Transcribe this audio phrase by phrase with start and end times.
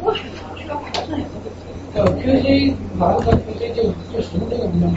[0.00, 0.50] 过程吗？
[0.56, 1.30] 需要调整也是。
[1.94, 4.94] 呃，QC 拿到 QC 就就使用这个功能。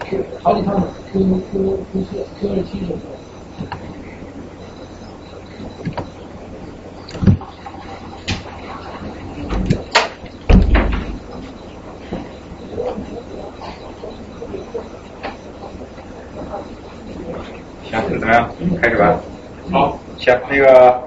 [0.00, 3.06] Q 好几趟 Q Q Q 四 Q 二七什么的。
[17.90, 18.50] 行，怎么样？
[18.82, 19.18] 开始吧。
[19.70, 21.02] 好，行，那个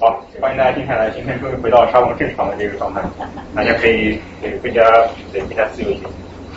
[0.00, 3.02] 好，欢迎大家今天来，今天终于回到沙龙正常的这个状态，
[3.52, 4.84] 大家可以对更加
[5.32, 6.02] 对更加自由一些。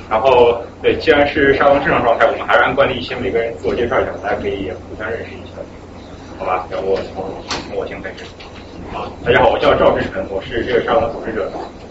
[0.07, 5.57] 然后对，既然是沙龙正常状态，我们还是按惯例先每个人自我介绍一下，大家可以互相认识一下，
[6.37, 6.67] 好吧？
[6.71, 7.25] 要我从
[7.65, 8.17] 从我先开始。
[8.93, 11.49] 好，大家好，我叫赵志成，我是这个沙龙的组织者，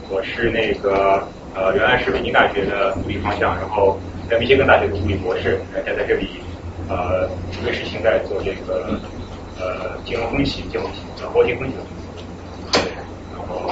[0.09, 1.27] 我是那个
[1.57, 3.98] 呃原来是北京大学的物理方向，然后
[4.31, 6.41] 在密歇根大学读物理博士，现在在这里。
[6.89, 7.29] 呃，
[7.65, 8.95] 瑞士现在做这个
[9.59, 10.89] 呃金融分析、金融
[11.21, 12.89] 呃货币分析的司，
[13.37, 13.71] 然后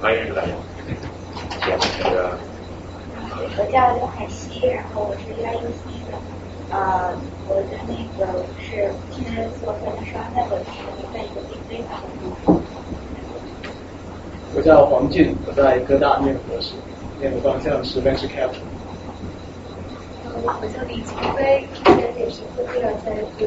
[0.00, 0.48] 呃欢迎大家，
[1.50, 2.38] 谢谢那个。
[3.56, 6.14] 我叫刘海西，然后我是 UIUC 的，
[6.70, 7.12] 呃，
[7.48, 10.70] 我的那个是现在做分刷那个是
[11.12, 12.62] 在一个 Big Data 的公司。
[14.54, 16.74] 我叫黄俊，我在哥大念博士，
[17.18, 18.62] 念的方向是 Venture Capital。
[20.32, 23.44] 我叫李晴飞，现在也是科技在读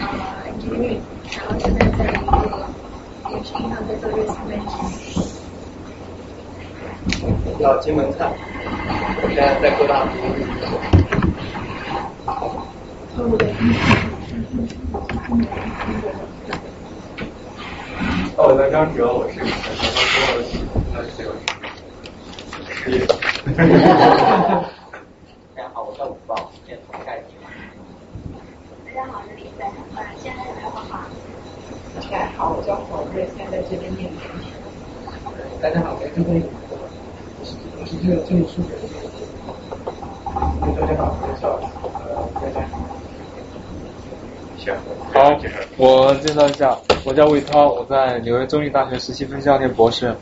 [0.00, 0.02] 呃
[0.50, 0.98] engineering，
[1.38, 2.66] 然后现在在一个
[3.30, 5.29] 也是银行在做 research。
[7.58, 8.30] 叫金门菜，
[9.22, 10.10] 我现在在各大读。
[12.26, 12.66] 哦，
[18.36, 19.56] 我叫张哲，我是刚刚
[20.04, 20.38] 说的，
[20.92, 21.28] 那是这个
[22.68, 23.00] 失业。
[25.56, 27.18] 大家好，我叫武豹，现在从盖
[28.84, 29.64] 大家好，我是李飞，
[29.96, 31.06] 呃，现在来画画。
[31.94, 34.12] 大家好，我叫黄瑞，现在在这边念研。
[35.60, 36.42] 大家好，我是这边，
[37.92, 38.68] 我是这个这里数学。
[40.80, 41.58] 大家好，我叫
[42.04, 42.78] 呃，大家好。
[45.76, 50.14] 我介绍一下，我叫魏涛，我在纽约州立大学实习分校念博士，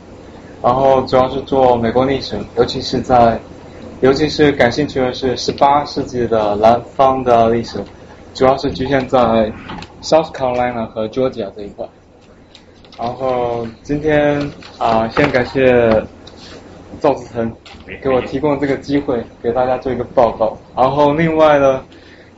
[0.63, 3.39] 然后主要是做美国历史，尤其是在。
[4.01, 7.83] 尤其是感兴趣的是十八世纪的南方的历史，
[8.33, 9.19] 主要是局限在
[10.01, 11.85] South Carolina 和 Georgia 这一块。
[12.97, 14.39] 然后今天
[14.77, 16.01] 啊，先感谢
[16.99, 17.51] 赵子腾
[18.01, 20.57] 给我提供这个机会，给大家做一个报告。
[20.75, 21.83] 然后另外呢，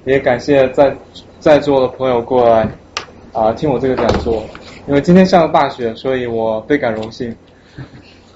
[0.05, 0.95] 也感谢在
[1.39, 2.67] 在座的朋友过来
[3.33, 4.43] 啊听我这个讲座。
[4.87, 7.35] 因为今天下了大雪，所以我倍感荣幸。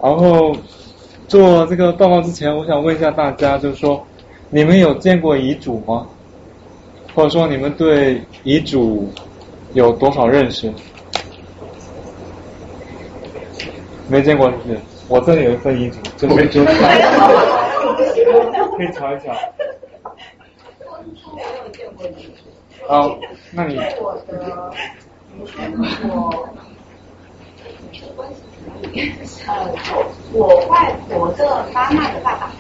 [0.02, 0.56] 然后。
[1.28, 4.06] 做这个报告之前，我想问一下大家，就是说，
[4.52, 6.06] 你们有见过遗嘱吗？
[7.16, 9.12] 或者说，你们对遗嘱
[9.74, 10.72] 有多少认识？
[14.08, 14.80] 没见过是不是？
[15.08, 16.42] 我这里有一份遗嘱，就就可
[18.84, 19.32] 以瞧一瞧。
[22.88, 23.10] 啊，
[23.52, 23.78] 那你。
[23.78, 24.74] 呃，
[30.34, 32.52] 我外婆的妈妈的爸爸。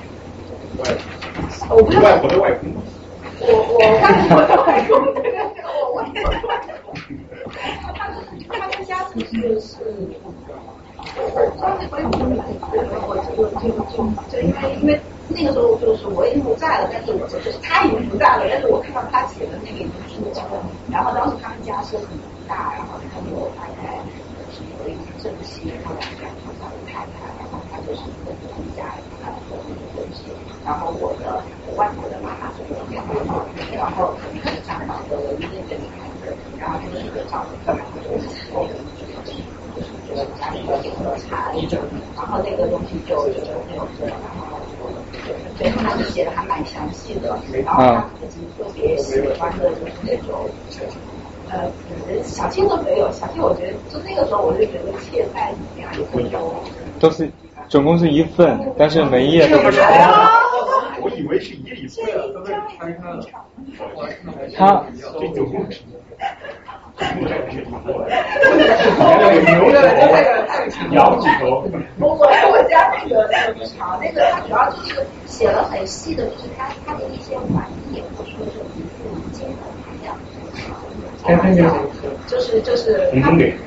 [1.69, 2.71] 我不是外婆的外公。
[3.39, 4.91] 我我外婆的外公，
[5.65, 6.49] 我外婆的外
[6.83, 6.93] 公。
[7.95, 8.13] 他们
[8.49, 9.73] 他们家其实是。
[11.13, 11.21] 我
[13.07, 14.89] 我就就就就因为因为
[15.27, 20.31] 那个时候就是我已经不在了，但是我就是他已经不在了，但是我看到他写的那个遗书，
[20.91, 22.07] 然后当时他们家是很
[22.47, 24.03] 大，然后他有大概。
[24.79, 28.85] 有一正妻，然后两个从小的太太，然后他就是一个一家
[29.19, 30.31] 呃和一个关系。
[30.63, 31.43] 然后我的
[31.75, 33.15] 外婆的妈妈是我表妹，
[33.75, 38.94] 然后是长房的唯一的一个女孩子，然后就是一个丈夫，然后就是那
[40.15, 40.71] 个就是就是家里有
[41.03, 41.51] 个茶，
[42.15, 44.09] 然后那个东西就就那种然
[44.39, 44.57] 后
[45.57, 50.49] 对，他就写的还蛮详细的，然后他自己特别喜欢的就是那种。
[51.47, 51.71] 呃，
[52.23, 56.59] 小青都没有，小青我觉得就那个时候我就觉得切在里面也会有。
[56.99, 57.31] 都是
[57.69, 59.79] 总共是一份，但是每一页都不同。
[61.03, 62.03] 我以为是一页一份，
[69.61, 69.75] 都是
[70.11, 70.35] 拆开了。
[70.47, 70.55] 他。
[70.91, 71.63] 羊几头？
[71.99, 73.33] 我我我家那个很
[73.77, 78.89] 长，那个他主要就是写了很细的，就是他他的一些玩意，或者说是一些
[79.31, 79.53] 金的
[79.85, 80.17] 含量。
[82.27, 83.57] 就是就是他对，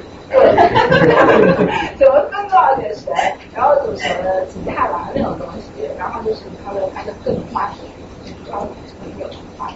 [1.97, 3.13] 怎么分多少给谁，
[3.55, 5.65] 然后组成了几下来那种东西，
[5.99, 7.81] 然后就是他的他的各种话题，
[8.45, 8.67] 主要是
[9.21, 9.75] 有什么话题，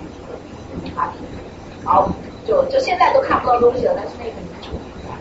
[0.70, 1.18] 什么话题，
[1.84, 2.08] 然后
[2.46, 4.32] 就就现在都看不到东西了，但是那个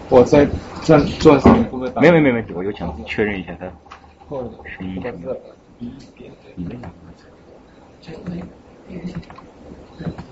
[0.10, 0.46] 我在
[0.84, 2.02] 在做事情会不会打？
[2.02, 3.66] 没有没有没有问题，我就想确认一下他
[4.78, 4.96] 声音。
[4.98, 6.80] 一边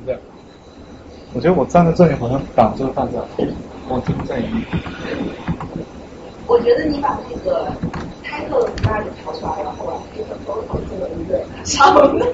[0.05, 0.17] 对，
[1.33, 3.19] 我觉得我站在这里好像挡住了大家，
[3.87, 4.65] 我听不见音。
[6.47, 7.71] 我觉得你把那个
[8.23, 12.25] title 那里调出来，然后把那个 photo 做一个沙龙的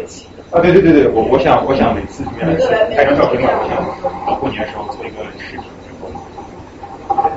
[0.52, 2.56] 啊，对对对对，我我想我想每次原来
[2.96, 5.66] 拍张照片嘛，我想到过年的时候做一个视频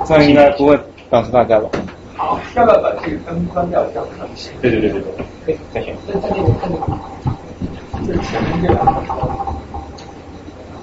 [0.05, 0.79] 这样应该不会
[1.09, 1.69] 告诉大家吧？
[2.15, 4.51] 好，要不要把这个灯关掉，这样看不清？
[4.61, 5.95] 对对对对对，可以再选。
[6.07, 8.91] 在在那个看那个，就是前面这两个。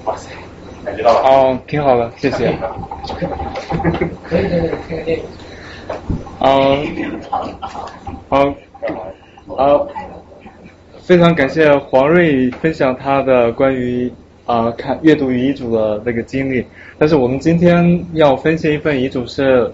[0.05, 0.31] 哇塞，
[0.84, 1.20] 感觉到了。
[1.28, 2.56] 哦，挺好的，谢谢。
[4.25, 5.25] 可以在那里看个电影。
[6.40, 7.49] 嗯，好，
[9.56, 9.87] 好，
[11.06, 14.10] 非常感谢黄瑞分享他的关于
[14.44, 16.66] 啊看阅读遗嘱的那个经历。
[16.98, 19.72] 但是我们今天要分析一份遗嘱是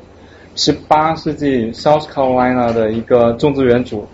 [0.57, 4.07] 十八世纪 South Carolina 的一个种植园主，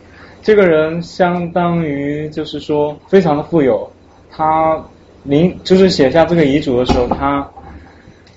[0.44, 3.90] 这个人相当于就是说非常的富有，
[4.30, 4.80] 他
[5.24, 7.50] 临就是写下这个遗嘱的时候，他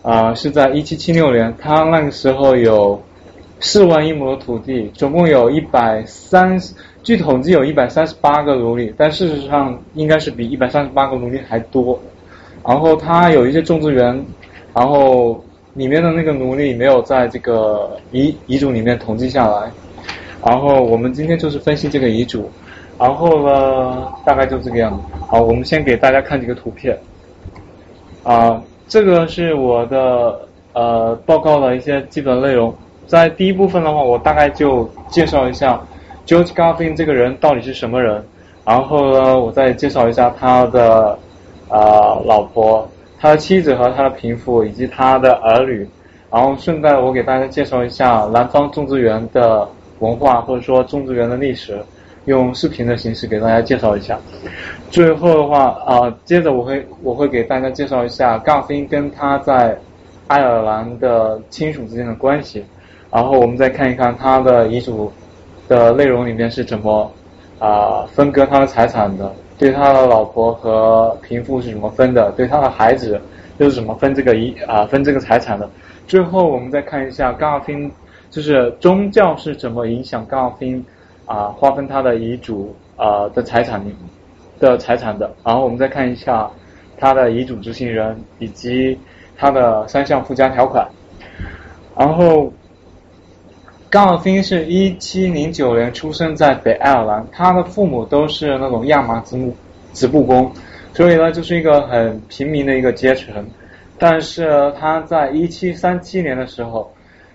[0.02, 3.00] 啊是在一七七六年，他那个时候有。
[3.64, 6.74] 四万一亩的土地，总共有一百三十，
[7.04, 12.00] 据统计有一百三十八个奴隶，但事实上应该是比一百三十八个奴隶还多。
[12.66, 14.24] 然后他有一些种植园，
[14.74, 15.44] 然后
[15.74, 19.72] 里面的那个奴隶没有在这个遗遗嘱里面统计下来。
[20.46, 22.50] 然后我们今天就是分析这个遗嘱，
[23.00, 25.04] 然后呢，大概就这个样子。
[25.28, 26.98] 好，我们先给大家看几个图片。
[28.24, 30.40] 啊，这个是我的
[30.74, 32.72] 呃报告的一些基本内容。
[33.08, 35.82] 在第一部分的话，我大概就介绍一下
[36.26, 38.24] George Garvin 这个人到底是什么人，
[38.64, 41.18] 然后呢，我再介绍一下他的
[41.68, 42.88] 啊老婆、
[43.20, 45.88] 他的妻子和他的贫富以及他的儿女，
[46.32, 49.68] 然后顺带我给大家介绍一下南方种植园的
[50.00, 51.78] 文化或者说种植园的历史，
[52.26, 54.18] 用视频的形式给大家介绍一下。
[54.90, 59.78] 最后的话啊，接着我会我会给大家介绍一下 Garvin 跟他在
[60.28, 62.64] 爱尔兰的亲属之间的关系。
[63.12, 65.12] 然后我们再看一看他的遗嘱
[65.72, 67.10] 的内容里面是怎么
[67.58, 73.18] 啊分割他的财产的，对他的老婆和贫富是怎么分的，对他的孩子
[73.58, 75.70] 又是怎么分这个遗啊分这个财产的。
[76.06, 77.90] 最后我们再看一下冈尔宾，
[78.30, 80.86] 就是宗教是怎么影响冈尔宾
[81.26, 83.82] 啊划分他的遗嘱啊的财产
[84.60, 85.32] 的财产的。
[85.42, 86.52] 然后我们再看一下
[86.98, 89.00] 他的遗嘱执行人以及
[89.38, 90.86] 他的三项附加条款，
[91.96, 92.52] 然后。
[93.92, 99.54] 高尔宾是一七零九年出生在北爱尔兰，他的父母都是那种亚麻织木
[99.92, 100.50] 织布工，
[100.94, 103.46] 所以呢就是一个很平民的一个阶层。
[104.00, 106.90] 但是他在一七三七年的时候，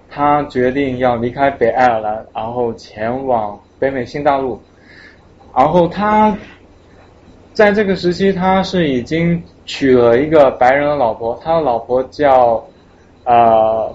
[0.08, 4.58] 他决定要离开北爱尔兰，然后前往北美新大陆。
[5.54, 6.34] 然后他
[7.52, 12.64] 在这个时期，他是已经娶了一个白人的老婆，他的老婆叫
[13.24, 13.90] 啊。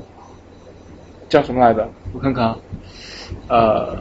[1.28, 1.88] 叫什么来着？
[2.13, 2.54] 我看看，
[3.48, 3.98] 呃，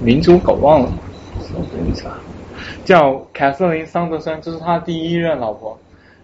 [0.00, 0.92] 民族搞忘了，
[1.72, 2.10] 等一下，
[2.84, 5.78] 叫凯瑟琳桑德森，这是他第一任老婆。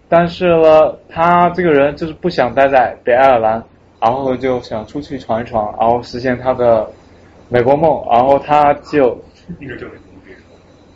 [0.09, 3.63] 但是呢，他这个人就是不想待在北爱尔兰，
[3.99, 6.89] 然后就想出去闯一闯，然后实现他的
[7.49, 8.03] 美国梦。
[8.09, 9.19] 然后他就，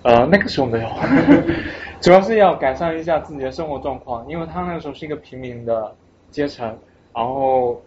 [0.02, 0.88] 呃，那个时候没有，
[2.02, 5.94] 主要是要改善一下自己的生活状况，因为他那个时候是一个平民的
[6.32, 6.76] 阶层。
[7.14, 7.82] 然后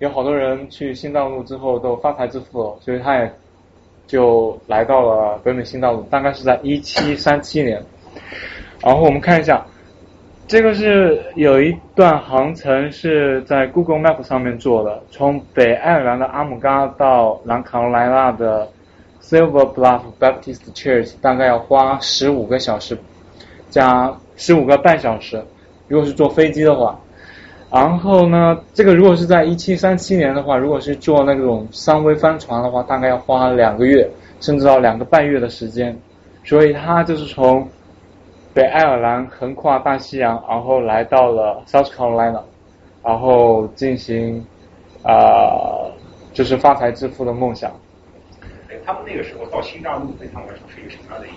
[0.00, 3.30] 有好多人去新大陆之后都发财致富了，所以他也
[4.06, 7.82] 就来到了北美新大陆，大概是在一七三七年。
[8.82, 9.62] 然后我们看一下，
[10.48, 18.66] 这个是有一段航程是在 Google Map 上面做的，从北爱尔兰的阿姆嘎到南卡罗来纳的
[19.20, 22.96] Silver Bluff Baptist Church，大概要花十五个小时
[23.68, 25.44] 加十五个半小时，
[25.88, 26.98] 如果是坐飞机的话。
[27.70, 34.10] 然后呢，这个如果是在一七三七年的话，如果是坐那种三桅帆船的话，大概要花两个月，
[34.40, 35.96] 甚至到两个半月的时间。
[36.42, 37.68] 所以他就是从
[38.52, 42.42] 北爱尔兰横跨大西洋，然后来到了 South Carolina，
[43.04, 44.44] 然后进行
[45.04, 45.86] 啊，
[46.32, 47.70] 就是发财致富的梦想。
[48.68, 51.30] 哎，他们那个时候到新大陆对他们来说是一个什么样的一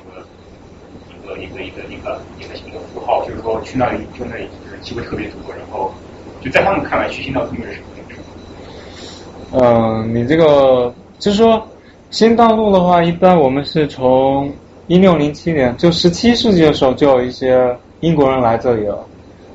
[1.28, 3.24] 个一个一个一个一个一个符号？
[3.24, 5.94] 就是说去那里就那里就是机会特别多，然后。
[6.44, 11.66] 就在他们看来，去新大陆是什么嗯，你这个就是说，
[12.10, 14.52] 新大陆的话，一般我们是从
[14.88, 19.06] 一六零七年，就十七世纪的时候，就有一些英国人来这里了。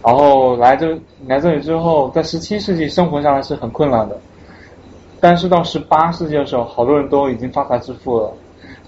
[0.03, 4.19] 然后来这来这里之后，在十七世纪生活下来是很困难的，
[5.21, 8.33] 但是到十八世纪的时候，好多人都已经发财致富了。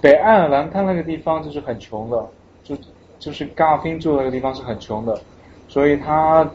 [0.00, 2.24] 北爱尔兰它那个地方就是很穷的，
[2.64, 2.74] 就
[3.18, 5.20] 就是嘎尔宾住的那个地方是很穷的，
[5.68, 6.48] 所以他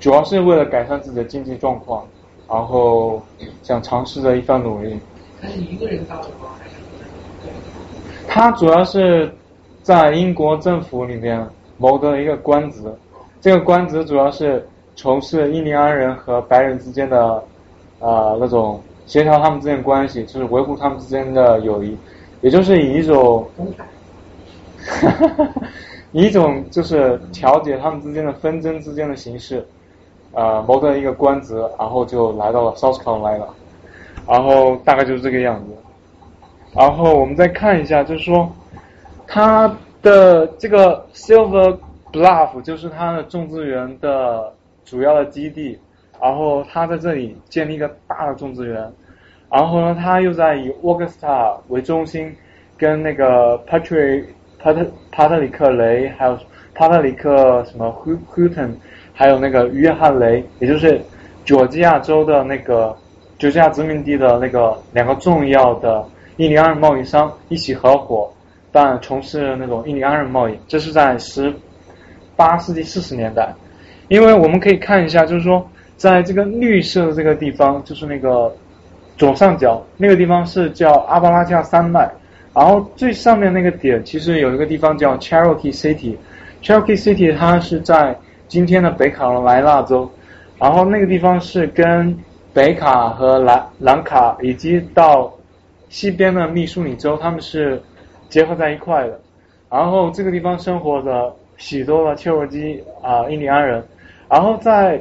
[0.00, 2.06] 主要是为了改善自己的经济状况，
[2.48, 3.20] 然后
[3.62, 4.98] 想尝试着一番努力。
[5.40, 6.50] 他是一个人到的吗？
[6.58, 6.74] 还是？
[8.26, 9.32] 他主要是
[9.82, 11.46] 在英国政府里面
[11.78, 12.82] 谋得了一个官职，
[13.40, 17.42] 这个官职主要是从事印第安人和白人之间的
[18.00, 21.96] 呃那种协调他们之间关系，就是维护他们之间的友谊，
[22.40, 23.48] 也就是以一种，
[26.12, 29.66] 以一种就是调解他们之间的纷争之间的形式，
[30.32, 33.46] 呃谋得一个官职，然后就来到了 South Carolina，
[34.26, 35.72] 然后大概就是这个样子。
[36.74, 38.50] 然后我们再看一下，就是说，
[39.26, 41.76] 它的这个 Silver
[42.12, 44.52] Bluff 就是它的种植园的
[44.84, 45.78] 主要的基地。
[46.20, 48.92] 然后它在这里建立一个大的种植园。
[49.48, 52.34] 然后呢，它又在以 Augusta 为中心，
[52.76, 54.24] 跟那个 Patrick
[54.58, 56.36] 帕特帕特里克雷，还有
[56.74, 57.86] 帕特里克什么
[58.34, 58.72] Houghton，
[59.18, 61.00] 还有那个约翰雷，也就是
[61.44, 62.96] 佐治亚州的那个
[63.36, 66.06] 佐治亚殖民地的那个两个重要的。
[66.36, 68.32] 印第安人贸易商一起合伙，
[68.70, 71.52] 但从事那种印第安人贸易，这是在十
[72.36, 73.52] 八世纪四十年代。
[74.06, 78.54] 因为我们可以看一下，就是说，在这个绿色的这个地方，就是那个
[79.16, 82.08] 左上角那个地方是叫阿巴拉加山脉，
[82.54, 86.14] 然后最上面那个点其实有一个地方叫 Cherokee City。
[86.62, 88.16] Cherokee City 它是在
[88.48, 90.10] 今天的北卡罗来纳州，
[90.58, 92.18] 然后那个地方是跟
[92.54, 95.30] 北卡和兰兰卡以及到
[95.90, 97.80] 西边的密苏里州，他们是
[98.30, 99.20] 结合在一块的。
[99.70, 103.84] 然后这个地方生活着许多的切尔基啊印第安人。
[104.30, 104.98] 然后在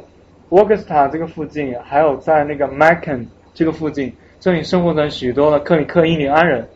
[0.49, 6.67] 沃格斯塔这个附近，还有在那个麦肯这个附近，这里生活着许多的克里克印第安人。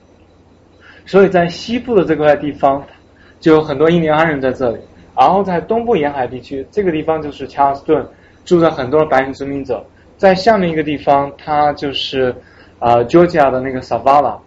[1.06, 2.82] 所以在西部的这块地方，
[3.42, 4.80] 就有很多印第安人在这里。
[5.22, 8.04] 然后在东部沿海地区，这个地方就是查尔斯顿，
[8.44, 9.86] 住着很多的白人殖民者。
[10.18, 12.34] 在下面一个地方，它就是。
[12.80, 14.40] 啊，Georgia 的那个 Savala，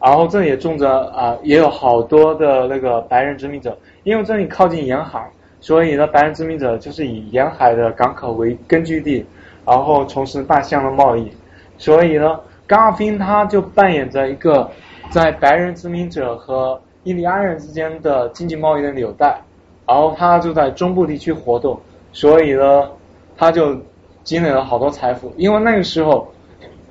[0.00, 9.22] 然后这里也种着啊，也有好多的那个白人殖民者，因为这里靠近沿海，所以呢，白人殖民者就是以沿海的港口为根据地，
[9.66, 11.30] 然后从事大象的贸易，
[11.76, 14.70] 所以呢，冈尔宾他就扮演着一个
[15.10, 19.38] 在白人殖民者和印第安人之间的经济贸易的纽带，
[19.86, 21.78] 然后他就在中部地区活动，
[22.12, 22.90] 所以呢，
[23.36, 23.76] 他就
[24.24, 26.28] 积累了好多财富，因为那个时候。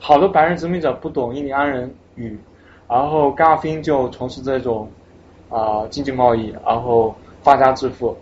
[0.04, 2.36] 好多白人殖民者不懂印第安人语，
[2.90, 4.90] 然后甘尔宾就从事这种
[5.48, 8.18] 啊经济贸易，然后发家致富。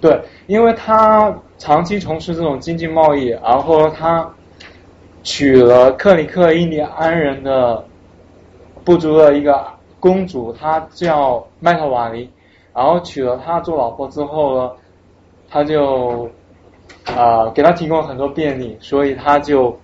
[0.00, 4.28] 对，因为他长期从事这种经济贸易，然后他
[5.22, 7.84] 娶了克里克印第安人的
[8.84, 9.64] 部族的一个
[10.00, 12.28] 公主，她叫麦特瓦尼，
[12.76, 14.70] 然后娶了她做老婆之后呢，
[15.48, 16.30] 他就
[17.06, 19.76] 啊给他提供很多便利，所以他就。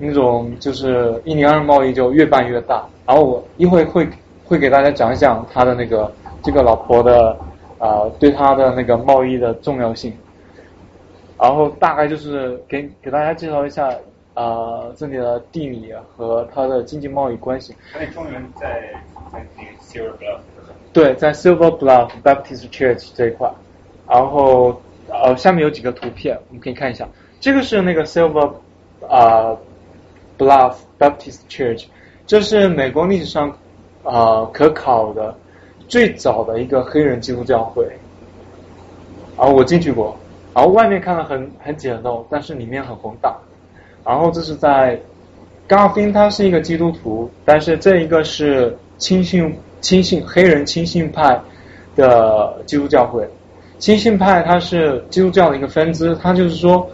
[0.00, 4.08] 那种就是印第安人贸易就越办越大，然后我一会会
[4.44, 6.08] 会给大家讲一讲他的那个
[6.40, 7.36] 这个老婆的
[7.80, 10.16] 啊对他的那个贸易的重要性，
[11.36, 13.88] 然后大概就是给给大家介绍一下
[14.34, 17.74] 啊这里的地理和它的经济贸易关系。
[17.92, 18.80] 它的中原在
[19.32, 20.57] 在那个 Silver Bluff。
[20.98, 23.48] 对，在 Silver Bluff Baptist Church 这一块，
[24.08, 27.06] 然后呃下面有几个图片我们可以看一下，
[27.38, 28.52] 这个是那个 Silver
[29.08, 29.56] 啊。
[30.38, 31.86] Bluff Baptist Church，
[32.24, 33.58] 这是美国历史上
[34.04, 35.36] 啊可考的
[35.88, 37.84] 最早的一个黑人基督教会。
[39.36, 40.16] 然后我进去过，
[40.54, 43.36] 然后外面看了很很简陋，但是里面很宏大。
[44.04, 44.96] 然后这是在
[45.66, 51.40] 冈尔宾，他是一个基督徒，但是这一个是亲信亲信黑人亲信派
[51.96, 53.28] 的基督教会。
[53.78, 56.88] 亲信派它是基督教的一个分支，它就是说。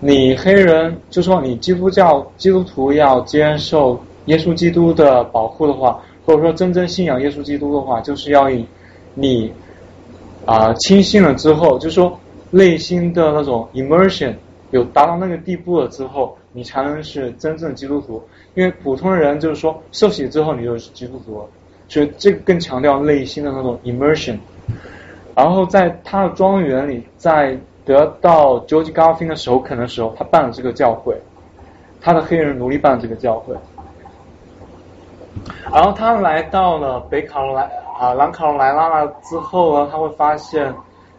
[0.00, 8.64] 你黑人就说你基督教基督徒要接受耶稣基督的保护的话，或者说真正信仰耶稣基督的话，就是要以
[9.14, 9.52] 你
[10.46, 12.16] 啊轻信了之后，就说
[12.50, 14.32] 内心的那种 immersion
[14.70, 18.22] 有达到那个地步了之后，你才能是真正基督徒。
[18.54, 21.46] 因为普通人就是说受洗之后你就是基督徒了，
[21.88, 24.38] 所以这个更强调内心的那种 immersion。
[25.34, 31.16] 然后在他的庄园里，在得到 George Garvin 的首肯的时候，他办了这个教会，
[32.00, 33.54] 他的黑人奴隶办了这个教会。
[35.72, 40.74] 然后他来到了北卡罗来啊南卡罗来纳了之后呢，他会发现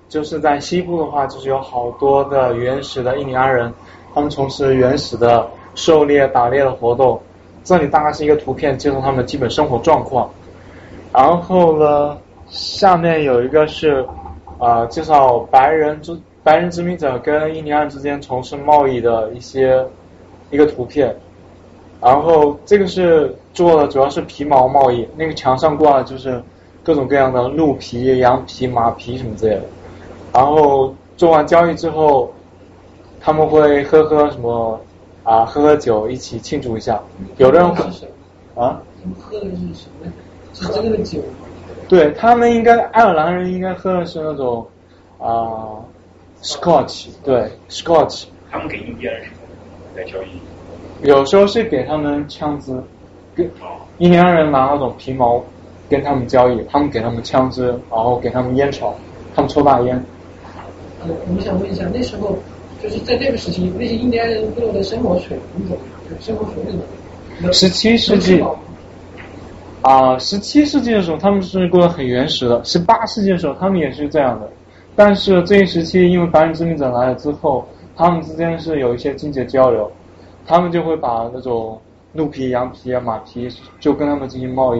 [0.09, 3.73] 就是在西部的话，就是有好多的原始的印第安人，
[4.13, 7.21] 他们从事原始的狩猎、打猎的活动。
[7.63, 10.29] 这里大概是一个图片，介绍他们的基本生活状况。
[11.19, 14.07] 然后呢，下面有一个是
[14.57, 19.85] 啊，介绍白人之白人殖民者跟印第安之间从事贸易的一些
[20.49, 21.13] 一个图片。
[21.99, 26.41] 然后这个是做的主要是皮毛贸易，那个墙上挂的就是
[26.85, 29.63] 各种各样的鹿皮、羊皮、马皮什么之类的。
[30.31, 32.31] 然后做完交易之后，
[33.19, 34.79] 他们会喝喝什么
[35.25, 35.43] 啊？
[35.43, 36.97] 喝喝酒，一起庆祝一下。
[37.35, 37.83] 有的人会
[38.55, 38.81] 啊？
[39.01, 40.09] 他们喝的是什么？
[40.59, 41.19] 是真的酒？
[41.87, 44.67] 对他们应该爱尔兰人应该喝的是那种
[45.17, 45.79] 啊
[46.43, 48.25] ，Scotch，对，Scotch。
[48.51, 49.37] 他们给印第安人什么
[49.95, 51.07] 来交易？
[51.07, 52.79] 有时候是给他们枪支，
[53.33, 53.49] 跟
[53.97, 55.43] 印第安人拿那种皮毛
[55.89, 58.93] 跟他们交易，他们给他们枪支，然后给他们烟草，
[59.35, 60.03] 他们抽大烟。
[61.01, 62.37] 呃，我们想问一下，那时候
[62.83, 66.21] 就是在那个时期，那些印第安人部落的生活水平怎么样？
[66.21, 66.85] 生活水平怎么
[67.43, 67.53] 样？
[67.53, 68.43] 十七世纪
[69.81, 74.49] 啊，十七世纪的时候他们是过得很原始的，十八世纪的时候他们也是这样的，
[74.95, 79.89] 但是这一时期因为白人殖民者来了之后，他们之间是有一些经济交流。
[80.45, 81.79] 他们就会把那种
[82.13, 83.47] 鹿皮、羊皮啊、马皮，
[83.79, 84.79] 就跟他们进行贸易，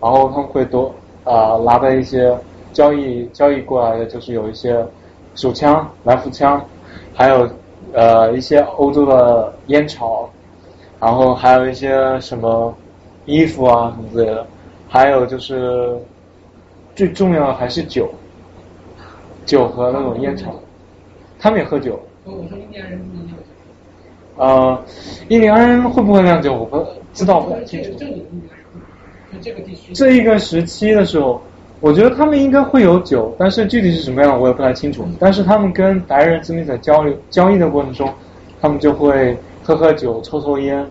[0.00, 0.90] 然后他们会多
[1.24, 2.34] 啊拿的一些
[2.72, 4.82] 交易交易过来的，就是有一些
[5.34, 6.64] 手枪、来福枪，
[7.12, 7.46] 还有
[7.92, 10.30] 呃一些欧洲的烟草，
[10.98, 12.74] 然后还有一些什么
[13.26, 14.46] 衣服啊什么之类的，
[14.88, 15.96] 还有就是
[16.94, 18.08] 最重要的还是酒，
[19.44, 20.54] 酒和那种烟草，
[21.38, 22.00] 他们也喝酒。
[22.24, 23.42] 我说印第安人不能酿酒。
[24.36, 24.84] 呃，
[25.28, 26.54] 印第安人会不会酿酒？
[26.54, 27.90] 我不知道，不太清楚。
[29.94, 31.40] 这一个时期的时候，
[31.80, 35.06] 我觉得他们应该会有酒，但是具体是什么样我也不太清楚。
[35.18, 38.12] 但是他们跟白人殖民者交流交易的过程中，
[38.60, 40.84] 他们就会喝喝酒、抽抽烟。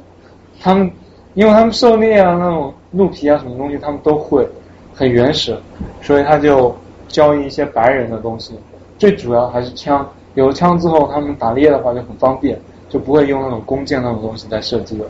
[0.62, 0.90] 他们
[1.34, 4.48] 因为他们狩猎啊，那种鹿皮啊什么东西，他们都会
[4.94, 5.58] 很原始，
[6.02, 6.76] 所以他就
[7.08, 8.54] 交易一些白人的东西。
[8.98, 12.60] 最主要还是枪，有了枪之后，他们打猎的话就很方便。
[12.90, 15.06] 就不会用那种弓箭那种东西在射击了。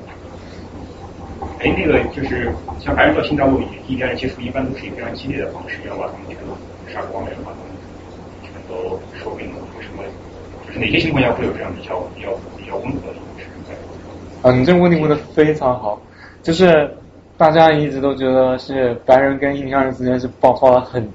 [1.59, 7.71] 哎，那个就是像白人到新大陆，印第安人接触一般都是以非常激烈的方式，要把他们全都杀光了，把他们
[8.43, 9.55] 全都收并了。
[9.77, 10.03] 为什么？
[10.67, 13.45] 就是哪些情况下会有这样比较比较比较温和的方式？
[14.41, 15.97] 啊，你这个问题问的非常好。
[16.41, 16.89] 就是
[17.37, 21.07] 大家一直都觉得是白人跟印第安人之间是爆发了很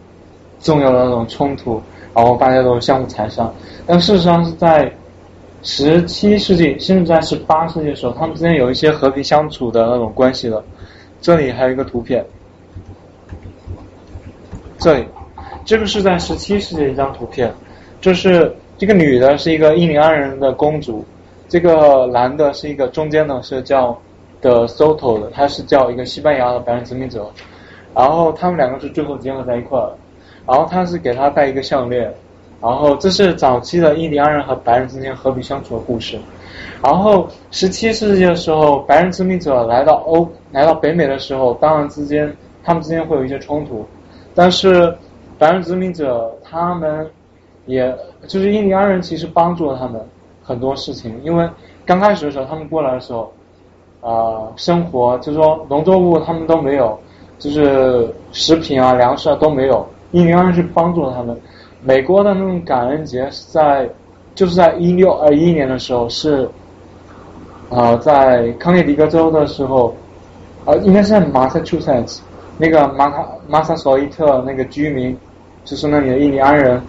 [0.61, 1.83] 重要的那种冲突，
[2.15, 3.51] 然后大家都相互残杀。
[3.87, 4.93] 但事实上是在。
[5.67, 10.63] 十七世纪，甚至在十八世纪的时候，他们之间有一些和平相处的那种关系了。
[11.23, 12.23] 这里还有一个图片，
[14.77, 15.07] 这里，
[15.65, 17.51] 这个是在十七世纪一张图片，
[17.99, 21.03] 就是这个女的是一个印第安人的公主，
[21.49, 23.99] 这个男的是一个中间的，是叫
[24.45, 27.29] 的 Soto 的，他是叫一个西班牙的白人殖民者，
[27.95, 29.91] 然后他们两个是最后结合在一块儿，
[30.47, 32.13] 然后他是给他戴一个项链。
[32.61, 36.19] 然后这是早期的印第安人和白人之间和平相处的故事。
[36.83, 43.85] 然后十七世纪的时候，白人殖民者来到欧来到北美的时候，当然之间他们之间会有一些冲突。
[44.35, 44.97] 但是
[45.39, 47.07] 白人殖民者他们
[47.67, 47.95] 也
[48.27, 50.01] 就是印第安人其实帮助了他们
[50.43, 51.47] 很多事情，因为
[51.85, 53.31] 刚开始的时候他们过来的时候
[54.05, 56.99] 啊生活就是说农作物他们都没有，
[57.39, 61.35] 就是食品啊粮食啊都没有，印第安人去帮助他们。
[61.83, 63.89] 美国的那种感恩节是在，
[64.35, 66.49] 就是在一六二一年的时候是，
[67.71, 69.95] 啊，在康涅狄格州的时候，
[70.65, 72.21] 啊，应该是在 Massachusetts，
[72.59, 75.17] 那个马卡马萨索伊特那个居民，
[75.65, 76.81] 就是那里的印第安人，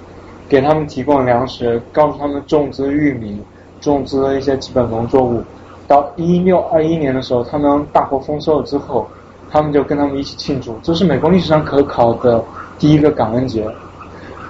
[0.48, 3.42] 给他们提供粮食，告诉他们种植玉米，
[3.80, 5.42] 种植一些基本农作物。
[5.88, 9.08] 到一六二一年的时候，他们大获丰收了之后，
[9.52, 12.44] 他们就跟他们一起庆祝，这是美国历史上可考的
[12.80, 13.70] 第一个感恩节。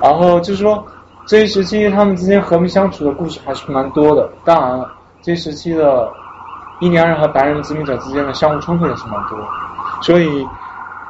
[0.01, 0.83] 然后就是说，
[1.25, 4.29] 这一时期他们之间和平相处的故事还是蛮多的。
[4.43, 6.11] 当然了，这一时期的
[6.81, 9.37] 印第安人和白人殖民者之间的相互冲突也是蛮多。
[10.01, 10.45] 所以，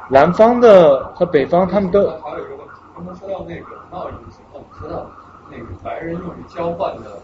[0.09, 1.99] 南方的和北方他们都。
[2.01, 5.05] 还有一个问题，刚刚说到那个贸易的情况，说到
[5.51, 7.19] 那个白人用于交换的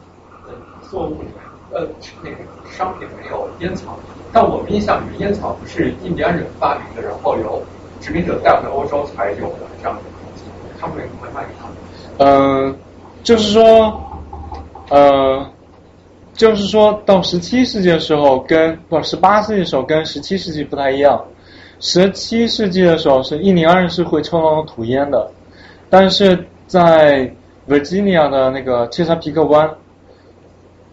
[0.48, 0.54] 呃
[0.90, 1.36] 作物里面，
[1.74, 1.88] 呃
[2.24, 2.38] 那个
[2.70, 3.98] 商品没有烟草，
[4.32, 7.62] 但我们印象里烟草不是印第安人发明的，然后由
[8.00, 10.44] 殖民者带回欧洲才有的这样的东西。
[10.80, 11.76] 他们会卖给他们。
[12.18, 12.76] 嗯，
[13.24, 14.02] 就是说，
[14.90, 15.46] 呃，
[16.34, 21.24] 就是说到十七世纪的时候，跟不十八世纪的时候跟十七世纪不太一样。
[21.80, 25.32] 十七世纪的时候是印第安人是会抽那种土烟的，
[25.90, 27.32] 但是在
[27.68, 29.70] Virginia 的那个切萨皮克湾，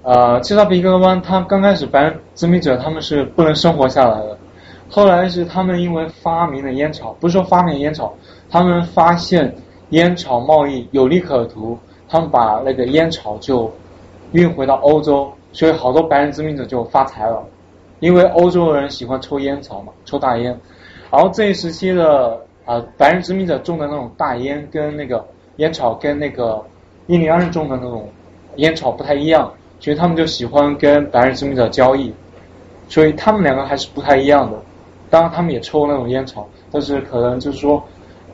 [0.09, 4.39] 呃，切萨皮克湾，他刚开始白人殖民者他们是不能生活下来的，
[4.89, 8.15] 后来是他们因为发明了烟草，不是说发明烟草，
[8.49, 9.55] 他们发现
[9.91, 13.71] 烟草贸易有利可图，他们把那个烟草就
[14.33, 17.45] 运回到欧洲，所以好多白人殖民者就发财了，
[18.01, 20.59] 因为欧洲人喜欢抽烟草嘛，抽大烟，
[21.11, 25.23] 然后这一时期的啊、白人殖民者种的那种大烟跟那个
[25.57, 26.65] 烟草跟那个
[27.09, 28.09] 印第安人种的那种
[28.57, 32.13] 烟草不太一样，所以他们就喜欢跟白人殖民者交易，
[32.89, 34.59] 所以他们两个还是不太一样的。
[35.11, 37.83] 当然他们也抽那种烟草，但是可能就是说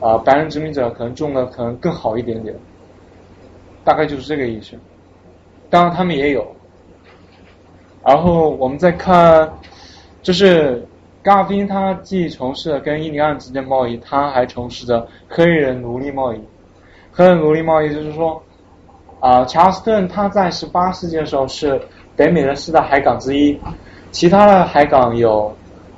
[0.01, 2.53] 啊、白人殖民者可能种的可能更好一点点，
[3.83, 4.77] 大概就是这个意思。
[5.69, 6.45] 当然他们也有。
[8.03, 9.51] 然后我们再看，
[10.21, 10.85] 就是
[11.23, 16.39] 嘎宾他既从事了跟印第安之间贸易，他还从事着黑人奴隶贸易。
[17.11, 18.43] 黑人奴隶贸易就是说，
[19.25, 21.81] 啊、查尔斯顿它在十八世纪的时候是
[22.15, 23.59] 北美的四大海港之一，
[24.11, 25.51] 其他的海港有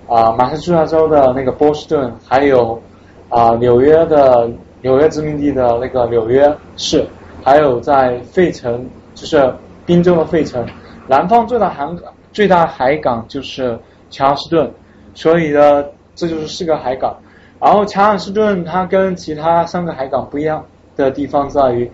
[0.08, 2.82] 啊、马萨诸塞州的那个波士顿，还有
[3.28, 4.50] 啊、纽约的
[4.82, 7.06] 纽约殖民地的那个纽约市，
[7.44, 9.54] 还有在费城，就是
[9.86, 10.66] 宾州的费城。
[11.06, 13.78] 南方最大海港最大海港就是
[14.10, 14.72] 查尔斯顿，
[15.14, 15.84] 所以呢，
[16.16, 17.14] 这就是四个海港。
[17.60, 20.64] 然后查尔斯顿它跟其他三个海港不一样
[20.96, 21.92] 的地方在于，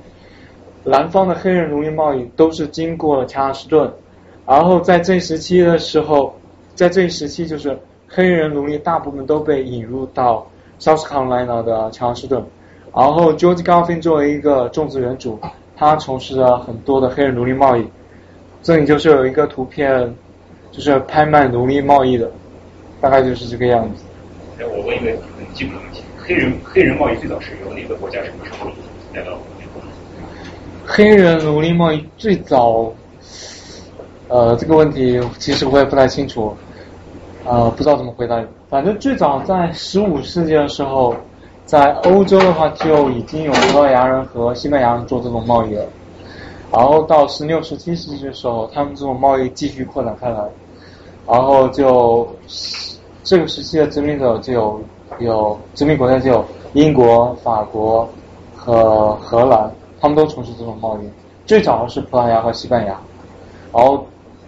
[0.85, 3.89] 南方的黑人奴隶贸易都是经过了查尔斯顿，
[4.45, 6.37] 然后在这一时期的时候，
[6.75, 7.77] 在这一时期就是
[8.09, 10.45] 黑人奴隶大部分都被引入到
[10.79, 12.43] South Carolina 的查尔斯顿，
[12.93, 15.39] 然后 George Garvin 作为一个种植园主，
[15.77, 17.87] 他从事了很多的黑人奴隶贸易。
[18.61, 20.13] 这里就是有一个图片，
[20.71, 22.29] 就是拍卖奴隶贸易的，
[22.99, 24.03] 大概就是这个样子。
[24.59, 28.69] 我问一个很基本的问题：黑人黑人贸易最早是由哪个国家什么时候
[29.13, 29.37] 来到？
[30.85, 32.91] 黑人奴隶贸易最早，
[34.27, 36.53] 呃，这个问题其实我也不太清楚，
[37.45, 38.45] 呃，不知道怎么回答你。
[38.69, 41.15] 反正最早在十五世纪的时候，
[41.65, 45.85] 在欧洲的话就已经有葡萄牙人和西班牙人做这种贸易了。
[46.71, 50.39] 然后到十六、十七世纪的时候，他们这种贸易继续扩展开来，
[51.27, 52.27] 然后就
[53.23, 54.81] 这个时期的殖民者就有
[55.19, 58.09] 有殖民国家就有英国、法国
[58.55, 59.71] 和荷兰，
[60.03, 61.09] 他们都从事这种贸易。
[61.45, 62.99] 最早的是葡萄牙和西班牙，
[63.71, 64.05] 然后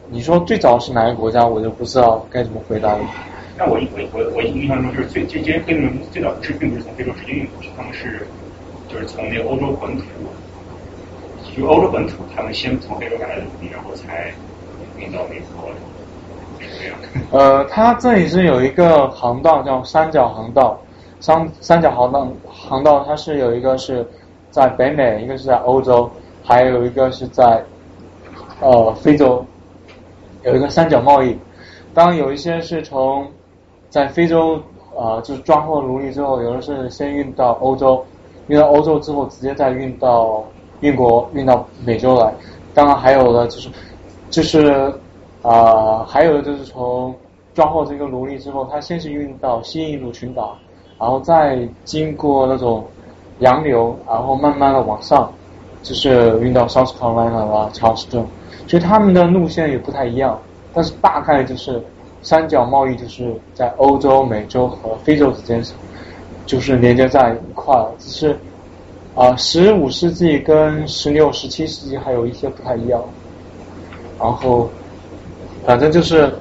[0.10, 3.00] 你说最早是哪个国家，我就不知道该怎么回答了。
[3.58, 8.28] 那我我我我印象中就是最这些黑人最早是并不是从非洲直接运过去，他们是
[8.90, 10.04] 就是从那个欧洲本土，
[11.56, 14.34] 就欧洲本土，他们先从非洲赶来的奴隶，然后才
[14.98, 15.70] 运到美国，
[16.60, 16.98] 是这样。
[17.32, 20.78] 呃，它这里是有一个航道叫三角航道，
[21.22, 24.06] 三三角航道航道它是有一个是
[24.56, 26.10] 在北美，一个是在欧洲，
[26.42, 27.62] 还有一个是在
[28.62, 29.46] 呃非洲，
[30.44, 31.38] 有一个三角贸易。
[31.94, 33.28] 当有一些是从
[33.90, 34.58] 在非洲
[34.96, 38.02] 呃就是抓获奴隶之后，有的是先运到欧洲，
[38.48, 40.42] 运到欧洲之后直接再运到
[40.80, 42.34] 运国运到美洲来。
[42.74, 43.70] 当然还有的就是
[44.30, 44.94] 就是
[45.42, 47.14] 啊、还有的就是从
[47.54, 50.56] 抓获这个奴隶之后，他先是运到新印度群岛，
[50.98, 52.86] 然后再经过那种
[53.40, 55.32] 洋流，然后慢慢的往上，
[55.84, 58.26] 就是运到 South Carolina 了，Charleston，
[58.68, 60.40] 所以他们的路线也不太一样，
[60.74, 61.82] 但是大概就是
[62.22, 65.64] 三角贸易就是在欧洲、美洲和非洲之间
[66.46, 68.40] 就是连接在一块儿，只是
[69.16, 73.02] 啊，十五世纪跟十六、十七世纪还有一些不太一样，
[74.20, 74.70] 然后。
[75.66, 76.32] 反正就是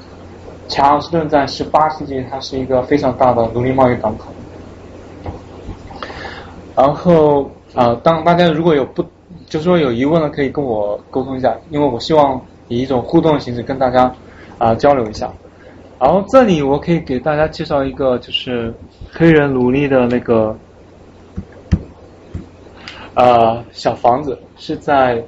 [0.69, 4.27] 查尔斯顿在十八世纪，它是一个非常大的奴隶贸易港口。
[6.77, 9.03] 然后啊、当大家如果有不，
[9.47, 14.13] 就是说有疑问的，可以跟我沟通一下，因为我希望以一种互动的形式跟大家
[14.59, 15.33] 啊、交流一下。
[15.99, 18.73] 然后这里我可以给大家介绍一个，就是
[19.13, 20.57] 黑人奴隶的那个
[23.15, 25.23] 呃小房子，是在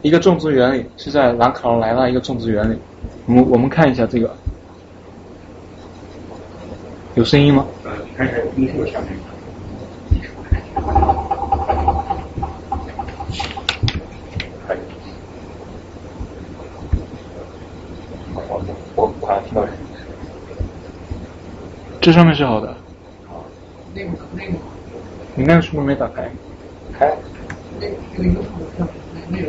[0.00, 2.78] 一个种植园里，是在南卡罗来纳一个种植园里。
[3.26, 4.34] 我们我们看一下这个，
[7.14, 7.66] 有声音吗？
[7.84, 9.12] 呃，看起来音数上面。
[14.66, 14.78] 可以。
[18.34, 18.38] 我
[18.96, 19.72] 我我好像听到人。
[22.00, 22.76] 这上面是好的，
[23.94, 24.52] 那个那个
[25.34, 26.30] 你那个是不是没打开？
[26.92, 27.16] 开，
[27.80, 29.46] 那个那个优酷上那那个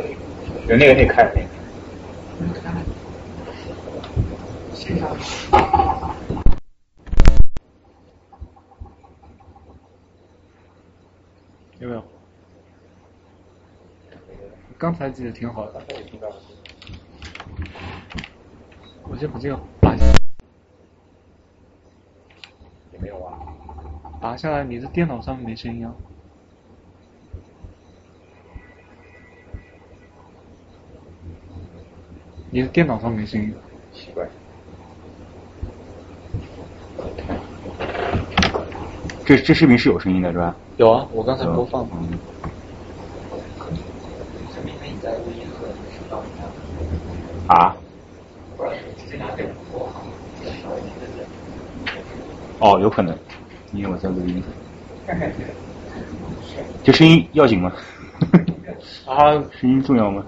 [0.68, 1.48] 有那个那个开的那个。
[2.38, 2.74] 那个看
[4.74, 5.16] 线上
[11.78, 12.02] 有没有？
[14.78, 15.82] 刚才记得挺好的。
[19.08, 19.94] 我先把这个拔
[22.92, 23.38] 也没有啊。
[24.20, 25.94] 拔下来，你的电脑上面没声音啊？
[32.50, 33.54] 你的电脑上没声音。
[33.92, 34.28] 奇怪。
[39.26, 40.56] 这这视频是有声音的是吧？
[40.76, 41.88] 有啊，我刚才播放。
[41.92, 42.18] 嗯。
[47.48, 47.76] 啊？
[52.60, 53.16] 哦，有可能，
[53.72, 54.42] 因为我在录音。
[56.84, 57.72] 这声音要紧吗？
[59.06, 60.24] 啊， 声音重要吗？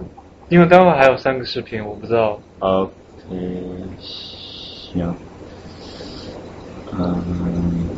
[0.49, 2.41] 因为待会还有三个视频，我不知道。
[2.61, 2.91] 呃，
[3.31, 5.15] 嗯，行，
[6.93, 7.89] 嗯，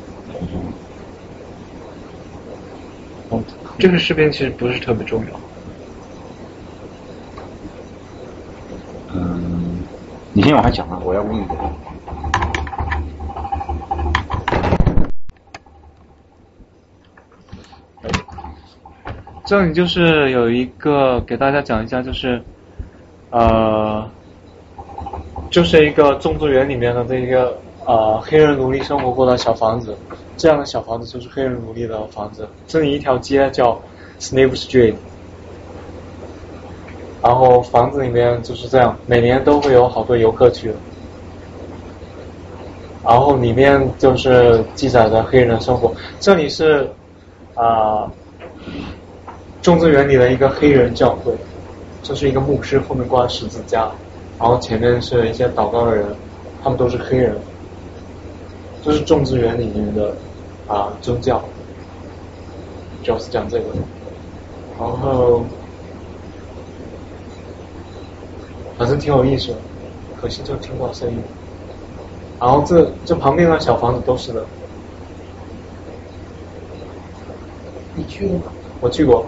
[3.30, 3.42] 哦，
[3.80, 5.40] 这个视频其实不是特别重要。
[9.14, 9.78] 嗯，
[10.34, 11.54] 你先往下讲啊，我要问一个。
[19.46, 22.40] 这里就是有一个给大家讲一下，就是
[23.30, 24.06] 呃，
[25.50, 29.96] 就是一个种植园里面的这一个呃黑人奴隶生活过的小房子，
[30.36, 32.46] 这样的小房子就是黑人奴隶的房子。
[32.70, 33.76] 这里一条街叫
[34.20, 34.94] Slave Street，
[37.20, 40.72] 然后房子里面就是这样，每年都会有好多游客去，
[43.04, 45.92] 然后里面就是记载着黑人的生活。
[46.20, 46.88] 这里是
[47.56, 48.08] 啊。
[49.62, 51.34] 种植园里的一个黑人教会，
[52.02, 53.90] 这是一个牧师，后面挂十字架，
[54.38, 56.06] 然后前面是一些祷告的人，
[56.62, 57.36] 他们都是黑人，
[58.82, 60.14] 这是种植园里面的
[60.66, 61.44] 啊宗教，
[63.10, 63.64] 就是讲这个，
[64.78, 65.42] 然后
[68.78, 69.56] 反正挺有意思的，
[70.20, 71.20] 可惜就听不到声音，
[72.38, 74.46] 然后这这旁边的小房子都是的，
[77.96, 78.44] 你去过吗？
[78.80, 79.26] 我去过。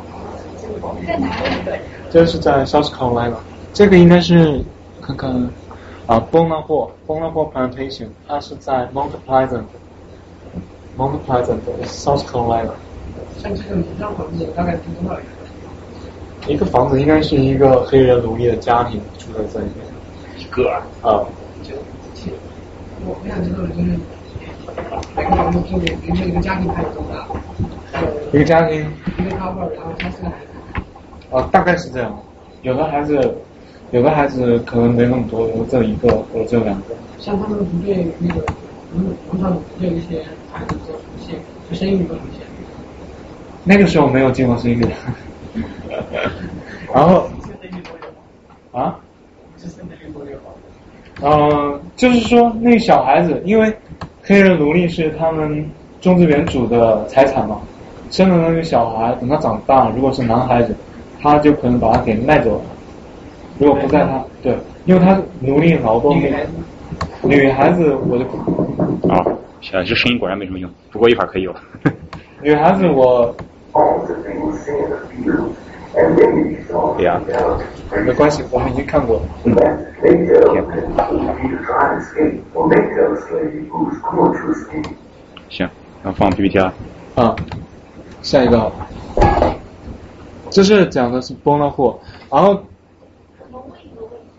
[1.04, 1.80] 在哪里？
[2.08, 3.34] 这是在 South Carolina，
[3.72, 4.64] 这个应该是
[5.00, 5.28] 看看
[6.06, 11.18] 啊 b o n a p o b o n a p o Plantation，它是在 Mount Pleasant，Mount
[11.26, 12.70] Pleasant，South Carolina。
[13.38, 15.26] 像这个一套房子大概住多少人？
[16.48, 19.86] 一个房子应该是一个黑人奴隶的家庭住在这里面。
[20.38, 20.82] 一个啊？
[21.02, 21.22] 啊。
[21.62, 21.74] 就，
[23.06, 23.98] 我我想知道的就是
[25.16, 27.26] 每个房子住里面一个家庭还有多大？
[28.32, 28.84] 一个家庭。
[29.18, 30.80] 一个 couple，然后他四个孩子。
[31.30, 32.18] 啊，大概是这样。
[32.62, 33.34] 有的孩子，
[33.92, 36.94] 有的孩子可能没那么多，我只有一个或者只有两个。
[37.18, 38.42] 像他们不对那个
[38.92, 41.38] 农农场不对一些孩子做出现，
[41.70, 42.31] 就生育做出现。
[43.64, 44.86] 那个时候没有进过生育。
[46.94, 47.28] 然后。
[48.72, 48.98] 啊？
[51.24, 53.72] 嗯，就是说那小孩子，因为
[54.22, 55.64] 黑人奴隶是他们
[56.00, 57.60] 种植园主的财产嘛，
[58.10, 60.74] 生了那个小孩，等他长大，如果是男孩子。
[61.20, 62.62] 他就可能把他给卖走了，
[63.60, 66.20] 如果不在他对，因为他奴隶劳动。
[67.22, 68.24] 女孩子我就
[69.08, 69.22] 啊，
[69.60, 71.54] 行，这声音果然没什么用，不过一会儿可以有。
[72.42, 73.32] 女孩子我。
[76.96, 77.20] 对呀。
[78.04, 79.22] 没关系，我们已经看过了。
[79.44, 79.54] 嗯。
[85.50, 85.68] 行，
[86.02, 86.72] 那放 PPT 啊。
[87.14, 87.36] 啊，
[88.22, 88.72] 下一个。
[90.50, 91.98] 这是讲的是崩了货，
[92.30, 92.54] 然后。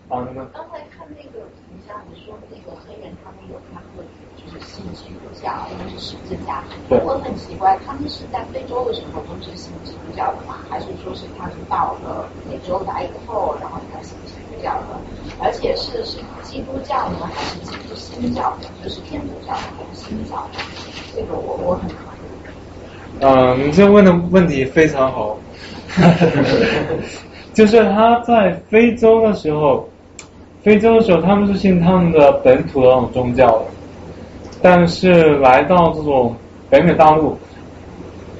[0.08, 0.46] 啊，你们。
[0.52, 4.04] 刚才看那个图像，你说那个黑人他们有他们的
[4.36, 6.64] 就是信基督教，或者是十字架。
[6.88, 6.98] 对。
[7.04, 10.64] 我很奇怪，他们是在非洲的时候都是信基督教的吗？
[10.70, 14.98] 还是说是他们到了美洲来以后，然后才信基督教的？
[15.38, 18.66] 而且是是基督教呢，还是基督新教的？
[18.82, 19.60] 就是天主教还
[19.92, 20.48] 是新教？
[21.14, 21.90] 这个我我很。
[23.20, 25.38] 嗯，你这问的问题非常好。
[27.54, 29.88] 就是他在非洲的时候，
[30.62, 33.66] 非洲的时候他们是信他们的本土的那种宗教的，
[34.64, 36.34] 但是来到这种
[36.70, 37.36] 北美大陆，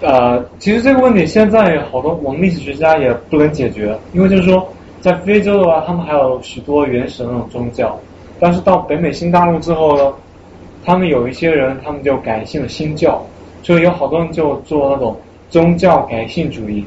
[0.00, 4.66] 呃，其实这个问题现在好多我们历史学家也不能解决，因为就是说
[5.02, 8.00] 在非洲的话，他们还有许多原始的那种宗教，
[8.40, 10.14] 但是到北美新大陆之后呢，
[10.82, 13.22] 他们有一些人他们就改信了新教，
[13.62, 15.14] 所以有好多人就做那种
[15.50, 16.87] 宗教改信主义。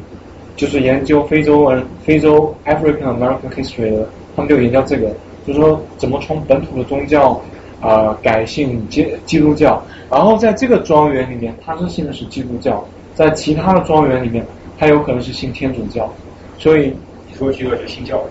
[0.55, 5.11] 就是研究非洲人、非洲 African American history 的，他们就研究这个，
[5.45, 7.39] 就是说怎么从本土的宗教
[7.81, 14.45] 啊改信基基督教，然后在这个庄园里面，他是信的是基督教，在其他的庄园里面，
[14.77, 16.11] 他有可能是信天主教，
[16.57, 16.93] 所以
[17.37, 18.25] 说这个是新教的。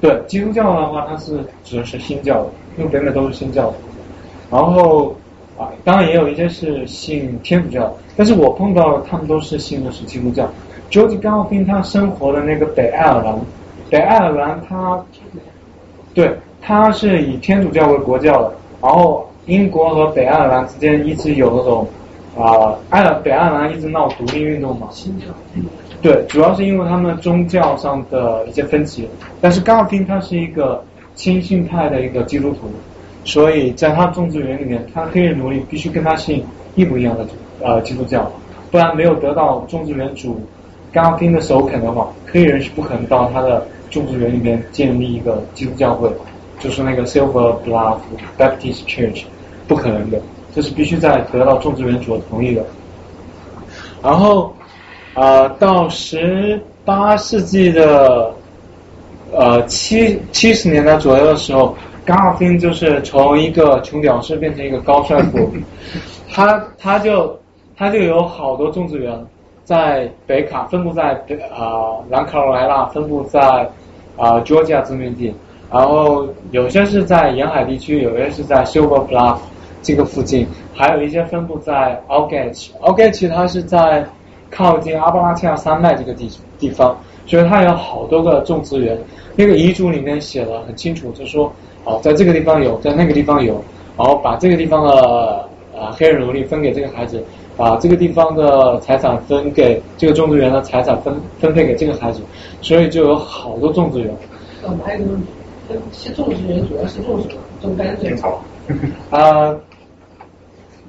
[0.00, 3.74] 对，基督教的话，它是指的是新教的，因为北美都是新教的。
[4.50, 5.14] 然后
[5.56, 10.46] 啊，当然也有一些是信天主教，但是我碰到的他们都是信的是基督教。
[10.90, 13.40] George g a l f i n 他生活的那个北爱尔兰，
[13.88, 15.02] 北爱尔兰他，
[16.12, 18.52] 对，他是以天主教为国教的。
[18.84, 21.88] 然后英国和北爱尔兰之间一直有那种
[22.36, 24.90] 啊，爱尔北爱尔兰一直闹独立运动嘛。
[26.02, 29.08] 对，主要是因为他们宗教上的一些分歧。
[29.40, 32.68] 但是 g a l f i n 他是一个亲信派的一个基督徒，
[33.24, 36.44] 所以在他种植园里面，他黑人奴隶必须跟他信
[36.74, 37.26] 一模一样的
[37.62, 38.30] 呃基督教，
[38.70, 40.38] 不然没有得到种植园主。
[40.92, 46.10] 刚丁的首肯的话，黑人是不可能到他的种植园里面建立一个基督教会，
[46.64, 47.98] 就是那个 Silver Bluff
[48.38, 49.24] Baptist Church，
[49.68, 50.18] 不可能的，
[50.54, 52.64] 这是必须在得到种植园主的同意的。
[54.02, 54.50] 然后，
[55.14, 58.32] 呃，到十八世纪的
[59.30, 65.50] 呃七七十年代左右的时候，刚丁就是从一个穷屌丝变成一个高帅富，
[66.32, 67.38] 他他就
[67.76, 69.14] 他就有好多种植园。
[69.64, 73.40] 在北卡分布在北啊南卡罗来纳，分布在
[74.14, 75.34] 啊 Georgia 殖民地，
[75.70, 79.38] 然后有些是在沿海地区，有些是在 Silver Bluff
[79.82, 82.70] 这个附近，还有一些分布在 Algach。
[82.80, 84.06] Algach 它是在
[84.50, 86.96] 靠近阿巴拉契亚山脉这个地地方，
[87.26, 88.98] 所以它有好多个种植园。
[89.36, 91.52] 那个遗嘱里面写的很清楚，就说
[91.84, 93.54] 哦，在这个地方有，在那个地方有，
[93.96, 97.22] 然后把这个地方的呃黑人奴隶分给这个孩子。
[97.56, 102.20] 把这个地方的财产分给这个种植园的财产分分配给这个孩子，
[102.60, 104.12] 所以就有好多种植园。
[105.68, 107.40] 我们还有个问题，这些种植园主要是种什么？
[107.62, 108.16] 种甘蔗。
[108.16, 108.42] 草。
[109.10, 109.54] 啊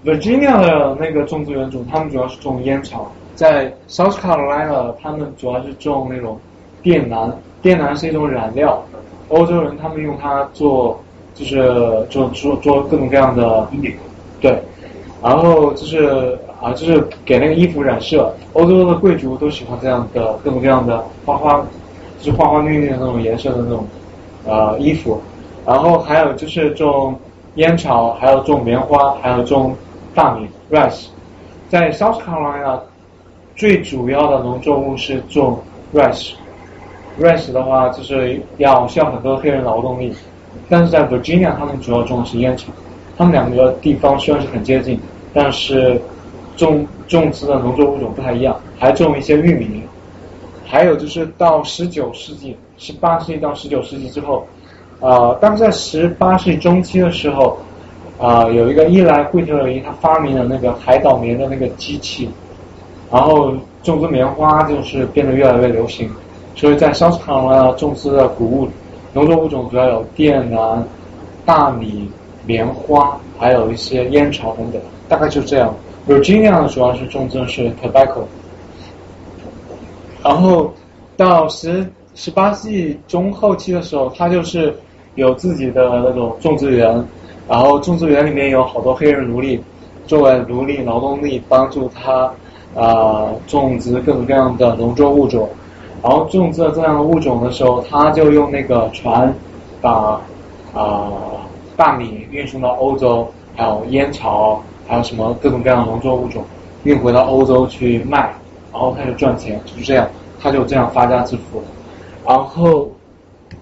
[0.04, 3.12] ，Virginia 的那个种植园主，他们主要是种烟草。
[3.36, 6.40] 在 South Carolina，他们主要是种那种
[6.84, 7.38] 靛蓝。
[7.62, 8.84] 靛蓝是一种染料，
[9.30, 11.00] 欧洲人他们用它做，
[11.34, 11.64] 就是
[12.10, 13.68] 做做做各种各样的。
[14.40, 14.62] 对。
[15.24, 18.34] 然后就是啊，就是给那个衣服染色。
[18.54, 21.66] 欧洲的贵族都喜欢这样的各种各样的花花，
[22.20, 23.86] 就是花花绿绿的那种颜色的那种
[24.46, 25.22] 呃衣服。
[25.66, 27.20] 然后还有就是种
[27.56, 29.76] 烟草，还有种棉花，还有种
[30.14, 31.08] 大米 rice。
[31.70, 32.80] 在 South Carolina
[33.56, 35.60] 最主要的农作物是种
[35.94, 36.34] rice。
[37.20, 40.14] rice 的话就是要需要很多黑人劳动力，
[40.70, 42.68] 但是在 Virginia 他们主要种的是烟草。
[43.18, 45.00] 他们两个地方虽然是很接近。
[45.38, 46.00] 但是
[46.56, 49.84] 种种植的农作物种不太一样，还种一些玉米。
[50.66, 54.46] 还有就是到十九世纪，十八世纪到十九世纪之后，
[55.00, 57.58] 呃，当在十八世纪中期的时候，
[58.20, 62.30] 啊，有一个伊莱惠特林他发明了那个海岛棉的那个机器，
[63.12, 66.10] 然后种植棉花就是变得越来越流行。
[66.56, 68.68] 所以在商场呢，种植的谷物
[69.14, 70.88] 农作物种主要有靛蓝、
[71.46, 72.10] 大米、
[72.46, 74.82] 棉花，还有一些烟草等等。
[75.08, 75.74] 大概就这样
[76.08, 78.24] ，Virginia 主要是种植的是 tobacco，
[80.24, 80.74] 然后
[81.16, 84.74] 到十十八世纪中后期的时候，他就是
[85.16, 87.06] 有自己的那种种植园，
[87.48, 89.62] 然后种植园里面有好多黑人奴隶
[90.08, 92.32] 作为奴隶劳动力，帮助他
[92.74, 95.48] 啊种植各种各样的农作物种，
[96.02, 99.32] 然后种植了这样的物种的时候，他就用那个船
[99.82, 100.20] 把
[100.74, 101.12] 啊
[101.76, 104.64] 大米运送到欧洲，还有烟草。
[104.88, 106.44] 还有什么各种各样的农作物种
[106.84, 108.20] 运回到欧洲去卖，
[108.72, 110.08] 然后他就赚钱，就是这样，
[110.40, 111.66] 他就这样发家致富了。
[112.26, 112.92] 然后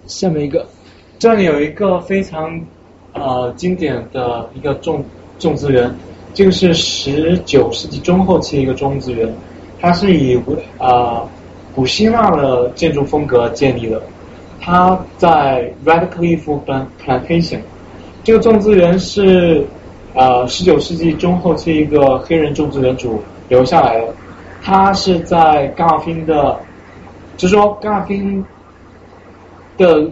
[0.06, 0.66] 下面一个，
[1.20, 2.60] 这里有一个非常
[3.14, 5.04] 呃经典的一个种
[5.38, 5.94] 种植园，
[6.34, 9.32] 这个是十九世纪中后期一个种植园，
[9.80, 11.24] 它是以古啊
[11.76, 14.02] 古希腊的建筑风格建立的，
[14.62, 16.60] 它在 Radcliffe
[17.04, 17.60] Plantation，
[18.24, 19.66] 这个种植园是。
[20.16, 24.14] 呃，十九世纪中后期一个黑人种植园主留下来的，
[24.62, 26.56] 他是在冈尔宾的，
[27.36, 28.46] 就是说冈尔宾
[29.78, 30.10] 的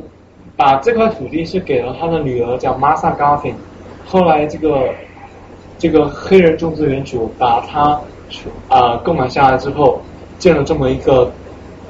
[0.56, 3.54] 把这块土地是给了他的女儿叫玛莎冈尔宾，
[4.06, 4.90] 后来这个
[5.78, 8.00] 这个黑人种植园主把他
[8.68, 10.02] 啊购买下来之后，
[10.38, 11.32] 建了这么一个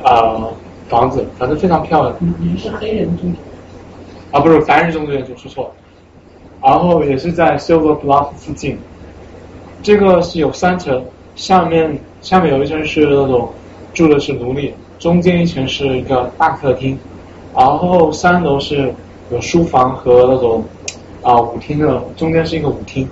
[0.03, 0.47] 啊
[0.89, 2.15] 房子，反正非常漂亮。
[2.39, 3.37] 你是黑人种植？
[4.31, 5.71] 啊，不是白人种植园主，说错了。
[6.63, 8.77] 然后也是在 Silver Bluff 附近，
[9.81, 11.03] 这个是有三层，
[11.35, 13.49] 下面下面有一层是那种
[13.93, 16.97] 住的是奴隶，中间一层是一个大客厅，
[17.55, 18.93] 然后三楼是
[19.31, 20.63] 有书房和那种
[21.21, 23.07] 啊舞厅的，中间是一个舞厅，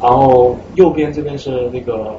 [0.00, 2.14] 然后右边这边是那个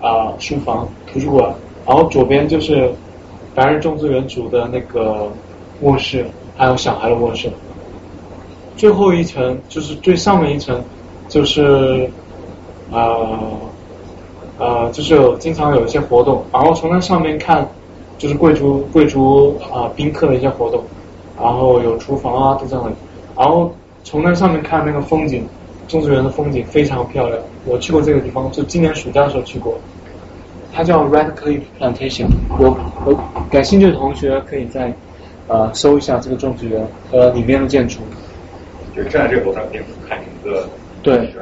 [0.00, 1.54] 啊书房图书馆，
[1.86, 2.90] 然后左边就是
[3.54, 5.28] 白人种植园主的那个
[5.82, 6.24] 卧室，
[6.56, 7.50] 还有小孩的卧室。
[8.76, 10.82] 最后一层就是最上面一层，
[11.28, 12.08] 就是
[12.90, 13.38] 呃
[14.58, 17.68] 呃，就是有经常有一些活动，然后从那上面看，
[18.16, 20.82] 就是贵族贵族啊宾客的一些活动，
[21.40, 22.94] 然后有厨房啊都在那里，
[23.36, 23.74] 然后
[24.04, 25.46] 从那上面看那个风景，
[25.88, 27.38] 种植园的风景非常漂亮。
[27.64, 29.74] 我去过这个地方，就今年暑假的时候去过。
[30.72, 32.26] 它叫 Red Cliff Plantation。
[32.58, 33.18] 我我
[33.50, 34.94] 感兴趣的同学可以在
[35.48, 37.98] 呃搜一下这个种植园和里面的建筑。
[38.94, 40.68] 就站在这个楼上可以看整个
[41.02, 41.34] 对。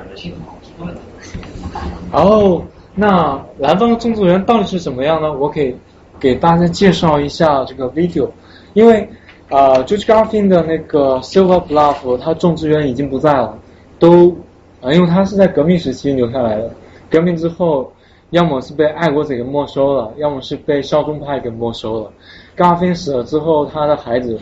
[2.11, 2.63] 然后，
[2.95, 5.33] 那南方的种植园到底是怎么样呢？
[5.33, 5.77] 我可以
[6.19, 8.29] 给大家介绍一下这个 video，
[8.73, 9.09] 因为
[9.51, 13.59] 呃 George Garfin 的那个 Silver Bluff，他种植园已经不在了，
[13.99, 14.37] 都
[14.81, 16.71] 啊、因为他是在革命时期留下来的，
[17.11, 17.91] 革命之后，
[18.31, 22.13] 要么是被爱国者给没收了，要么是被效忠派给没收了。
[22.57, 24.39] Garfin 死了之后，他的孩子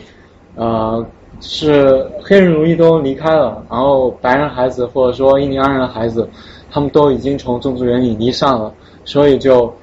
[0.55, 1.03] 呃
[1.39, 6.27] 是黑人奴隶都离开了，然后白人孩子或者说印第安人的孩子，
[6.69, 8.71] 他们都已经从种植园里离散了，
[9.05, 9.73] 所以就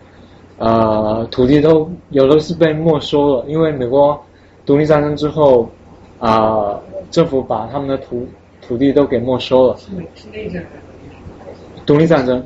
[0.59, 4.17] 呃土地都有的是被没收了，因为美国
[4.67, 5.69] 独立战争之后
[6.19, 8.27] 啊、政府把他们的土
[8.67, 9.77] 土地都给没收了。
[9.77, 10.65] 是是内战
[11.39, 12.43] 还是独立战争，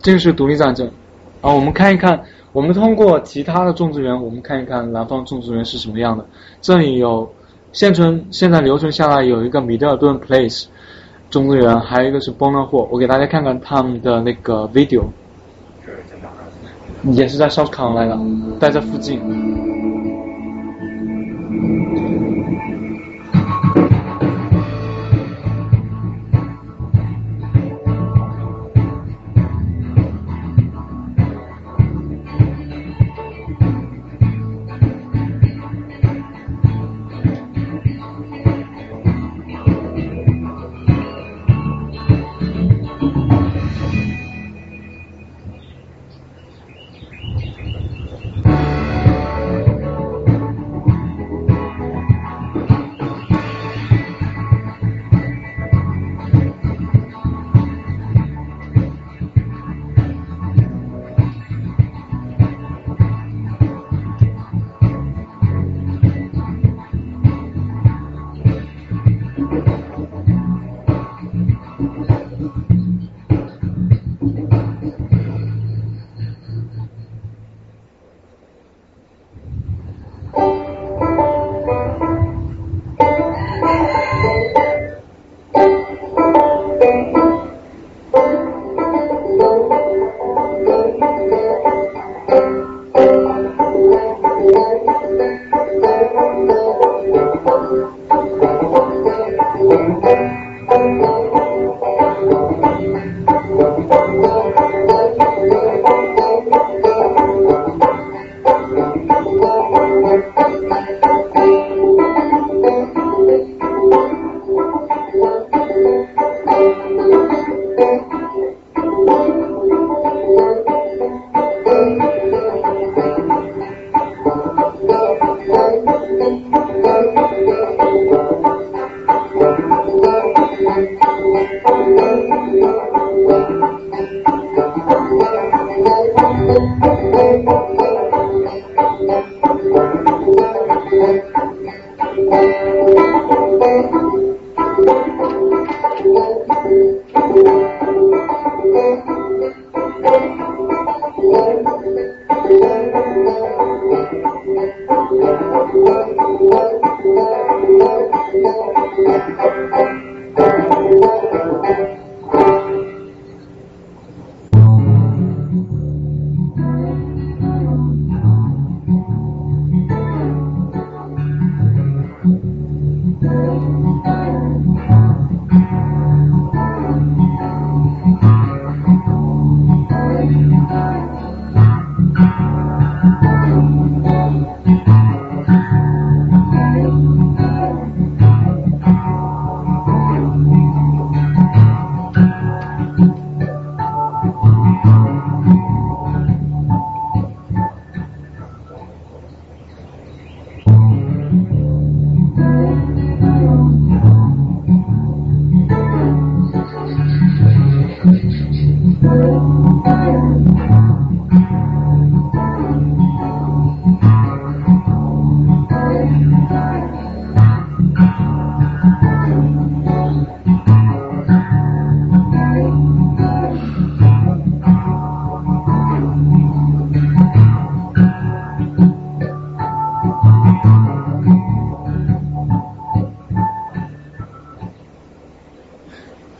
[0.00, 0.86] 这个是独立战争。
[1.40, 6.24] 啊，我们看一看，我们通过其他的种植园，我们看一看南方种植园是什么样的。
[6.60, 7.32] 这里有
[7.72, 10.66] 现存现在留存下来有一个米德尔顿 Place
[11.30, 12.86] 种植园，还有一个是 Bonner Hall。
[12.90, 15.04] 我给大家看看他们的那个 video，
[17.04, 18.18] 也是在 South Carolina，
[18.60, 19.18] 在这附近。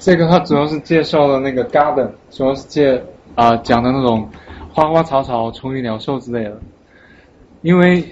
[0.05, 3.01] 这个它主要是介绍了那个 garden，主要是介
[3.37, 4.29] 啊、讲的那种
[4.73, 6.59] 花花草草、虫鱼鸟兽之类的。
[7.61, 8.05] 因为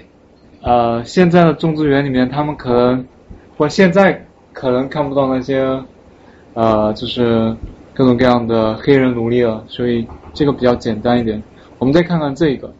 [0.62, 3.05] 呃现在的种植园里面，他们可能
[3.59, 5.82] 或现在可能看不到那些
[6.55, 7.57] 呃就是
[7.93, 11.43] 各种各样的黑人奴隶了，所以这个比较简单一点。
[11.80, 12.72] 我们再看看这个。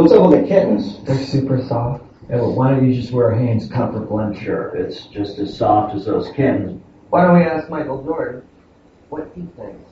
[0.00, 0.98] What's up with the kittens?
[1.04, 2.04] They're super soft.
[2.32, 4.80] Oh, why don't you just wear a Hanes Comfort Blend shirt?
[4.80, 6.82] It's just as soft as those kittens.
[7.10, 8.42] Why don't we ask Michael Jordan
[9.10, 9.90] what he thinks?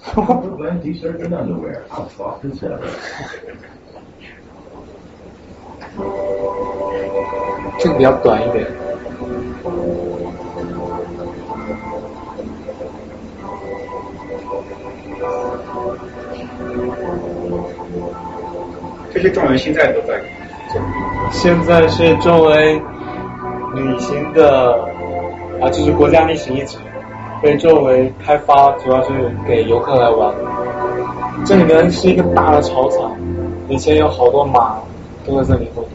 [0.04, 1.86] Comfort Blend T-shirt and underwear.
[1.90, 2.86] How soft as ever.
[7.76, 7.84] This
[15.94, 16.13] will
[19.14, 20.20] 这些状元现在都在
[20.72, 20.82] 做。
[21.30, 22.74] 现在是作为
[23.74, 24.72] 旅行的
[25.60, 26.76] 啊，就是国家历史遗址，
[27.40, 29.12] 被作为开发，主要是
[29.46, 30.34] 给游客来玩。
[31.46, 33.16] 这里面是一个大的草场，
[33.68, 34.78] 以前有好多马
[35.24, 35.90] 都在这里活动。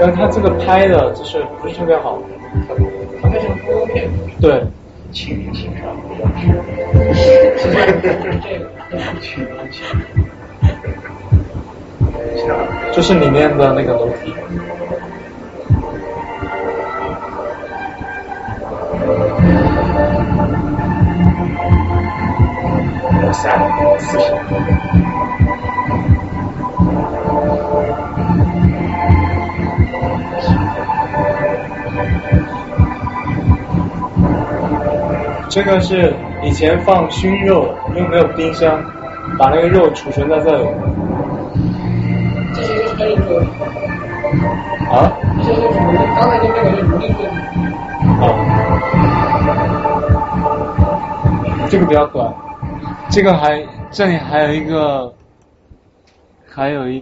[0.00, 2.18] 但它这个拍的就是不是特别好，
[3.20, 4.08] 它那是个公路片，
[4.40, 4.62] 对，
[5.12, 6.46] 清明欣赏比较值。
[7.14, 10.26] 是 这个，这个清
[12.92, 14.34] 就是里面的那个楼梯。
[23.32, 23.58] 三
[23.98, 24.24] 四十。
[35.48, 38.82] 这个是以前放熏肉，因为没有冰箱，
[39.38, 40.68] 把那个肉储存在这里。
[44.90, 44.92] 啊
[45.44, 47.30] 这是奴隶，刚才那个是奴隶做的。
[48.18, 48.22] 啊，
[51.70, 52.34] 这个比较短，
[53.08, 55.14] 这个还这里还有一个，
[56.48, 57.00] 还有一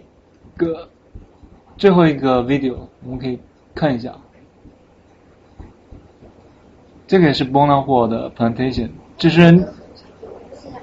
[0.56, 0.86] 个
[1.78, 3.40] 最后一个 video，我们可以
[3.74, 4.12] 看一下。
[7.06, 9.72] 这个也是 b o n a h o 的 plantation，就是是的，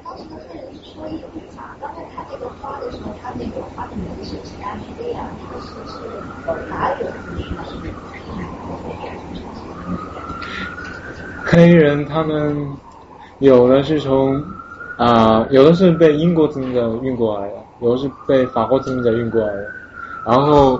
[0.03, 5.99] 当时的客人是说一个法，刚才看这个花的时候，它那个花的名字是吉安菲亚，它是是
[6.69, 7.59] 哪里的地区呢？
[7.67, 7.75] 是
[11.55, 12.67] 黑人他们
[13.37, 14.43] 有的是从
[14.97, 19.65] 啊、有的是被英国殖民者运过来的，有的是被法国殖民者运过来的。
[20.25, 20.79] 然后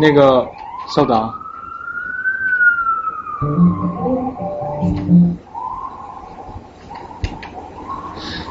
[0.00, 0.46] 那个
[0.88, 1.30] 稍等，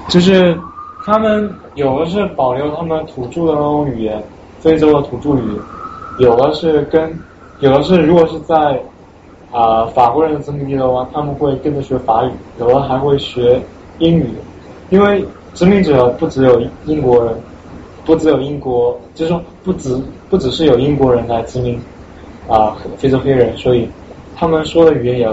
[0.09, 0.57] 就是
[1.05, 4.22] 他们有的是保留他们土著的那种语言，
[4.59, 5.61] 非洲的土著语言，
[6.18, 7.18] 有的是跟
[7.59, 8.82] 有的是如果是在
[9.54, 13.62] 啊、法国人的殖民地的话，他们会跟着学法语，有的还会学
[13.99, 14.28] 英语，
[14.89, 15.24] 因为
[15.54, 17.36] 殖民者不只有英国人，
[18.04, 19.95] 不只有英国，就是说不只
[20.28, 21.80] 不只是有英国人来殖民
[22.49, 23.88] 啊、非洲黑人，所以
[24.36, 25.26] 他们说的语言也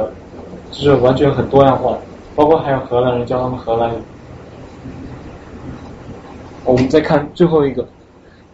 [0.70, 1.96] 就是完全很多样化，
[2.36, 3.94] 包括还有荷兰人教他们荷兰语。
[6.66, 7.88] 我们再看最后一个，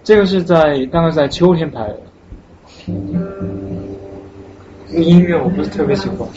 [0.05, 1.99] 这个是在大概在秋天拍的。
[5.03, 6.29] 音乐我不是特别喜欢。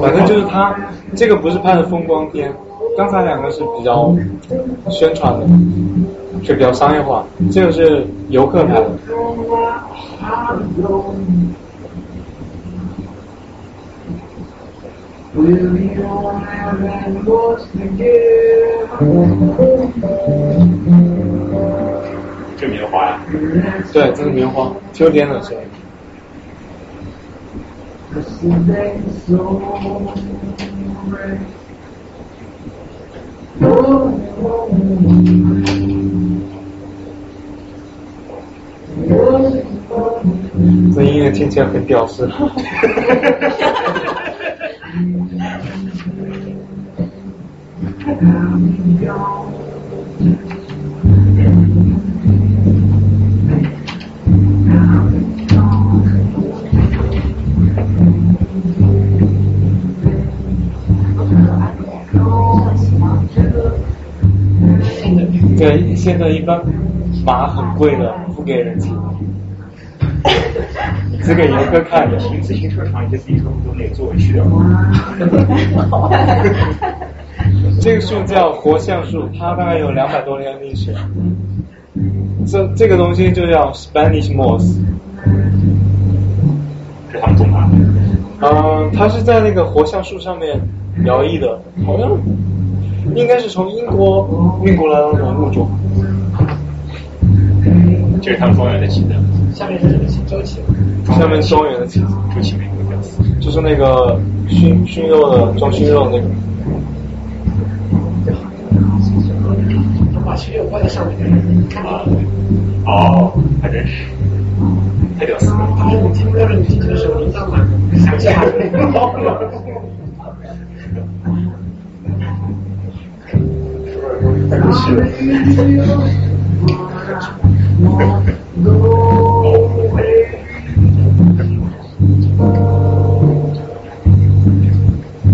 [0.00, 0.74] 反正就是他
[1.14, 2.52] 这个不是拍的风光片，
[2.96, 4.14] 刚才两个是比较
[4.90, 5.46] 宣传的，
[6.42, 8.90] 是比较商业化，这个是游客拍的。
[22.62, 23.18] 这棉花呀，
[23.92, 25.60] 对，这是棉花，秋天的时候。
[40.94, 42.30] 这音乐听起来很屌丝。
[66.02, 66.60] 现在一般
[67.24, 68.90] 马很贵的，不给人骑。
[71.22, 72.18] 只给游客看的。
[72.18, 74.44] 骑自行车场一些自行车都那个座位去掉。
[77.80, 80.92] 这个树叫活橡树，它大概有两百多年历史。
[82.48, 84.76] 这这个东西就叫 Spanish moss。
[87.12, 87.58] 是他们种的。
[88.40, 90.60] 嗯，它是在那个活橡树上面
[91.04, 92.10] 摇曳的，好像
[93.14, 95.70] 应该是从英国运过来的那种物种。
[98.22, 99.08] 这是他们庄园的旗子。
[99.52, 100.20] 下面是什么旗？
[100.26, 100.60] 周旗。
[101.06, 102.06] 下面庄园的旗子。
[102.34, 103.08] 周旗没有标识。
[103.40, 104.16] 就是那个
[104.48, 106.24] 熏熏肉的装熏肉那个。
[110.24, 111.18] 把熏肉挂在上面，
[111.68, 112.06] 看到了。
[112.86, 114.04] 哦，还真是。
[115.18, 115.68] 太屌丝了！
[115.76, 117.68] 他说你听标准体的时候，铃铛满，
[117.98, 118.52] 想起来了。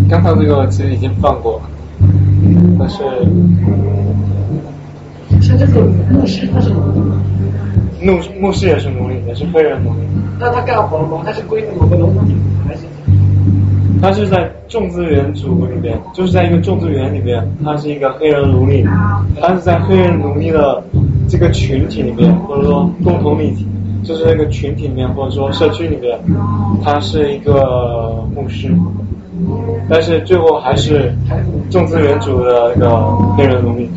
[0.09, 1.61] 刚才这个其实已经放过，
[2.79, 2.99] 但是
[5.41, 10.01] 像这个牧师他是牧牧师也是奴隶，也是黑人奴隶。
[10.41, 11.23] 那他干活吗？
[11.25, 12.25] 他是归某个农场
[12.67, 12.83] 还是？
[14.01, 18.87] 他是在种植园组里边，就是在一个种植园里边，他是一个黑人奴隶，
[19.41, 20.83] 他是在黑人奴隶的
[21.29, 23.67] 这个群体里面，或者说共同体，
[24.03, 26.19] 就是那个群体里面，或者说社区里面，
[26.83, 28.75] 他是一个牧师，
[29.89, 31.13] 但是最后还是
[31.71, 33.89] 众资源主的那个黑人农民。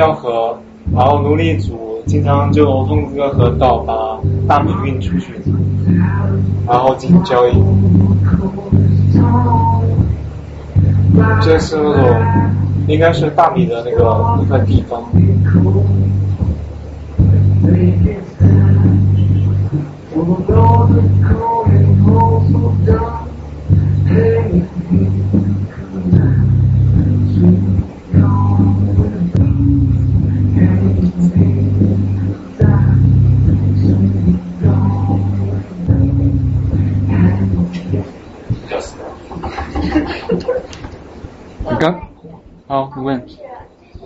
[0.00, 0.56] 江河，
[0.94, 5.34] 然后奴隶主经常就通过河道把大米运出去，
[6.66, 7.52] 然后进行交易。
[11.42, 12.16] 这是那种
[12.88, 15.02] 应该是大米的那个一块地方。
[43.10, 43.28] 问。
[43.28, 43.36] 是，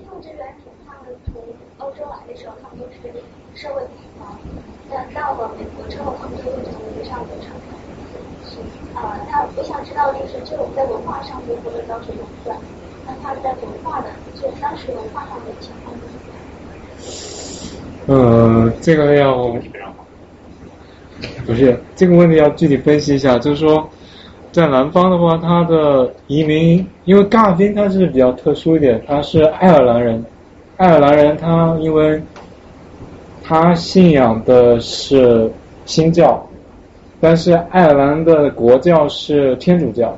[0.08, 1.42] 种植园主他们从
[1.78, 2.98] 欧洲来的时候，他们都是
[3.54, 4.26] 社会底层，
[4.90, 7.60] 但到了美国之后，他们就会成为上流社会。
[8.42, 8.60] 是，
[8.94, 12.56] 呃，那我想知道，就是这种在文化上面或者当时垄断，
[13.06, 16.32] 那他在文化的，就当时文化上的情况是怎么
[18.06, 19.48] 呃，这个要
[21.46, 23.90] 不是这个问题要具体分析一下，就是说，
[24.54, 30.24] 在南方的话，他的移民，因为嘎宾他是比较特殊一点，他是爱尔兰人，
[30.76, 32.22] 爱尔兰人他因为
[33.42, 35.50] 他信仰的是
[35.86, 36.40] 新教，
[37.20, 40.16] 但是爱尔兰的国教是天主教，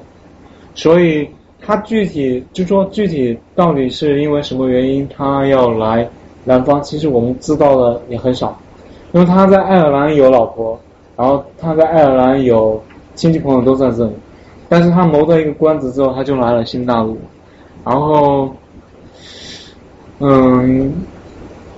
[0.75, 1.27] 所以
[1.59, 6.07] 他具体就说具体到底是因为什么原因他要来
[6.45, 8.55] 南方，其实我们知道的也很少，
[9.13, 10.79] 因为他在爱尔兰有老婆。
[11.17, 12.79] 然后他在爱尔兰有
[13.15, 14.13] 亲戚朋友都在这里，
[14.69, 17.17] 但是他谋得一个官职之后，他就来了新大陆，
[17.85, 18.51] 然后，
[20.19, 20.93] 嗯，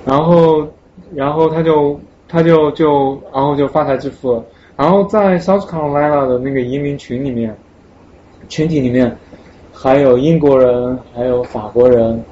[0.05, 0.67] 然后，
[1.15, 4.45] 然后他就他就就然后就发财致富了，
[4.77, 7.57] 然后在 South Carolina 的那个移民群里面，
[8.49, 9.17] 群体里面
[9.73, 12.23] 还有英国人，还有法国人，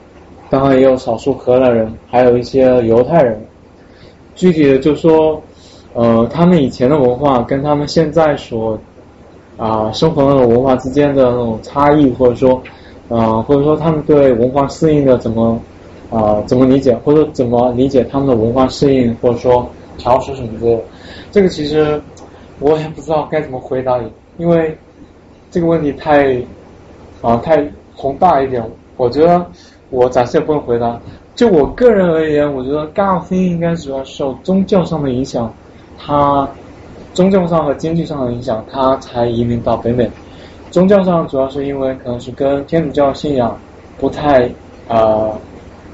[0.49, 3.41] 当然也有少数荷兰人，还有一些犹太人，
[4.35, 5.43] 具体的就说。
[5.99, 8.79] 呃，他们以前的文化跟他们现在所
[9.57, 12.61] 啊生活那种文化之间的那种差异，或者说
[13.09, 15.61] 啊，或者说他们对文化适应的怎么
[16.11, 20.83] 啊怎么理解，或者怎么理解他们的文化适应，或者说调试什么之类的，
[21.31, 22.01] 这个其实
[22.59, 24.77] 我也不知道该怎么回答你，因为
[25.51, 26.37] 这个问题太
[27.23, 28.63] 啊太宏大一点，
[28.97, 29.47] 我觉得
[29.91, 31.01] 我暂时也不能回答。
[31.35, 35.53] 就我个人而言，我觉得嘎尔芬应该主要受宗教上的影响，
[35.99, 36.49] 他
[37.17, 40.09] 宗教上和经济上的影响，他才移民到北美。
[40.71, 43.59] 宗教上主要是因为可能是跟天主教信仰
[43.99, 44.47] 不太
[44.87, 45.31] 啊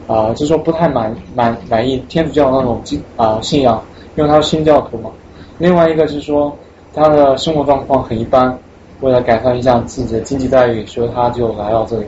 [0.09, 3.81] 啊，就说不太满满满意天主教那种信啊信仰，
[4.17, 5.11] 因为他是新教徒嘛。
[5.59, 6.53] 另外一个是说
[6.93, 8.59] 他的生活状况很一般，
[9.01, 12.07] 为了改善一下自己的经济待遇，所以他就来到这里。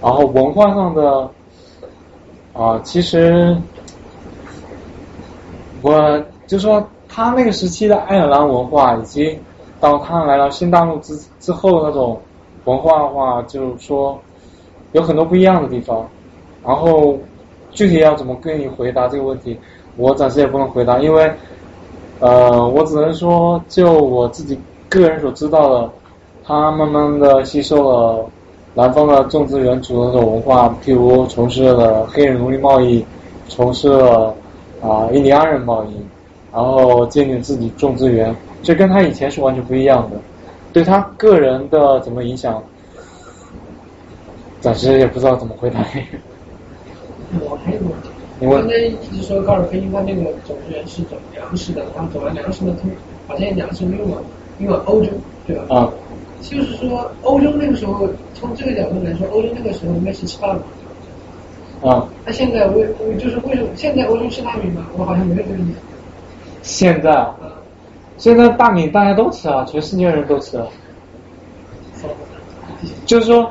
[0.00, 1.30] 然后文化上的。
[2.58, 3.54] 啊，其实
[5.82, 6.82] 我就说
[7.16, 9.38] 他那个时期的爱尔兰文化，以及
[9.80, 12.20] 到他来到新大陆之之后那种
[12.66, 14.20] 文化的话，就是说
[14.92, 16.06] 有很多不一样的地方。
[16.62, 17.16] 然后
[17.70, 19.58] 具体要怎么跟你回答这个问题，
[19.96, 21.32] 我暂时也不能回答，因为
[22.20, 24.58] 呃，我只能说就我自己
[24.90, 25.90] 个人所知道的，
[26.44, 28.26] 他慢慢的吸收了。
[28.74, 33.02] 南方的种植园主的那种文化，譬如从事了黑人奴隶贸易，
[33.48, 34.34] 从事了
[34.82, 35.96] 啊印第安人贸易，
[36.56, 40.16] 然后建立自己种植园，这跟他以前是完全不一样的。
[40.72, 42.62] 对他个人的怎么影响，
[44.58, 45.80] 暂时也不知道怎么回答。
[47.40, 48.08] 我还有个问题，
[48.40, 52.88] 你刚才一直说高尔夫他那个种植园是种粮食的，然后走完粮食的，他
[53.28, 54.22] 把这些粮食运往
[54.58, 55.10] 运往欧洲，
[55.46, 55.76] 对吧？
[55.76, 55.92] 啊。
[56.40, 60.60] 就是说，欧洲那个时候，从这个角度来说，欧洲那个时候应该是吃大米。
[61.86, 62.08] 啊。
[62.24, 62.86] 那现在为
[63.18, 64.86] 就是为什么现在欧洲吃大米吗？
[64.96, 65.74] 我好像没有这个印象。
[66.66, 67.32] 现在啊，
[68.18, 70.60] 现在大米大家都吃啊，全世界人都吃。
[73.06, 73.48] 就是说，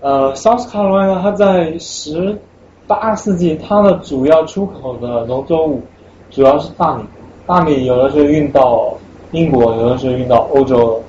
[0.00, 2.36] 呃，South Carolina 它在十
[2.88, 5.80] 八世纪，它的主要出口的农作物
[6.28, 7.04] 主要是大米。
[7.46, 8.92] 大米有的是运到
[9.30, 11.00] 英国，有的是运到欧洲。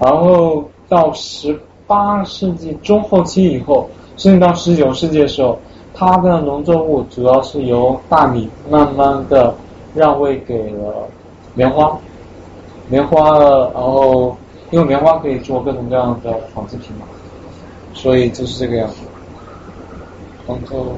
[0.00, 1.56] 然后到十
[1.86, 5.56] 八世纪中后期以后，甚至到十九世纪的时候，
[5.94, 9.54] 它的农作物主要是由大米慢慢的
[9.94, 11.08] 让位给了
[11.54, 11.96] 棉花，
[12.88, 13.38] 棉花，
[13.74, 14.36] 然后
[14.70, 17.06] 因为棉花可以做各种各样的纺织品嘛，
[17.94, 18.96] 所以就是这个样子。
[20.46, 20.94] 然后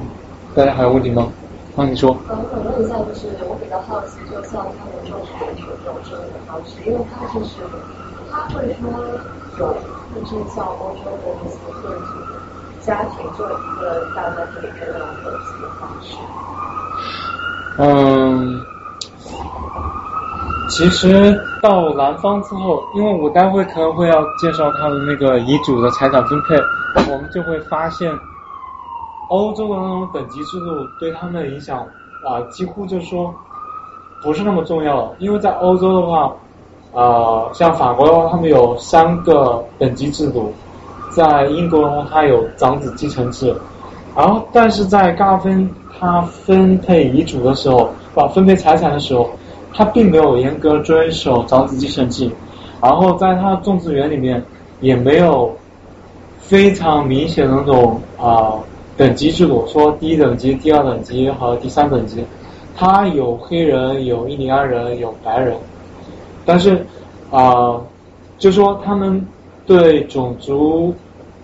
[0.54, 1.28] 大家还有问题吗？
[1.76, 2.16] 那你说。
[2.28, 5.20] 呃，我想问一下，就是我比较好奇，就像他们种
[5.56, 7.62] 植这种生活方式，因为他就是。
[8.30, 8.90] 他会说
[9.60, 9.62] 有，
[10.12, 12.02] 就是像欧洲的那些个体
[12.80, 16.16] 家庭做一个大家可以这样的一个方式。
[17.78, 18.60] 嗯，
[20.68, 26.56] 其实到南方之后，因为我待会可能会要介绍他的那个遗嘱的财产分配，
[27.12, 28.10] 我们就会发现，
[29.28, 30.66] 欧洲的那种等级制度
[30.98, 31.78] 对他们的影响
[32.26, 33.34] 啊，几乎就是说
[34.22, 36.32] 不是那么重要了，因为在欧洲的话。
[36.96, 40.52] 呃，像法国的话，他们有三个等级制度；
[41.10, 43.52] 在英国的话，它有长子继承制。
[44.14, 49.28] 然后，但是在嘎芬他分配遗嘱的时候，啊，分配财产的时候，
[49.74, 52.30] 他并没有严格遵守长子继承制。
[52.80, 54.42] 然后，在他的种植园里面，
[54.80, 55.54] 也没有
[56.38, 58.54] 非常明显的那种啊
[58.96, 62.24] 等级制度，说第一等级、第二等级和第三等级。
[62.76, 65.56] 他有黑人，有印第安人，有白人。
[66.44, 66.84] 但是
[67.30, 67.80] 啊，
[68.36, 69.26] 就说他们
[69.64, 70.94] 对种族，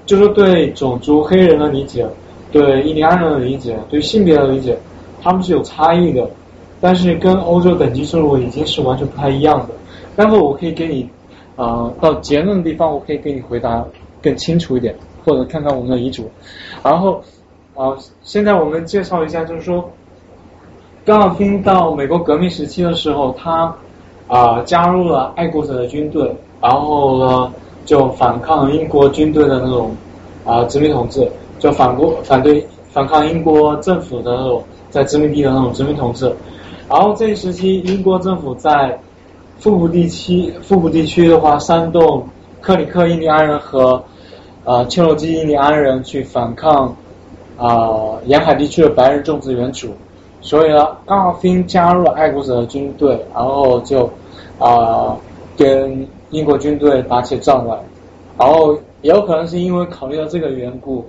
[0.05, 2.07] 就说对种族黑人的理解，
[2.53, 4.77] 对印第安人的理解，对性别的理解，
[5.23, 6.29] 他们是有差异的。
[6.81, 9.69] 但是跟欧洲等级制度已经是完全不太一样的。
[10.17, 11.09] 待会我可以给你
[11.57, 13.85] 啊到结论的地方，我可以给你回答
[14.23, 16.31] 更清楚一点，或者看看我们的遗嘱。
[16.83, 17.23] 然后
[17.75, 19.91] 啊，现在我们介绍一下，就是说，
[21.05, 23.75] 刚好听到美国革命时期的时候，他。
[24.33, 27.53] 啊，加入了爱国者的军队，然后呢，
[27.85, 29.93] 就反抗英国军队的那种
[30.45, 31.29] 啊殖民统治，
[31.59, 36.33] 就反国反对反抗英国政府的那种在殖民地的那种殖民统治。
[36.91, 38.99] 然后这一时期，英国政府在
[39.61, 42.27] 腹部地区腹部地区的话，煽动
[42.61, 44.03] 克里克印第安人和
[44.65, 46.97] 呃切罗基印第安人去反抗
[47.57, 49.91] 啊沿海地区的白人种植园主。
[50.41, 54.11] 所以呢，奥芬加入了爱国者的军队，然后就
[54.59, 55.17] 啊
[55.57, 57.79] 跟英国军队打起仗来，
[58.37, 61.05] 然后也有可能是因为考虑到这个缘故，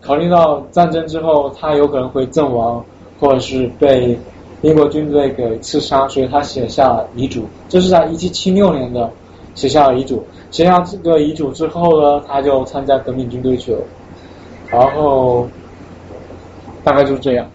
[0.00, 2.82] 考虑到战争之后他有可能会阵亡，
[3.20, 4.18] 或者是被
[4.62, 7.46] 英国军队给刺杀，所以他写下了遗嘱。
[7.68, 9.10] 这是在一七七六年的
[9.54, 10.24] 写下了遗嘱。
[10.50, 13.80] 写下这个遗嘱之后呢，他就参加革命军队去了，
[14.70, 15.46] 然后
[16.82, 17.50] 大概就是这样。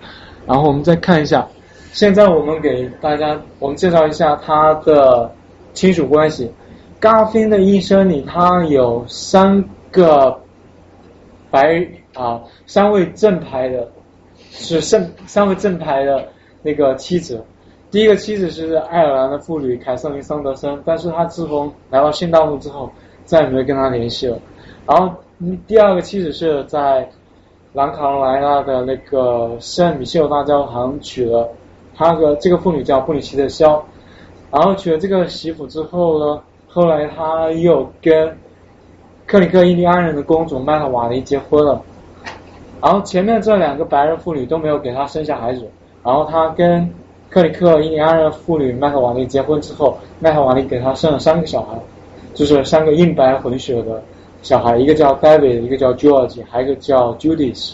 [0.45, 1.47] 然后我们再看一下，
[1.91, 5.31] 现在我们给大家我们介绍一下他的
[5.73, 6.51] 亲属关系。
[6.99, 10.39] 嘎芬的一生里，他有三个
[11.49, 11.83] 白
[12.13, 13.89] 啊三位正牌的，
[14.51, 16.27] 是正三位正牌的
[16.61, 17.43] 那个妻子。
[17.89, 22.89] 第一个妻子是爱尔兰的妇女凯瑟琳桑德森，但是她自从来到新大陆之后，
[23.25, 24.39] 再也没有跟他联系了。
[24.87, 25.13] 然后
[25.67, 27.09] 第二个妻子是在
[27.73, 31.49] 南卡罗来纳的那个圣米歇尔大教堂娶了，
[31.95, 33.83] 他的这个妇女叫布里奇特肖。
[34.51, 38.37] 然后娶了这个媳妇之后呢，后来他又跟
[39.25, 41.81] 克里克印第安人的公主麦特瓦尼结婚了。
[42.81, 45.69] 然后前面这两个白人妇女都没有给他生下孩子，
[46.03, 46.91] 然后他跟
[47.29, 51.79] 克里克印第安人妇女麦克瓦利结婚之后，麦克瓦利给他生了三个小孩，
[52.33, 54.03] 就是三个印白混血的
[54.41, 57.73] 小孩，一个叫 David，一个叫 George，还有一个叫 Judith。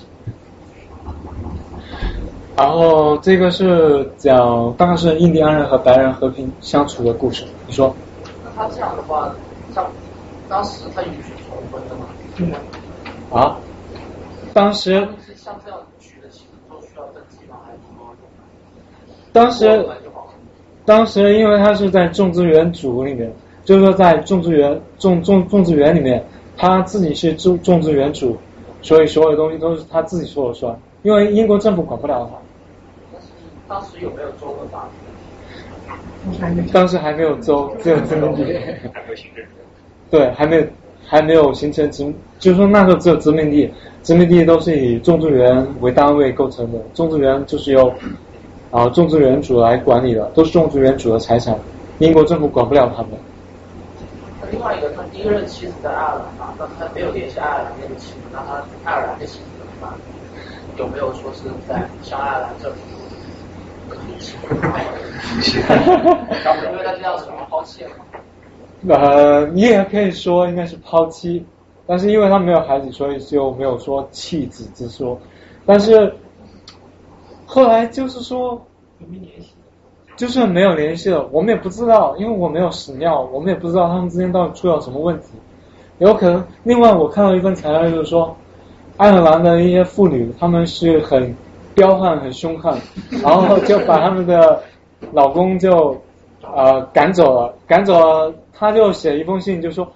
[2.56, 7.46] 然后这个是讲，大概是印第安人和白人和平相处的故事。
[7.68, 7.96] 你说？
[8.44, 9.32] 那他这样的话，
[9.74, 9.86] 像
[10.50, 12.08] 当时他允许重婚的吗？
[12.38, 12.52] 嗯。
[13.32, 13.58] 啊？
[14.54, 15.08] 当时。
[15.36, 17.58] 像这样娶的妻子都需要登记吗？
[17.66, 18.16] 还是说？
[19.38, 19.86] 当时，
[20.84, 23.32] 当时因为他是在种植园组里面，
[23.64, 26.26] 就是说在种植园种种种植园里面，
[26.58, 28.36] 他自己是种种植园主，
[28.82, 32.38] 所以所有东西都是他自己说了算，因为英国政府管不了他。
[33.68, 34.88] 当时有没有州的法
[36.56, 36.62] 律？
[36.74, 38.44] 当时还没有州，只有殖民地。
[40.10, 40.66] 对，还没有
[41.06, 43.72] 还没有形成殖，就是说那时候只有殖民地，
[44.02, 47.94] 殖民地都是以种植园为单位构成的，种植园就是由。
[48.70, 51.58] 啊，种植园主来管理的，都是种植园主的财产，
[52.00, 53.12] 英国政府管不了他们。
[54.42, 59.90] 那另外一个，他第一任妻子在爱尔兰嘛，那他没有联系爱尔兰那个妻子，那他爱尔兰的妻子怎么办？
[60.78, 62.78] 有没有说是在向爱尔兰政府
[63.96, 64.36] 提起？
[65.62, 66.18] 哈哈哈
[66.70, 67.92] 因为他这样子抛弃了。
[68.90, 71.46] 呃，你也可以说应该是抛妻，
[71.86, 75.18] 但是因为他没有孩子，所以就没有说弃子之说，
[75.66, 76.14] 但是。
[77.50, 78.62] 后来就是说，
[80.18, 81.26] 就是没有联系了。
[81.32, 85.28] 我们也不知道，因为我没有屎尿，我们也不知道他们之间到底出了什么问题。
[86.00, 88.36] 有可能，另外我看到一份材料，就是说，
[88.98, 91.34] 爱尔兰的一些妇女，她们是很
[91.74, 92.78] 彪悍、很凶悍，
[93.24, 94.62] 然后就把他们的
[95.14, 95.96] 老公就
[96.42, 99.88] 呃赶走了，赶走了，他就写一封信，就说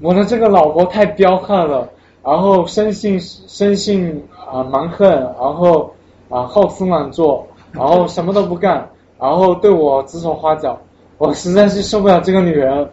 [0.00, 1.86] 我的这个老婆太彪悍了，
[2.24, 4.22] 然后生性生性。
[4.52, 5.90] 啊，蛮横，然后
[6.28, 8.86] 啊好吃懒做，然后什么都不干，
[9.18, 10.78] 然后对我指手画脚，
[11.16, 12.86] 我实在是受不了这个女人，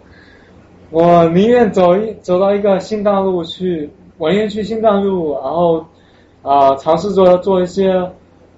[0.89, 5.83] 我宁愿走一走到一个新大陆去，我宁愿去新大陆，然后
[6.43, 8.09] 啊尝试着做一些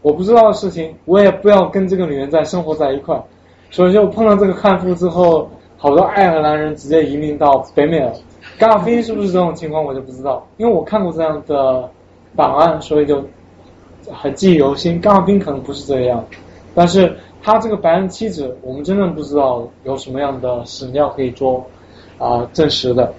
[0.04, 3.20] 我不知道的事情，我也不要跟这个女人再生活在一块，
[3.72, 8.14] 所以就碰到这个悍妇之后，好多爱尔兰人直接移民到北美了，
[8.60, 11.90] 咖啡是不是这种情况我就不知道，因为我看过这样的。
[12.36, 13.24] 档案，所以就
[14.12, 15.00] 还记忆犹新。
[15.02, 16.24] 甘尔宾可能不是这样，
[16.74, 21.66] 但是他这个白人妻子，我们真的不知道有什么样的史料可以做
[22.18, 23.14] 啊证实的。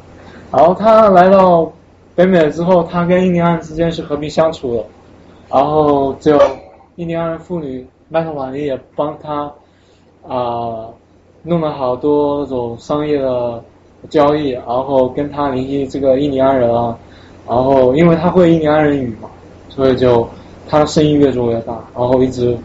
[0.50, 1.70] 然后他来到
[2.14, 4.84] 北美之后，他跟印第安人之间是和平相处的。
[5.48, 6.38] 然后就
[6.96, 9.52] 印第安人妇女麦克瓦尼也帮他
[10.26, 10.88] 啊
[11.42, 13.62] 弄了好多那种商业的
[14.08, 16.96] 交易，然后跟他联系这个印第安人啊。
[17.44, 19.28] 然后，因为他会印第安人语嘛，
[19.68, 20.28] 所以就
[20.68, 21.72] 他的生意越做越大。
[21.92, 22.56] 然后一直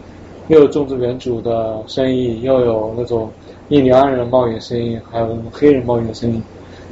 [0.50, 3.30] 又有种植园主的生意，又有那种
[3.70, 6.42] 印第安人贸易的生意，还有那种黑人贸易的生意，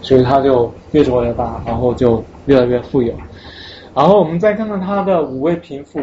[0.02, 3.14] 所以他就越做越大，然后就越来越富有。
[3.94, 6.02] 然后我们再看看他的五位贫富，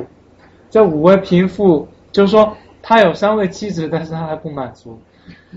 [0.71, 4.97] 这五位贫富就是说他有三位妻子，但是他还不满足。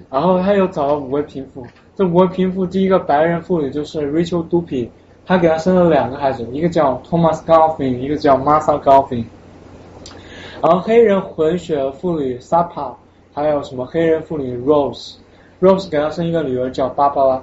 [0.09, 1.65] 然后他又找了五位贫富，
[1.95, 4.89] 这五位贫富第一个白人妇女就是 Rachel Dupe。
[5.27, 9.23] 他给他生了两个孩子，一个叫 Thomas Golfin，一个叫 Martha Golfin。
[10.61, 12.93] 然后黑人混血妇女 Sapa，
[13.33, 17.41] 还有什么黑人妇女 Rose，Rose 给他生一个女儿叫芭芭拉。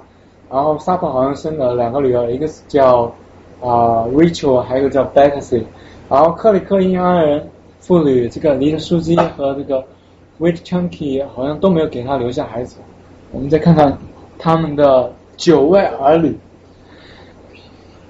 [0.49, 3.13] 然后 Sapa 好像生了两个女儿，一个是叫
[3.61, 5.63] 啊 Rachel，还有一个叫 Betsy。
[6.09, 9.83] 然后克里克印第安人妇女这个尼特苏基和这个
[10.37, 12.77] w i t c h u n k y 好像都没有给他留下孩子。
[13.31, 13.97] 我们再看看
[14.39, 16.37] 他们的九位儿女。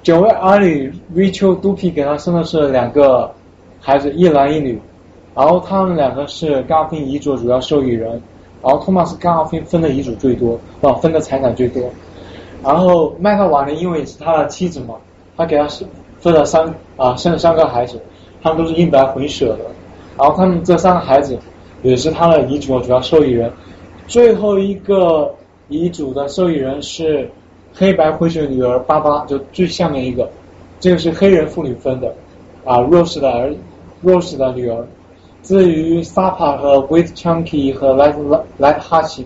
[0.04, 3.34] 九位儿女，Rachel Dupe 给他生的是两个
[3.80, 4.78] 孩子，一男一女。
[5.34, 8.22] 然后他们两个是 g a r f i n 遗嘱主要受益人。
[8.62, 11.89] 然后 Thomas g a r f i n 分的遗嘱最多，啊，分的财产最多。
[12.62, 14.95] 然后麦克瓦尼因为也是他的妻子嘛，
[15.38, 15.88] 他给他生
[16.20, 17.97] 分了三啊生了三个孩子，
[18.41, 19.60] 他们都是印白混血的。
[20.18, 21.39] 然后他们这三个孩子
[21.82, 23.49] 也是他的遗嘱主要受益人。
[24.06, 25.34] 最后一个
[25.70, 27.32] 遗嘱的受益人是。
[27.74, 30.30] 黑白混血女儿芭芭就最下面一个，
[30.80, 32.13] 这个是黑人妇女分的
[32.63, 33.53] 啊，Rose 的儿
[34.03, 34.86] ，Rose 的女儿。
[35.41, 38.15] 至于 Sapa 和 Wait Chunky 和 Light
[38.59, 39.26] Light Hach，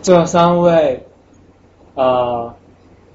[0.00, 1.04] 这三位
[1.96, 2.54] 啊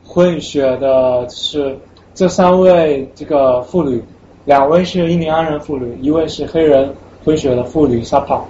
[0.04, 1.78] 混血的是
[2.14, 4.04] 这三位这个妇女，
[4.43, 6.93] 两位是印第安人妇女，一位是黑人
[7.24, 8.41] 混血的妇女 Sapa，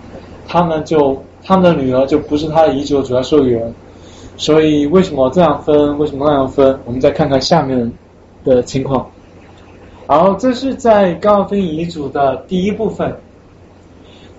[0.47, 3.72] 他们就他们的女儿就不是他的遗嘱主要受益人，
[4.38, 6.80] 所以为什么这样分，为什么那样分？
[6.86, 7.92] 我们再看看下面
[8.44, 9.08] 的情况。
[10.08, 13.16] 然后这是在高尔芬遗嘱的第一部分，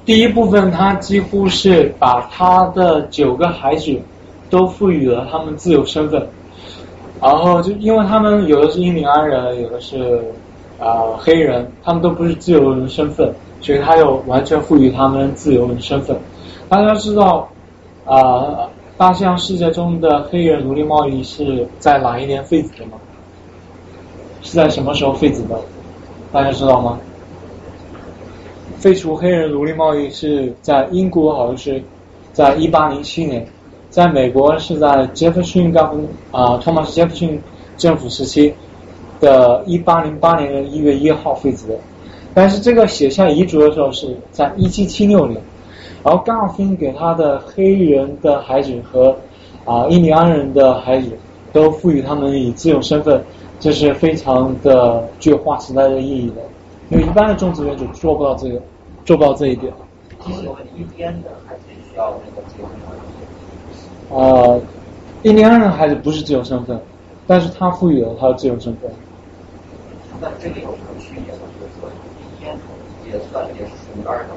[0.04, 3.98] 第一部分他几乎是把他的九个孩子
[4.50, 6.26] 都赋予了他们自由身份，
[7.22, 10.22] 然后就因为他们有的是印第安人，有的是
[10.78, 16.14] 啊黑人，他们都不是自由人身份，所以他又完全赋予他们自由人身份。
[16.68, 17.48] 大家知道
[18.04, 18.68] 啊，
[19.02, 22.92] 大西洋世界中的黑人奴隶贸易是在哪一年废止的吗？
[24.42, 25.58] 是在什么时候废止的？
[26.30, 27.00] 大家知道吗？
[28.78, 31.82] 废除黑人奴隶贸易是在英国，好像是
[32.32, 33.42] 在一八零七年；
[33.90, 36.00] 在美国是在杰弗逊刚
[36.30, 37.42] 啊托马斯杰弗逊
[37.76, 38.54] 政府时期
[39.18, 41.74] 的一八零八年的一月一号废止的。
[42.34, 45.42] 但是这个写下遗嘱的时候是在一七七六年，
[46.04, 49.16] 然后高尔芬给他的黑人的孩子和
[49.64, 51.16] 啊印第安人的孩子
[51.52, 53.22] 都赋予他们以自由身份。
[53.60, 56.42] 这是非常的具有划时代的意义的，
[56.90, 58.60] 因为一般的种植园主做不到这个，
[59.04, 59.72] 做不到这一点。
[60.24, 62.74] 其实我们一边的还是需要那个自由身
[64.10, 64.18] 份。
[64.18, 64.60] 啊，
[65.22, 66.76] 印第安人孩子不是自由身份，
[67.24, 68.90] 但是他赋予了他的自由身份。
[70.20, 71.42] 那这个有什么区别呢？
[71.60, 72.58] 就是说一边
[73.06, 74.36] 也算也是属于二等。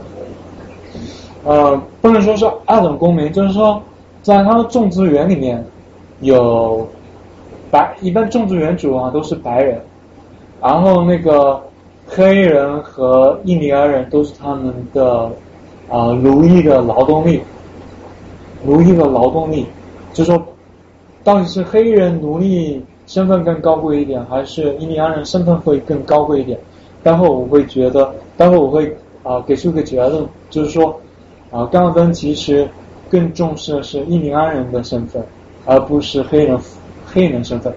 [1.46, 3.82] 呃，不能说是二等公民，就是说
[4.22, 5.64] 在他的种植园里面
[6.20, 6.86] 有。
[7.72, 9.82] 白一般种植园主啊都是白人，
[10.62, 11.60] 然后那个
[12.08, 15.30] 黑人和印第安人都是他们的
[15.90, 17.42] 啊奴役的劳动力，
[18.64, 19.66] 奴役的劳动力，
[20.14, 20.42] 就说
[21.24, 26.58] 到底是黑人奴隶身份更高贵一点，还是印第安人身份会更高贵一点？
[27.04, 30.98] 待会我会觉得，待会我会啊给出个结论，就是说
[31.52, 32.70] 啊，冈登其实
[33.10, 35.24] 更重视的是印第安人的身份，
[35.66, 36.60] 而不是黑人。
[37.08, 37.74] 黑人身份，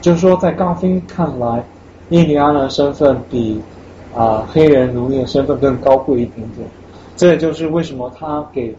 [0.00, 1.62] 就是说，在高芬看来，
[2.08, 3.60] 印第安人身份比
[4.14, 6.66] 啊黑人奴隶的身份更高贵一点点。
[7.16, 8.74] 这也就是为什么他给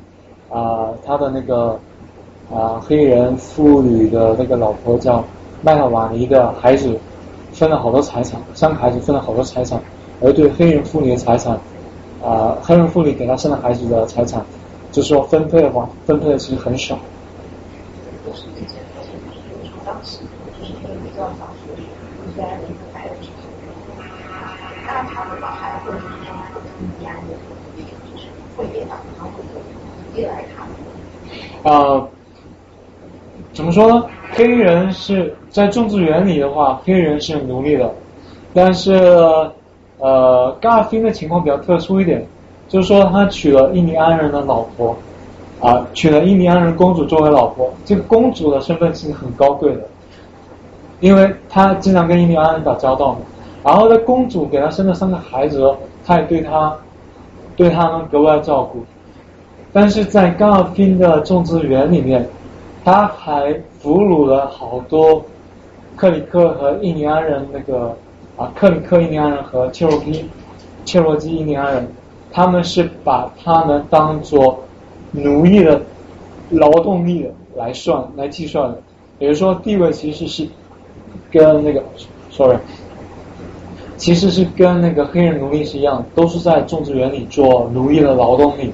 [0.49, 1.77] 啊他的那个
[2.51, 5.23] 啊黑人妇女的那个老婆叫
[5.61, 6.97] 麦特瓦尼的孩子
[7.51, 9.79] 分了好多财产，三个孩子分了好多财产，
[10.21, 11.59] 而对黑人妇女的财产
[12.23, 14.43] 啊黑人妇女给他生的孩子的财产，
[14.91, 16.97] 就是说分配的话，分配的其实很少。
[31.63, 32.09] 呃，
[33.53, 34.05] 怎么说呢？
[34.31, 37.93] 黑人是在种植园里的话，黑人是奴隶的，
[38.53, 39.51] 但是，
[39.99, 42.25] 嘎尔芬的情况比较特殊一点，
[42.67, 44.95] 就是说他娶了印第安人的老婆，
[45.59, 49.81] 啊，娶了印第安人公主作为老婆，这个公主的身份是很高贵的。
[50.99, 53.19] 因为他经常跟印第安人打交道嘛，
[53.63, 55.71] 然后呢，公主给他生了三个孩子，
[56.03, 56.75] 他也对他，
[57.55, 58.83] 对他们格外照顾。
[59.71, 62.27] 但是在高尔宾的种植园里面，
[62.83, 65.23] 他还俘虏了好多
[65.95, 67.95] 克里克和印第安人那个
[68.37, 70.25] 啊，克里克印第安人和切罗基
[70.85, 71.87] 切罗基印第安人，
[72.31, 74.57] 他们是把他们当做
[75.11, 75.81] 奴役的
[76.49, 78.81] 劳动力来算来计算的，
[79.19, 80.47] 也就是说地位其实是。
[81.29, 81.83] 跟那个
[82.31, 82.57] ，sorry，
[83.97, 88.71] 其实是跟那个黑人奴隶是一样，都是在种植园里做奴役的劳动力，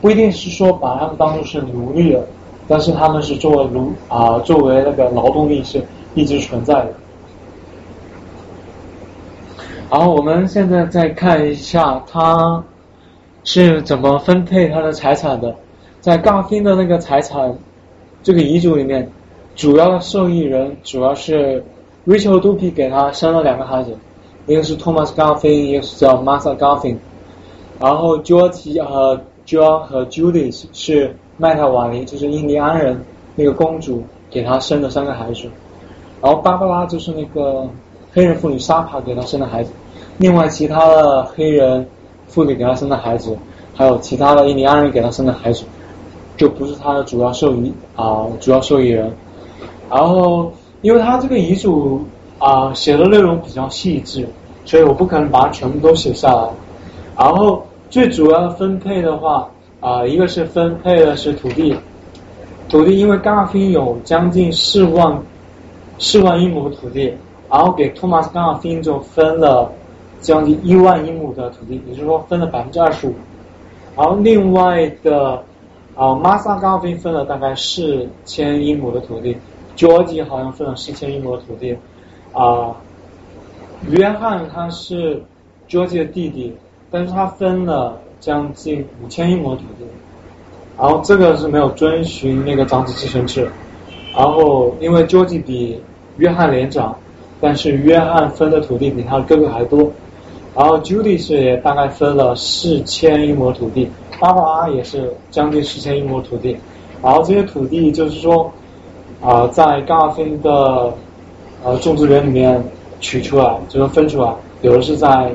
[0.00, 2.24] 不一定是说把他们当做是奴隶的，
[2.68, 5.82] 但是他们是作为奴啊，作为那个劳动力是
[6.14, 6.92] 一直存在的。
[9.90, 12.62] 然后我们现在再看一下他
[13.42, 15.54] 是怎么分配他的财产的，
[16.00, 17.58] 在高芬的那个财产
[18.22, 19.10] 这个遗嘱里面，
[19.56, 21.64] 主要的受益人主要是。
[22.06, 23.94] Rachel Dupy 给他生了两个孩子，
[24.46, 26.96] 一个是 Thomas Garfin，一个是叫 Martha Garfin。
[27.78, 33.04] 然后 George 和 John 和 Judy 是麦特瓦尼，就是印第安人
[33.36, 35.42] 那个公主给他生的三个孩子。
[36.22, 37.68] 然后芭芭拉就是那个
[38.12, 39.70] 黑人妇女莎帕给他生的孩子。
[40.20, 41.84] 另外其他的黑人
[42.28, 43.36] 妇女给他生的孩子，
[43.74, 45.64] 还有其他的印第安人给他生的孩子，
[46.36, 49.12] 就不是他的主要受益啊，主要受益人。
[49.90, 50.52] 然后。
[50.82, 52.02] 因为他这个遗嘱
[52.38, 54.26] 啊写的内容比较细致，
[54.64, 56.48] 所以我不可能把它全部都写下来。
[57.18, 59.46] 然后最主要的分配的话
[59.80, 61.76] 啊，一个是分配的是土地，
[62.66, 65.22] 土地因为冈尔芬有将近四万
[65.98, 67.14] 四万英亩土地，
[67.50, 69.70] 然后给托马斯冈尔芬就分了
[70.20, 73.14] 将近一万英亩的土地，也就是说分了百分之二十五。
[73.96, 75.42] 然后另外的
[75.94, 79.36] 啊，马萨冈尔芬分了大概四千英亩的土地。
[79.78, 81.74] 约基好像分了四千英亩的土地，
[82.34, 82.76] 啊，
[83.88, 85.22] 约翰他是
[85.70, 86.54] 约基的弟弟，
[86.90, 89.86] 但是他分了将近五千英亩的土地，
[90.78, 93.50] 然后这个是没有遵循那个长子继承制，
[94.14, 95.80] 然后因为约基比
[96.18, 96.94] 约翰年长，
[97.40, 99.90] 但是约翰分的土地比他哥哥还多，
[100.56, 106.56] 然后 Judy 是也大概分了四千英亩土地，巴巴拉也是将近四千英亩土地，
[107.02, 108.50] 然后这些土地就是说。
[109.22, 110.94] 啊，在冈尔芬的
[111.62, 112.64] 呃种植园里面
[113.00, 114.32] 取出来，就是分出来，
[114.62, 115.30] 有的是在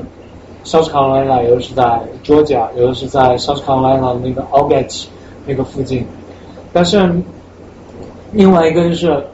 [0.64, 5.06] South Carolina，有的是在 Georgia，有的是在 South Carolina 那个 Albany
[5.46, 6.04] 那个附近。
[6.72, 7.22] 但是
[8.32, 9.24] 另外一个就是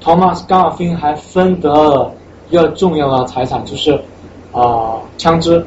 [0.00, 2.12] Thomas 冈尔芬还分得了
[2.50, 4.00] 一个重要的财产，就是
[4.58, 5.64] 啊枪支。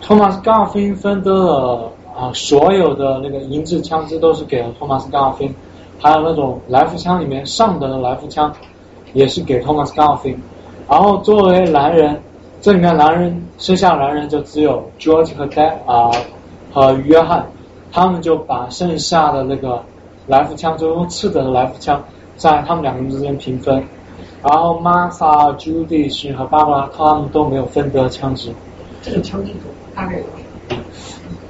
[0.00, 5.48] 托马斯·高尔芬分得了啊所有的那个银质枪支都是给了托马斯·高尔芬。
[6.00, 8.52] 还有那种来福枪里面上等的来福枪，
[9.12, 10.38] 也是给 Thomas Garfield。
[10.88, 12.20] 然后作为男人，
[12.60, 16.10] 这里面男人剩下男人就只有 George 和 d 啊
[16.72, 17.46] 和约翰，
[17.92, 19.80] 他们就把剩下的那个
[20.26, 22.02] 来福枪，就用次等的来福枪，
[22.36, 23.84] 在他们两个人之间平分。
[24.42, 28.52] 然后 Martha、Judy 和 Barbara 他们都没有分得枪支。
[29.02, 29.52] 这个枪支
[29.94, 30.82] 大概有多少？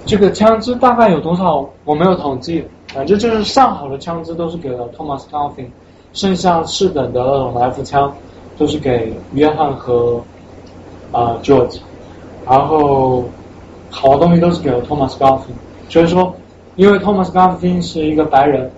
[0.05, 1.69] 这个枪支大概有多少？
[1.85, 2.65] 我没有统计。
[2.93, 5.69] 反正就是上好的枪支都是给了 Thomas Garfield，
[6.13, 8.15] 剩下次等的那种来福枪
[8.59, 10.21] 都是给约翰和
[11.11, 11.79] 啊 George，
[12.47, 13.25] 然后
[13.89, 15.57] 好的东西都是给了 Thomas Garfield。
[15.89, 16.35] 所以说，
[16.77, 18.71] 因为 Thomas Garfield 是一个白人，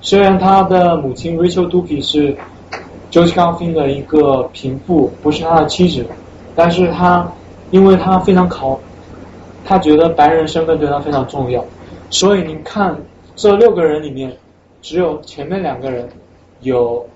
[0.00, 2.36] 虽然他的母亲 Rachel Dupy 是
[3.10, 6.06] George Garfield 的一个贫妇，不是他的妻子，
[6.54, 7.30] 但是他
[7.70, 8.78] 因为他非常考，
[9.64, 11.64] 他觉得白人身份对他非常重要，
[12.10, 12.96] 所以你看。
[13.36, 14.36] 这六个人里面，
[14.82, 16.06] 只有前面两个人
[16.60, 17.08] 有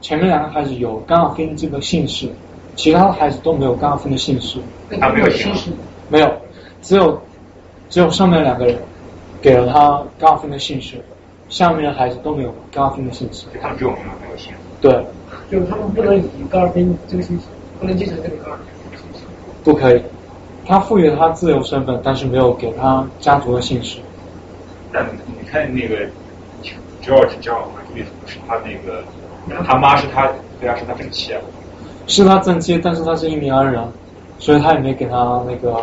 [0.00, 2.28] 前面两个孩子有刚好芬这个姓氏，
[2.76, 4.60] 其他的孩子都没有刚好芬的姓氏。
[5.00, 5.72] 他没有姓氏？
[6.08, 6.32] 没有，
[6.82, 7.20] 只有
[7.90, 8.78] 只有上面两个人
[9.42, 11.02] 给了他刚好芬的姓氏，
[11.48, 13.46] 下面的孩子都没有刚好芬的姓氏。
[13.60, 14.52] 他们只有名没有姓。
[14.80, 15.04] 对。
[15.50, 17.44] 就是他们不能以高尔芬这个姓氏，
[17.80, 19.24] 不能继承这个高尔芬姓氏。
[19.64, 20.02] 不可以，
[20.64, 23.98] 他赋予了他自由身份，但是没有给他家族的姓氏。
[24.92, 25.96] 但你看那个
[27.02, 27.72] George 叫什么？
[27.94, 29.02] 意思不是他那个，
[29.64, 31.40] 他妈是他，对啊，是他正妻啊。
[32.06, 33.82] 是他正妻，但是他是印第安人，
[34.38, 35.74] 所以他也没给他那个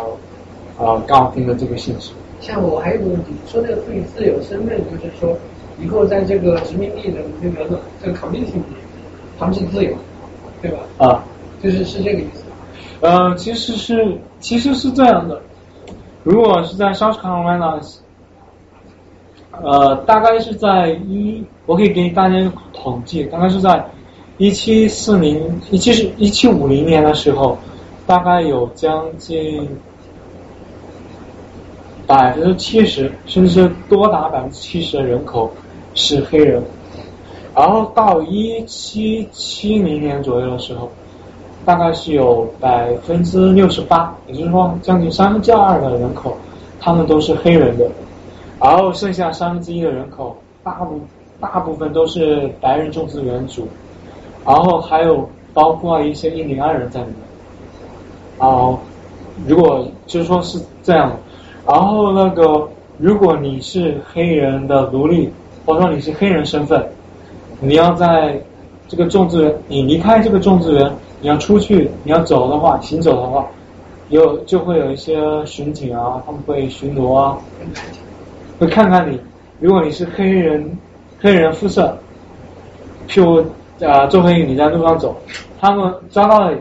[0.78, 2.12] 呃高尔的这个姓氏。
[2.40, 5.36] 像我还有个问题，说那个赋予自由身份，就是说
[5.80, 8.83] 以后在这个殖民地的那个这个 community 里面，
[9.38, 9.92] 他们是自由，
[10.62, 10.78] 对吧？
[10.98, 11.24] 啊，
[11.62, 12.44] 就是是这个意思。
[13.00, 15.40] 呃，其实是其实是这样的，
[16.22, 17.80] 如果是在 South Carolina。
[19.62, 23.86] 呃，大概是在一，我可以给大家统计，大概是在
[24.36, 27.56] 一七四零、一七是一七五零年的时候，
[28.04, 29.68] 大概有将近
[32.04, 35.52] 百分之七十，甚至多达百分之七十的人口
[35.94, 36.60] 是黑人。
[37.54, 40.90] 然后到一七七零年左右的时候，
[41.64, 46.36] 大概是有百分之六十八，也就是说将近三分之二的人口，
[46.80, 47.88] 他们都是黑人的。
[48.60, 51.00] 然后剩下三分之一的人口，大部
[51.40, 53.68] 大部分都是白人种植园主，
[54.44, 57.16] 然后还有包括一些印第安人在里面。
[58.38, 58.78] 然后
[59.46, 61.12] 如果就是说是这样，
[61.66, 62.68] 然后那个
[62.98, 65.32] 如果你是黑人的奴隶，
[65.64, 66.84] 或者说你是黑人身份，
[67.60, 68.38] 你要在
[68.88, 73.46] 这个种植园，你离开这个种植园，你要出去，你要走的话，行走的话，
[74.10, 77.38] 有就会有一些巡警啊，他们会巡逻啊。
[78.58, 79.18] 会看看你，
[79.58, 80.78] 如果你是黑人，
[81.20, 81.96] 黑人肤色，
[83.08, 83.44] 譬如
[83.86, 85.16] 啊，周黑你在路上走，
[85.60, 86.56] 他们抓到了，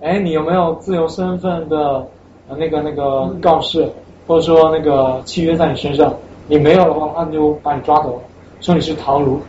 [0.00, 2.06] 哎，你有没有自由身份的
[2.48, 3.88] 那个那个告示，
[4.26, 6.12] 或者说那个契约在你身上？
[6.48, 8.20] 你没有的话，他们就把你抓走，
[8.60, 9.40] 说你是逃奴。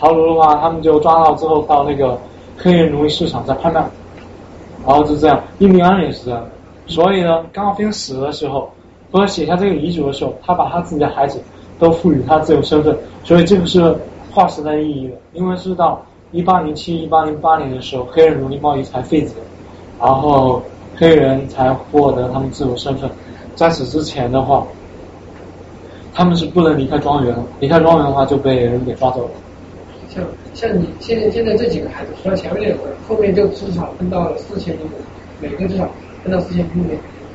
[0.00, 2.18] 逃奴的话，他们就抓到之后到那个
[2.56, 3.84] 黑人奴隶市场在拍卖，
[4.86, 5.40] 然后就这样。
[5.58, 6.42] 印第安人也是这样，
[6.86, 8.70] 所以呢，刚好兵死的时候。
[9.12, 11.42] 或者写下这个遗嘱的时候，他把他自己的孩子
[11.80, 13.92] 都赋予他自由身份，所以这个是
[14.30, 16.00] 划时代意义的，因为是到
[16.30, 19.34] 一八零七、一八零八年的时候，黑人奴隶贸易才废止，
[20.00, 20.62] 然后
[20.96, 23.10] 黑人才获得他们自由身份。
[23.56, 24.64] 在此之前的话，
[26.14, 29.30] 他们是不能离开庄园，离开庄园的话就被人给抓走了。
[30.10, 34.92] 像像你现在现在这几个孩子，除了前面两个，后面就至少分到了四千多亩，
[35.40, 35.88] 每个至少
[36.24, 36.90] 分到四千英亩。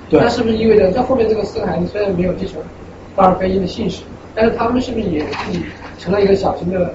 [0.09, 0.19] 对。
[0.19, 2.61] 那是不是意味着，在后面这个四个孩子虽然没有继承
[3.15, 4.03] 巴尔菲因的姓氏，
[4.35, 5.63] 但是他们是不是也自己
[5.97, 6.93] 成了一个小型的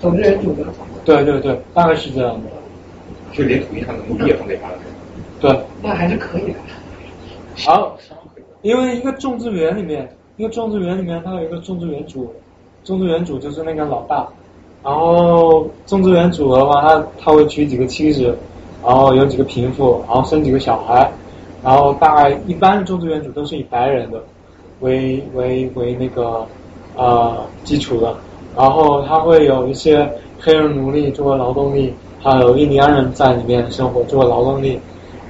[0.00, 0.66] 种植园主呢？
[1.04, 2.48] 对对对，大概是这样的。
[3.32, 4.78] 就连土地上的奴隶也分给他了。
[5.40, 5.60] 对。
[5.82, 6.54] 那还是可以的。
[7.56, 7.98] 好，
[8.62, 12.32] 因为一个种植园里面，一个种植园里面，它有一个种植园主，
[12.84, 14.26] 种植园主就是那个老大。
[14.84, 18.36] 然后种植园主的话，他他会娶几个妻子，
[18.84, 21.10] 然后有几个贫妇，然后生几个小孩，
[21.64, 24.22] 然后大概一般的种植园主都是以白人的
[24.80, 26.46] 为为为那个
[26.96, 27.34] 呃
[27.64, 28.14] 基础的，
[28.54, 30.06] 然后他会有一些
[30.38, 34.78] 黑人奴隶作为劳动力，还有印第安人在里面生活作为劳动力，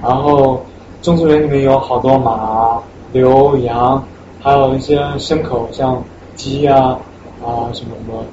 [0.03, 0.61] 然后
[1.01, 2.83] 种植园里面有好多马、
[3.13, 4.05] 牛、羊，
[4.41, 6.03] 还有一些牲口，像
[6.35, 6.99] 鸡啊
[7.41, 8.25] 啊什么什么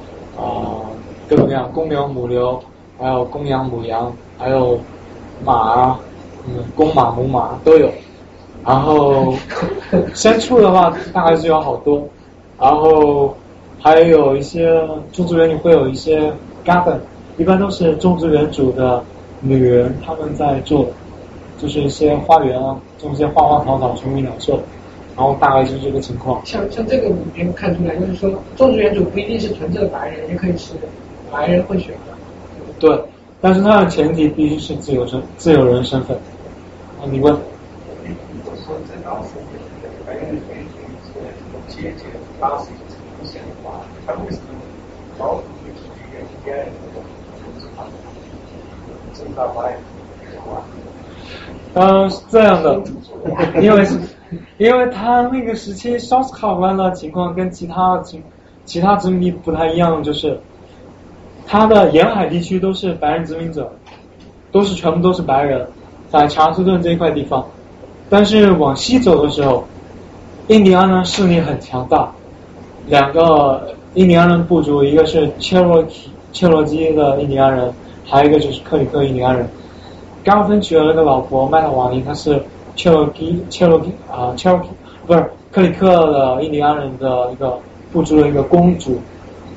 [0.44, 0.90] 啊。
[1.32, 2.62] 各种各样，公牛、母牛，
[3.00, 4.78] 还有公羊、母羊，还有
[5.46, 5.98] 马，
[6.46, 7.90] 嗯，公马、母马都有。
[8.66, 9.34] 然后
[10.14, 12.06] 牲畜的话，大概是有好多。
[12.60, 13.34] 然后
[13.80, 16.34] 还有一些种植园里会有一些
[16.66, 16.98] garden，
[17.38, 19.02] 一般都是种植园主的
[19.40, 20.86] 女人他们在做，
[21.58, 24.60] 就是一些花园啊，种一些花花草草，宠物鸟兽。
[25.16, 26.42] 然后大概就是这个情况。
[26.46, 30.74] 像像这个你能看出来，就是说种植园主不一定是纯正的白人，也可以是。
[31.32, 32.14] 白人会选的，
[32.80, 33.04] 对，
[33.40, 36.16] 但是他的前提必须是自由身、自由人身份。
[37.00, 37.36] 啊，你问。
[51.74, 52.82] 嗯，是这样的，
[53.62, 53.98] 因为是，
[54.58, 58.22] 因为他那个时期肖斯卡湾的情况跟其他情
[58.66, 60.38] 其他殖民地不太一样，就是。
[61.52, 63.70] 它的沿海地区都是白人殖民者，
[64.54, 65.68] 都是全部都是白人，
[66.10, 67.46] 在查尔斯顿这一块地方。
[68.10, 69.66] 但是往西走的时候，
[70.48, 72.10] 印第安人势力很强大，
[72.88, 75.86] 两个印第安人部族，一个是切罗
[76.32, 77.70] 切罗基的印第安人，
[78.06, 79.46] 还有一个就是克里克印第安人。
[80.24, 82.42] 刚分娶了那个老婆麦达瓦尼，她是
[82.78, 84.70] 切罗基切罗基啊切罗基
[85.06, 87.60] 不是克里克的印第安人的一个
[87.92, 89.02] 部族的一个公主。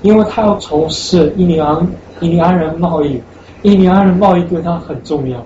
[0.04, 1.74] 因为他要从事印第安
[2.20, 3.18] 印第安人贸易，
[3.62, 5.42] 印第安人贸易对他很重要，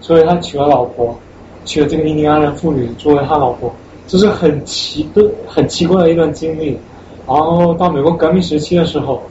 [0.00, 1.16] 所以他娶了老婆，
[1.64, 3.72] 娶了这个印第安人妇女作为他老婆，
[4.08, 6.76] 这是很奇的很奇怪的一段经历。
[7.24, 9.22] 然后到美国革命时期的时候，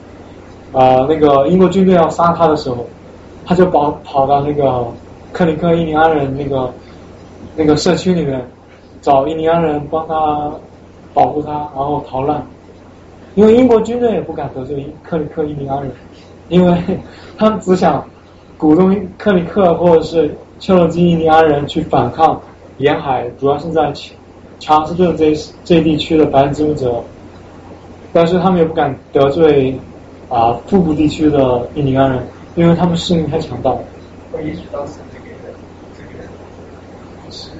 [0.72, 2.86] 啊，那个英国军队要杀他的时候，
[3.44, 4.86] 他就跑跑到那个
[5.30, 6.72] 克里克印第安人那个
[7.54, 8.42] 那个社区里面，
[9.02, 10.50] 找印第安人帮他
[11.12, 12.42] 保护他，然后逃难。
[13.34, 15.92] 因为英国军队也不敢得罪克里克印第安人，
[16.48, 16.76] 因为
[17.38, 18.04] 他们只想
[18.58, 22.40] 鼓动克里克或者是切罗基印第安人去反抗
[22.78, 23.92] 沿海，主要是在
[24.58, 25.32] 查斯顿这
[25.64, 27.02] 这地区的白人殖民者，
[28.12, 29.78] 但是他们也不敢得罪
[30.28, 32.26] 啊腹部地区的印第安人，
[32.56, 33.72] 因为他们势力太强大。
[34.42, 35.24] 也许当时这个
[35.96, 36.24] 这个
[37.30, 37.50] 是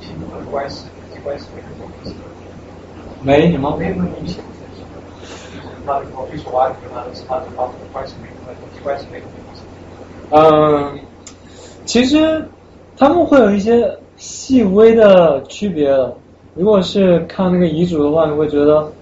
[0.00, 0.86] 平等关系，
[1.22, 1.44] 关系。
[3.26, 3.76] 没什么。
[10.30, 10.98] 嗯，
[11.84, 12.48] 其实
[12.96, 15.92] 他们会有一些细微的区别。
[16.54, 18.92] 如果是看那个遗嘱的话，你会觉得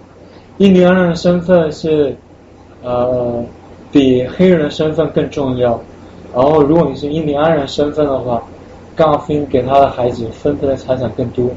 [0.57, 2.15] 印第安人的身份是
[2.81, 3.45] 呃
[3.91, 5.79] 比黑人的身份更重要。
[6.33, 8.41] 然后如果你是印第安人身份的话，
[8.95, 11.47] 高芬给他的孩子分配的财产更多。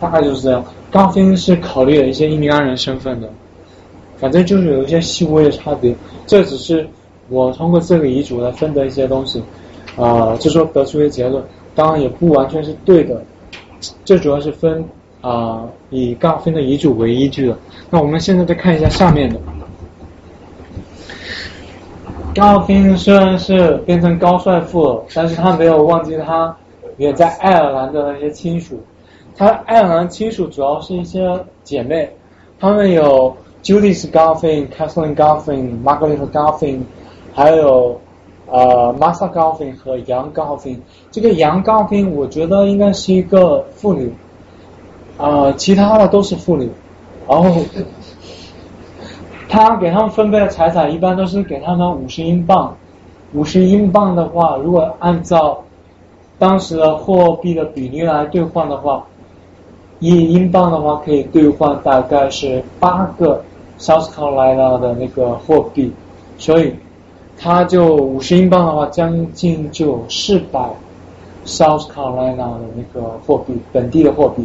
[0.00, 0.64] 大概就是这样。
[0.96, 3.28] 高芬是考虑了一些印第安人身份的，
[4.16, 5.94] 反正就是有一些细微的差别。
[6.26, 6.88] 这只是
[7.28, 9.42] 我通过这个遗嘱来分的一些东西，
[9.94, 11.44] 啊，就说得出一个结论。
[11.74, 13.22] 当然也不完全是对的，
[14.06, 14.82] 这主要是分
[15.20, 17.58] 啊以高芬的遗嘱为依据的。
[17.90, 19.38] 那我们现在再看一下下面的，
[22.34, 26.56] 高芬虽然是变成高帅富了，但是他没有忘记他
[26.96, 28.82] 远在爱尔兰的那些亲属。
[29.36, 32.10] 他爱尔兰亲属主要是一些姐妹，
[32.58, 36.80] 他们有 Judith Garfin、Kathleen Garfin、Margaret Garfin，
[37.34, 38.00] 还有
[38.46, 40.78] 呃 Martha Garfin 和杨 Garfin。
[41.10, 44.10] 这个杨 Garfin 我觉得应该是一个妇女，
[45.18, 46.70] 啊，其他的都是妇女。
[47.28, 47.60] 然后
[49.50, 52.74] 他给他们分配的财产一般都是给他们五十英镑，
[53.34, 55.62] 五十英镑的话，如果按照
[56.38, 59.04] 当时的货币的比例来兑换的话，
[59.98, 63.42] 一英镑的话可以兑换大概是八个
[63.78, 65.92] South Carolina 的那个货币，
[66.38, 66.74] 所以
[67.38, 70.60] 他就五十英镑的话，将近就有四百
[71.44, 74.44] South Carolina 的那个货币，本地的货币，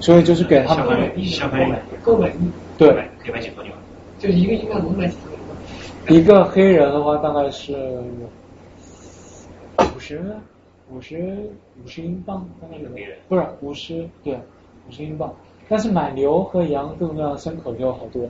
[0.00, 2.34] 所以就是给他们相当于购买力，
[2.78, 3.72] 对，可以买几头牛？
[4.18, 5.30] 就一个英镑能买几头
[6.08, 6.16] 牛？
[6.18, 7.74] 一个黑人的话大概是
[9.94, 10.20] 五十。
[10.88, 11.50] 五十
[11.84, 12.88] 五十英镑，大概有
[13.28, 14.38] 不是五十对
[14.88, 15.32] 五十英镑，
[15.68, 18.28] 但是买牛和羊各种各样的牲口就好多，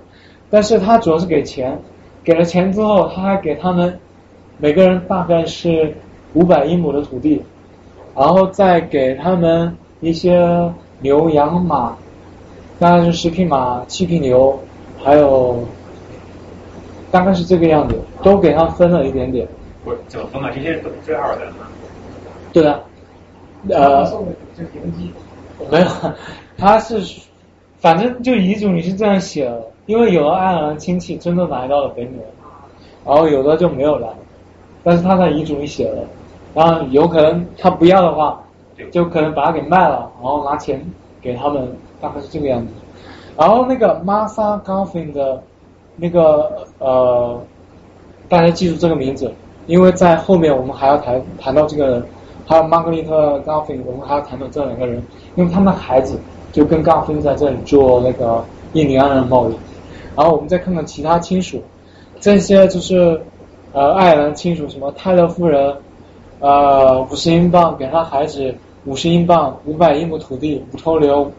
[0.50, 1.78] 但是他主要是给钱，
[2.24, 3.98] 给了钱之后他还给他们
[4.58, 5.94] 每个人大概是
[6.34, 7.42] 五百英亩的土地，
[8.14, 11.96] 然后再给他们一些牛羊马，
[12.78, 14.58] 大概是十匹马七匹牛，
[15.02, 15.62] 还有
[17.10, 19.46] 大概是这个样子，都给他分了一点点。
[19.84, 20.50] 不是怎么分啊？
[20.52, 21.42] 这些都是最好的。
[22.52, 22.80] 对啊，
[23.68, 24.24] 呃，
[25.70, 25.86] 没有，
[26.58, 27.00] 他是
[27.78, 32.18] 反正就遗嘱你是这样写的，因为有的爱尔兰亲戚真的来到了北美，
[33.04, 34.08] 然后有的就没有来，
[34.82, 36.02] 但是他在遗嘱里写了，
[36.54, 38.40] 然后有可能他不要的话，
[38.90, 40.82] 就可能把他给卖了，然后拿钱
[41.20, 41.70] 给他们，
[42.00, 42.72] 大概是这个样子。
[43.36, 45.42] 然后那个 Martha Garvin 的
[45.96, 47.38] 那个呃，
[48.28, 49.30] 大家记住这个名字，
[49.66, 52.04] 因为在后面我们还要谈谈到这个人。
[52.48, 55.02] 还有玛格丽特·高芬，我们还要谈到这两个人，
[55.34, 56.16] 因为他们的孩子
[56.56, 58.42] 就跟高芬在这里做那个
[58.72, 59.52] 印第安人贸易。
[60.16, 61.60] 然后我们再看看其他亲属，
[62.18, 63.20] 这些就是
[63.74, 65.76] 呃爱尔兰亲属，什么泰勒夫人，
[66.40, 68.54] 呃五十英镑给他孩子
[68.86, 71.30] 五十英镑，五百英亩土地，五头牛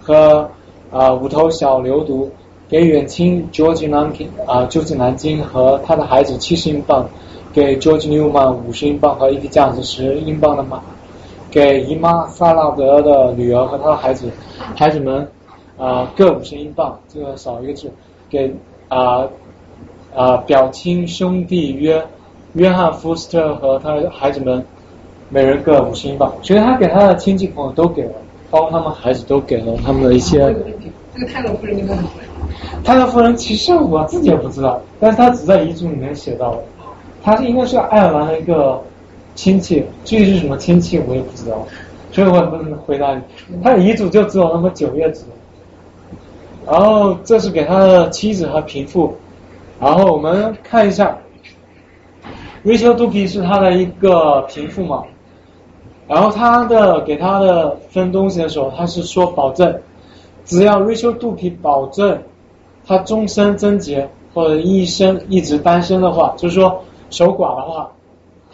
[0.00, 0.48] 和
[0.90, 2.26] 啊五头小牛犊，
[2.70, 7.06] 给远亲 George 南京啊 George 南京和他的孩子七十英镑。
[7.52, 10.80] 给 George Newman 五十英镑和一匹价值十英镑的马，
[11.52, 14.30] 给姨妈萨拉德的女儿和她的孩子，
[14.74, 15.28] 孩子们
[15.76, 17.92] 啊各五十英镑，这个少一个字，
[18.30, 18.52] 给
[18.88, 19.28] 啊
[20.16, 22.02] 啊表亲兄弟约
[22.54, 24.64] 约翰福斯特和他的孩子们，
[25.28, 28.14] 每人各五十英镑，所以他给他的亲戚朋友都给了，
[28.50, 30.38] 包括他们孩子都给了他们的一些。
[31.14, 31.86] 这个泰勒夫人？
[32.82, 36.58] 泰勒夫人其实我自己也不知道，但是他只在遗嘱里面写到了。
[37.22, 38.82] 他是应该是爱尔兰的一个
[39.34, 41.66] 亲戚，具体是什么亲戚我也不知道，
[42.10, 43.22] 所以我也不能回答你。
[43.62, 45.24] 他的遗嘱就只有那么九页纸，
[46.66, 49.14] 然后这是给他的妻子和平父，
[49.80, 51.16] 然后我们看一下
[52.64, 55.04] ，Rachel 杜皮是他的一个平父嘛，
[56.06, 59.80] 然后他的给他的分东西的时候，他是说保证，
[60.44, 62.22] 只要 Rachel 杜皮保证
[62.86, 66.82] 他终身贞洁或者一生一直单身的话，就是说。
[67.10, 67.92] 守寡的话，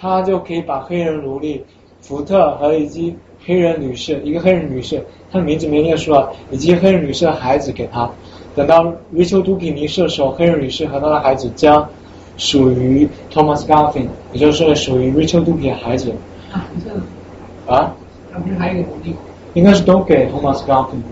[0.01, 1.65] 他就可以把黑人奴隶
[2.01, 8.09] 福特和以及黑人女士，一个黑人女士，她的名字没念出来，以及黑人女士的孩子给他。
[8.55, 8.85] 等到
[9.15, 11.89] Rachel Dupi 离世的时候，黑人女士和她的孩子将
[12.37, 16.13] 属于 Thomas Garfin，也就是属于 Rachel Dupi 的孩子。
[16.53, 17.95] 啊，这啊？
[18.33, 19.17] 他不是还有个奴隶？
[19.55, 21.03] 应该是都给 Thomas Garvin。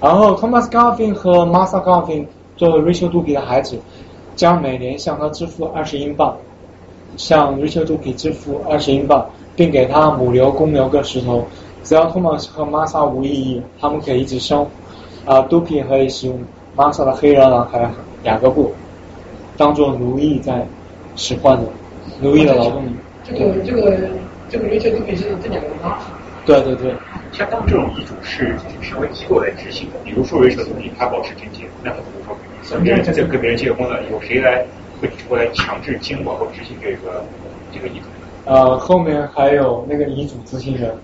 [0.00, 2.26] 然后 Thomas Garvin 和 Martha Garvin
[2.56, 3.78] 作为 Rachel Dupi 的孩子。
[4.34, 6.36] 将每年向他支付二十英镑，
[7.16, 11.46] 向瑞秋杜皮支付二十英镑，并给他母牛、公牛各十头。
[11.82, 14.66] 只要托马斯和玛莎无异议，他们可以一直生。
[15.24, 16.38] 啊，杜皮可以使用
[16.76, 17.90] 玛莎的黑人男孩
[18.22, 18.72] 雅各布
[19.56, 20.66] 当做奴役在
[21.16, 21.64] 使唤的
[22.20, 22.90] 奴役的劳动力。
[23.24, 23.96] 这个这个
[24.48, 25.98] 这个瑞秋杜皮是这两个人吗？
[26.44, 26.94] 对对对。
[27.32, 32.36] 像他们这种遗嘱是社会机构来执行的，比如说瑞秋杜皮他保持贞洁，那他比如说。
[32.82, 34.64] 别人在跟别人结婚了，有谁来
[35.00, 37.24] 会过来强制监管或执行这个
[37.72, 38.06] 这个遗嘱？
[38.44, 40.94] 呃，后面还有那个遗嘱执行人，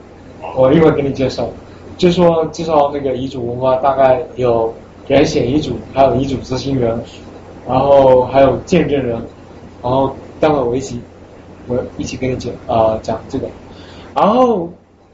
[0.57, 1.49] 我一会儿给你介绍。
[1.97, 4.73] 就说介绍那个遗嘱文化，大概有
[5.07, 7.01] 人写遗嘱，还有遗嘱执行人，
[7.69, 9.21] 然后还有见证人，
[9.83, 11.01] 然后待会我一起
[11.69, 13.49] 我一起给你讲呃讲这个。
[14.15, 14.71] 然后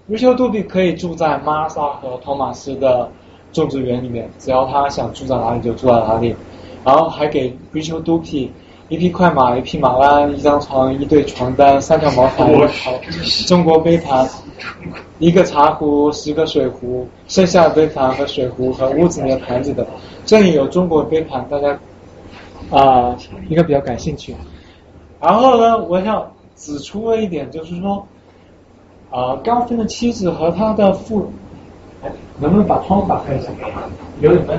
[0.06, 3.08] 瑞秋杜比可以住在玛莎和托马斯的。
[3.50, 6.36] 种植园里面，只要他想住在哪里就住在哪里，
[6.84, 8.50] 然后还给 Rachel Dupi
[8.88, 12.48] 一匹快马、一匹马鞍、一张床、一对床单、三条毛毯、
[13.46, 14.26] 中国杯盘、
[15.18, 19.86] 一个茶壶、十个水壶、剩下的杯盘和水壶和屋子里的盘子等。
[20.24, 21.78] 这里有中国杯盘，大家
[22.70, 23.14] 啊
[23.48, 24.34] 应该比较感兴趣。
[25.20, 28.06] 然后呢，我想指出了一点，就是说
[29.10, 31.30] 啊高分的妻子和他的父。
[32.40, 33.50] 能不能把窗户打开一下？
[34.20, 34.56] 有点闷。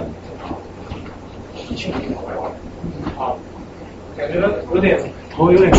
[4.20, 4.36] 感觉
[4.74, 5.00] 有点
[5.32, 5.78] 头有点晕，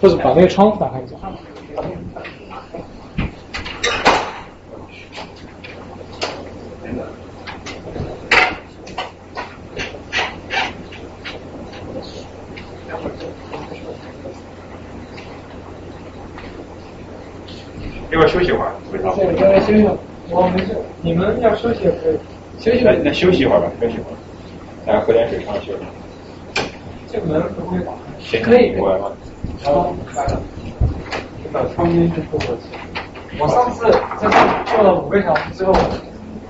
[0.00, 1.16] 或者把那个窗户打开一下。
[18.08, 18.72] 要不要休息会儿？
[18.92, 19.16] 回头。
[19.16, 19.84] 对，大家休息。
[20.30, 22.16] 我没事，你们要休息可以。
[22.60, 22.84] 休息。
[22.84, 24.16] 那那休息一会儿吧，休息一会儿。
[24.86, 25.78] 大家喝点水，上休息。
[27.10, 27.92] 这门不会打
[28.30, 28.38] 开。
[28.40, 28.76] 可以。
[28.76, 29.10] 过来吗？
[29.62, 30.40] 窗开了。
[31.52, 32.62] 把窗边就坐过去。
[33.38, 35.72] 我上次在这坐了五个小时之后，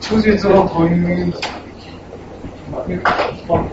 [0.00, 1.38] 出去之后头晕晕的。
[2.72, 3.02] 把那个
[3.46, 3.64] 放。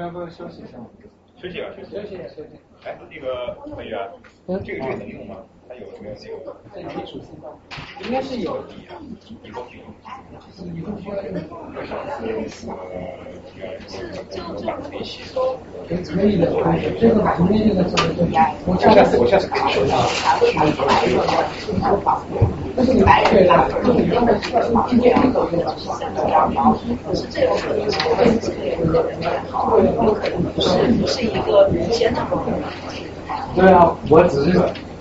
[0.00, 0.78] 要不要休息一下？
[1.36, 1.90] 休息啊，休息。
[1.96, 2.58] 休息休息。
[2.84, 4.08] 哎，那个文宇啊，
[4.46, 5.36] 这个这个能用吗？
[5.68, 6.56] 它有没有那个？
[6.74, 7.44] 在基础性上，
[8.04, 8.56] 应该是有。
[9.44, 9.84] 以后需要。
[10.74, 11.34] 以后需要用。
[11.74, 12.24] 我上次
[12.68, 12.72] 呃，
[13.44, 14.16] 应该
[14.58, 15.20] 是晚没洗。
[15.86, 16.42] 可以，可以的。
[16.98, 18.18] 这个今天这个怎么做？
[18.64, 19.94] 我下次我下次给你说一下。
[22.74, 24.50] 但是白人啊，你用的是
[24.88, 26.72] 今天一手用的是三个羊毛，
[27.06, 32.42] 可是这种可能这个人的人也好，有可能不是不是一个原先那种。
[33.54, 34.58] 对啊，我只是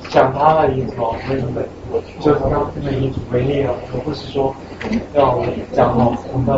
[0.10, 1.68] 讲他的意思哦，没有的，
[2.20, 4.56] 就是他这个遗嘱为例啊，而不是说
[5.14, 5.40] 要
[5.74, 6.54] 讲好我们的。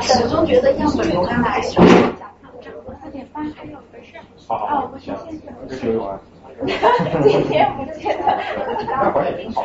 [0.00, 1.86] 始终觉得要么留下来，讲
[3.02, 4.14] 四点半还有个事。
[4.46, 5.14] 好好，行，
[5.68, 6.18] 这就完。
[7.28, 8.26] 今天不见得。
[8.86, 9.62] 那会儿也挺好，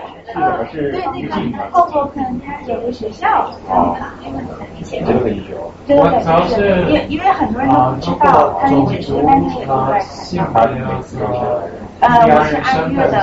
[0.71, 1.21] 是对那
[1.57, 3.51] 个后头可能他有个学校，
[4.91, 5.55] 这个可以学。
[5.87, 9.99] 这个主要是因为因为很多人都不知道，他一直是单纯的对。
[11.99, 13.21] 呃，我是按月的，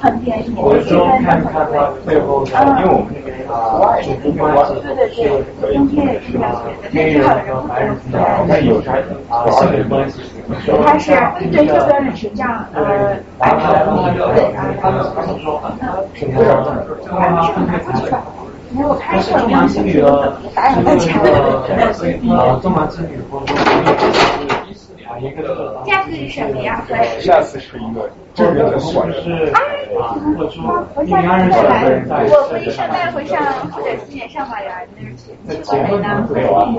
[0.00, 4.70] 很便宜，我就看看他背后的，因为我们那边啊，主妇关系
[5.10, 6.62] 是啊，
[6.92, 8.14] 黑人和白人之间，
[8.46, 8.92] 那有啥
[9.28, 10.22] 啊性别关系？
[10.86, 11.10] 他是
[11.50, 13.58] 对这边的形象呃，白人
[14.14, 15.02] 对啊，他们
[15.42, 15.74] 说啊，
[16.14, 16.32] 什么？
[18.74, 20.88] 没有开设中华之旅的，这个
[22.30, 23.52] 呃，中华之旅或者
[25.86, 26.82] 下次是什么呀？
[27.20, 28.88] 下次是一个真人的事。
[29.52, 29.60] 啊，
[30.36, 31.68] 我说，我下次再来。
[32.28, 33.40] 我可以圣诞会上
[33.70, 34.80] 或者新年上吧呀？
[35.44, 36.26] 那去去过没呢？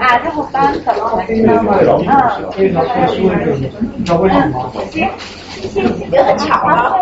[0.01, 0.99] 啊，这红班怎么？
[1.15, 1.77] 我知道吗？
[2.57, 3.21] 嗯，
[3.97, 4.63] 你知道为什么？
[4.63, 4.71] 吗？
[4.83, 6.95] 谢谢谢谢，很巧啊。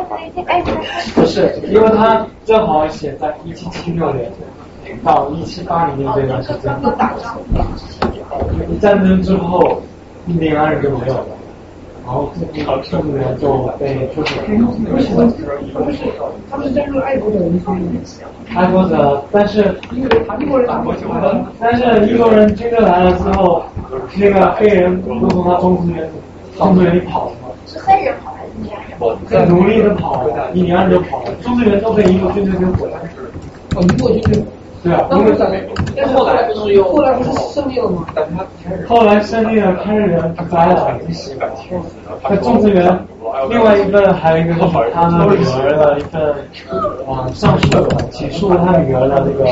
[0.48, 0.62] 哎，
[1.16, 4.32] 不是，因为他正好写在一七七六年
[5.04, 6.76] 到一七八零年这段时间，
[8.80, 9.82] 战争之后。
[10.32, 11.26] 印第安人就没有了，
[12.06, 14.44] 然后这批中国人就被出去了。
[16.50, 17.78] 他们是加入爱国者一方
[18.56, 23.64] 爱国者，但是因为韩国人打过去了，但是英国人军队来了之后，
[24.18, 26.10] 那个黑人都从他中资人
[26.58, 27.32] 中资人里跑了。
[27.68, 29.18] 是黑人跑还是印第安人？
[29.28, 32.98] 在努力的跑，印第安人就跑了，中资人都被英国军队给毁了。
[33.76, 34.42] 哦，英国军队。
[34.84, 35.32] 对啊，因为
[35.96, 38.04] 但后来不是又后来不是胜利了吗？
[38.88, 40.98] 后来胜利了，开始人不栽了。
[42.24, 43.00] 他种植园，
[43.50, 46.22] 另外一份还有一个就是他女儿的一份
[47.08, 49.48] 啊上诉起诉他女儿的那个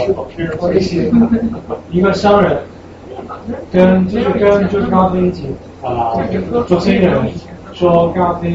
[1.92, 2.58] 一个商人，
[3.72, 6.14] 跟就是跟就是高飞一起啊
[6.68, 7.32] 做生意的人
[7.74, 8.52] 说高飞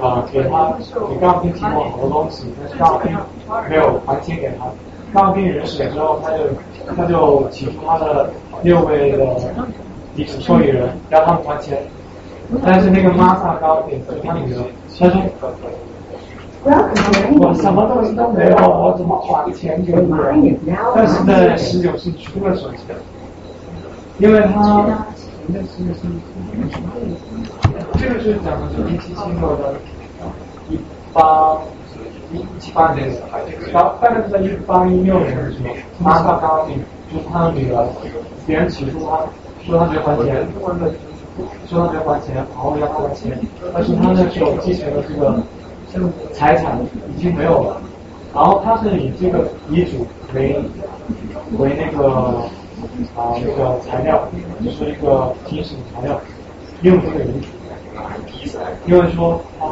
[0.00, 3.10] 啊给他给高飞提供好多东西，但是高飞
[3.68, 4.66] 没有还钱给他。
[5.12, 6.38] 当病人死之后，他就
[6.96, 8.30] 他就起诉他的
[8.62, 9.26] 六位的
[10.16, 11.78] 遗嘱受益人，让他们还钱。
[12.64, 14.64] 但是那个玛萨高点是他女儿，
[14.98, 15.12] 他说
[17.40, 19.92] 我什么东西都没有，我怎么还钱给
[20.36, 20.58] 你？
[20.94, 22.72] 但是在十九世纪初的时候，
[24.18, 25.06] 因为他
[27.98, 29.74] 这个是讲的是一七七六的
[30.70, 30.78] 一
[31.12, 31.58] 八。
[32.32, 33.10] 一七八年，
[33.72, 36.78] 大大概是在一八一六年的时候，玛莎高定
[37.12, 37.86] 就他的女儿，
[38.46, 39.20] 别人起诉他，
[39.66, 40.46] 说他没还钱，
[41.68, 43.38] 说他没还钱，然后要他还钱，
[43.74, 45.02] 但是他那时候继承的
[45.92, 46.78] 这个财产
[47.14, 47.80] 已经没有了，
[48.34, 50.58] 然后他是以这个遗嘱为
[51.58, 52.08] 为那个
[53.14, 54.26] 啊那个材料，
[54.64, 56.18] 就是一个提醒材料，
[56.80, 59.66] 用这个遗嘱，因为说他。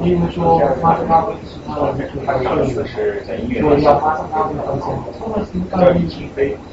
[0.00, 2.84] 例如说马斯卡宾是他的那个
[3.60, 4.86] 说要马斯卡宾发现，
[5.18, 5.52] 托马斯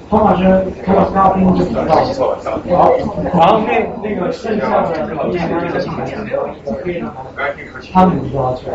[0.09, 2.77] 托马斯卡宾就知道，好，
[3.34, 3.69] 然后那
[4.01, 5.15] 那个剩下的那个
[7.91, 8.73] 他们不知道出来。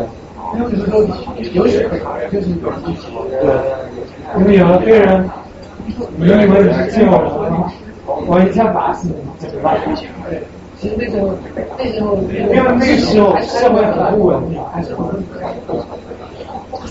[0.55, 1.01] 因为有时候
[1.53, 2.69] 有血可查，就是有
[3.41, 3.43] 对，
[4.39, 5.29] 因为有的黑人，
[6.17, 7.71] 你以为你是救了，
[8.27, 9.77] 我一下打死你，怎么办？
[10.83, 11.33] 其实那时候，
[11.77, 15.05] 那时候，因为那时候社会很不稳定，还是很。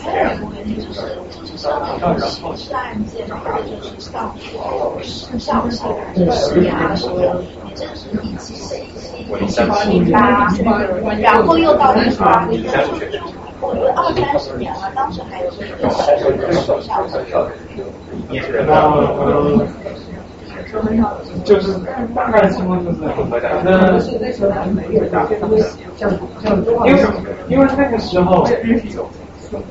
[0.03, 5.95] 还有一个问题就是，就是像刑事案件或者就是上诉、上诉
[6.31, 7.19] 实验的时候，
[7.67, 9.61] 你真是一起审一起，一起
[9.91, 10.49] 评吧，
[11.21, 12.69] 然后又到那个，你的
[13.61, 15.67] 我觉得二三十年了，当时还有这
[16.33, 17.21] 个手下的。
[21.45, 21.75] 就是
[22.15, 23.05] 大概情况就是，
[23.65, 24.01] 呃，
[26.87, 26.97] 因为
[27.49, 28.47] 因为那个时候，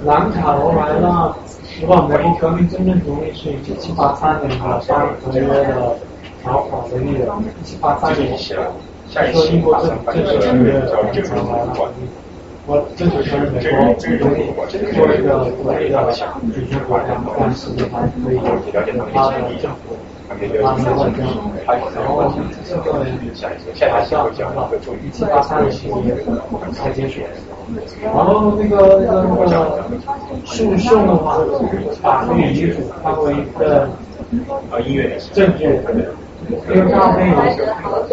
[0.05, 1.33] 南卡罗来纳，
[1.81, 5.95] 如果美国革命真正独立是一七八三年的三合约的
[6.43, 6.97] 条款的，
[7.59, 10.87] 一七八三年，说英国正正式承认南
[11.23, 11.73] 卡罗来纳，
[12.67, 14.05] 我这就是美国独
[14.35, 14.43] 立
[14.93, 17.59] 作为一个独立的主权国家，但是
[17.91, 18.37] 还可以
[19.11, 19.97] 他的政府。
[20.63, 21.21] 他们外交，
[21.95, 22.31] 然后
[22.67, 25.71] 这个好像一七八三年
[26.73, 27.21] 才结束，
[28.03, 29.83] 然后那个那个
[30.45, 31.37] 诉讼的话，
[32.01, 33.89] 把那个遗嘱当为一个
[35.33, 35.63] 证据，
[36.69, 37.35] 因为他没有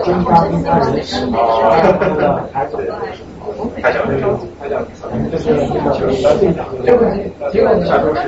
[0.05, 1.36] 跟他跟他人死，他
[2.16, 2.77] 的孩子。
[3.81, 4.29] 开奖，开奖，
[4.61, 4.85] 开奖，
[5.31, 5.91] 就是那个
[6.83, 7.01] 结果，
[7.53, 8.25] 结果小说是，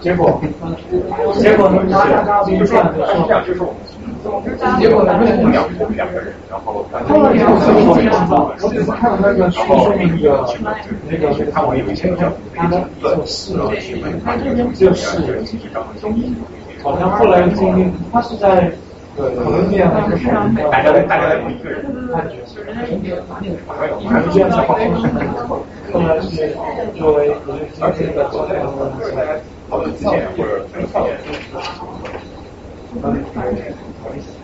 [0.00, 0.40] 结果，
[1.38, 1.82] 结果呢？
[1.90, 2.52] 他他这
[3.32, 5.12] 样，就是我们，结果呢？
[5.50, 5.64] 两
[5.94, 10.34] 两个人，然后后来两个人，我只是看那个那个
[11.08, 12.14] 那个那个他我有一些
[12.54, 13.54] 他的是
[14.74, 15.18] 就是
[16.82, 18.70] 好像后来经历，他是在。
[19.16, 20.26] 对，可能这样的就是
[20.70, 21.82] 大家大家一个人
[22.12, 22.36] 判决，
[23.98, 25.08] 你们这样子好像是
[25.90, 26.54] 后来是
[26.94, 29.40] 作为我们今天的昨天我们来
[29.70, 31.02] 讨论之前或者分享。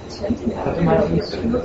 [0.08, 1.60] 前几年还蛮有意思的。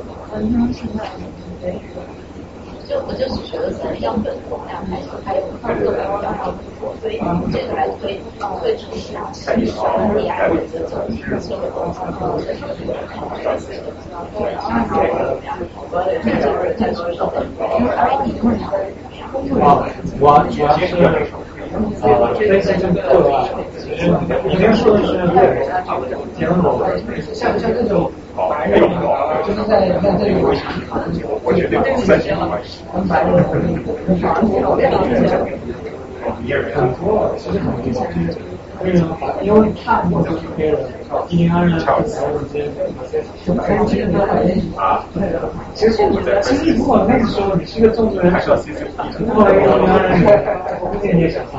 [2.87, 7.19] 就我就是觉得在样本总量还是还有各个方面要不错，所以
[7.51, 8.17] 这个来推
[8.61, 9.59] 推出市场是很
[10.15, 12.63] 厉害的一个策略，社会工作，然后这个
[15.43, 15.59] 然后
[15.91, 18.07] 我也是就是在说说的，啊，
[20.19, 20.63] 我主
[21.71, 22.97] 要是呃分析这个，
[24.47, 25.11] 里面说的是
[26.37, 26.53] 结合
[27.33, 28.11] 像像这种。
[29.47, 30.31] 就是在在这里，
[31.43, 31.73] 我觉得
[32.05, 33.97] 三千块钱，白人很多，
[37.37, 37.97] 其实很多。
[38.83, 39.17] 为什么？
[39.41, 40.79] 因为他们都是黑人，
[41.29, 44.07] 印第安人、白人之间，
[44.75, 45.03] 啊，
[45.73, 48.37] 其实你其实如果那个时候你是个中国人，后
[49.43, 50.13] 来印第安人，
[50.81, 51.53] 我一点也想象。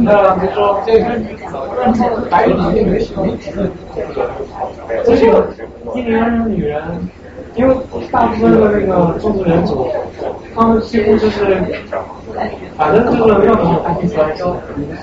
[0.00, 1.04] 那比如说这个
[2.30, 3.26] 白人里面没什么，
[5.04, 5.20] 这是
[5.94, 6.80] 印第安人女人。
[7.56, 7.74] 因为
[8.10, 9.88] 大部分的那个种植人组，
[10.54, 11.56] 他们几乎就是，
[12.76, 14.42] 反正就是要么爱情关系。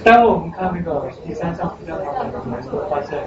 [0.03, 3.19] 待会我们看那个第三章比较好的，我们会发现，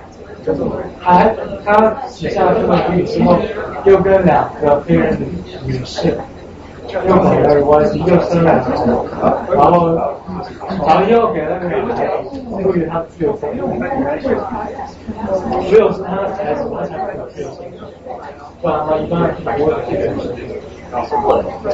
[0.45, 0.61] 就是
[1.01, 1.35] 还
[1.65, 3.39] 他写下了这个笔之后，
[3.85, 5.27] 又跟两个黑人女
[5.73, 6.19] 女士。
[6.95, 8.49] 又给了我又生了，
[9.51, 9.95] 然后，
[10.87, 11.99] 然后又给了个女孩，
[12.63, 13.51] 赋予她自由身，
[15.69, 17.49] 只有是他的孩子，他才会有自由，
[18.61, 19.99] 不然的话一般不会有自由
[21.09, 21.11] 身。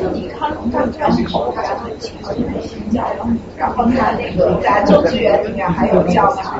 [0.01, 1.62] 就你看，他开始考他
[1.98, 6.59] 其实是被性教育，然后他那个在幼稚园里面还有教他，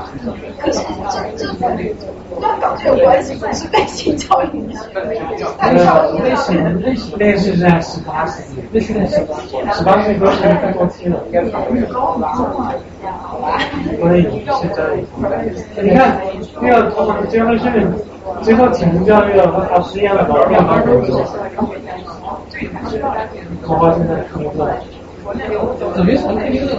[0.59, 0.79] 可是
[1.09, 1.95] 这这跟
[2.59, 4.73] 搞这有关系，不是被性教育的。
[5.59, 5.71] 那
[6.23, 6.53] 那是
[7.17, 9.33] 那是在十八世纪，那是在十八
[9.73, 11.17] 十八岁都是在过期了。
[13.99, 14.79] 所以现在，
[15.81, 16.19] 你看
[16.59, 17.65] 那个从结婚是
[18.41, 21.21] 最后启蒙教育了，他实验了搞变化的时候。
[23.65, 24.67] 恐怕现在听不到。
[25.95, 26.75] 怎么从听不到？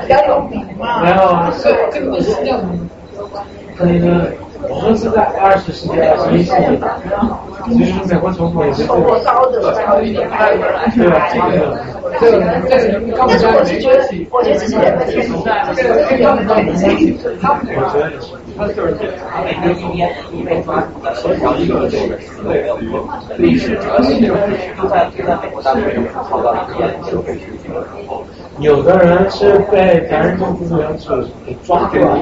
[0.00, 1.02] 比较有名嘛。
[1.02, 2.68] 没有，是这个是叫什么？
[3.78, 4.30] 那个
[4.68, 6.78] 我们是在二十世纪、二十一世纪，
[7.76, 9.00] 其实美国总统也是这个。
[9.24, 10.62] 高的教育的来源。
[10.94, 11.02] 对，
[12.20, 12.38] 这个
[12.68, 13.50] 这个这个高教
[14.12, 15.42] 育，我觉得这是人的天赋，
[15.74, 16.60] 这个这个高教
[16.92, 18.26] 育，我觉得也是。
[18.56, 18.96] 他就是
[19.30, 20.82] 他，每天一年一被抓，
[21.14, 22.18] 所以一个就是
[23.38, 24.20] 历史哲学
[24.76, 28.24] 就在就在美国大学里面考到了研究生学历，然后。
[28.58, 30.76] 有的人是被感染性病毒
[31.46, 32.18] 给抓住了，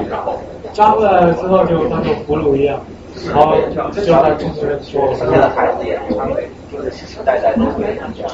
[0.73, 2.79] 抓过来之后就当做俘虏一样，
[3.27, 3.55] 然后
[3.91, 5.13] 就要在种族人说。
[5.15, 6.35] 现在的孩子也他们
[6.71, 7.83] 就是世世代代都会
[8.15, 8.31] 这样。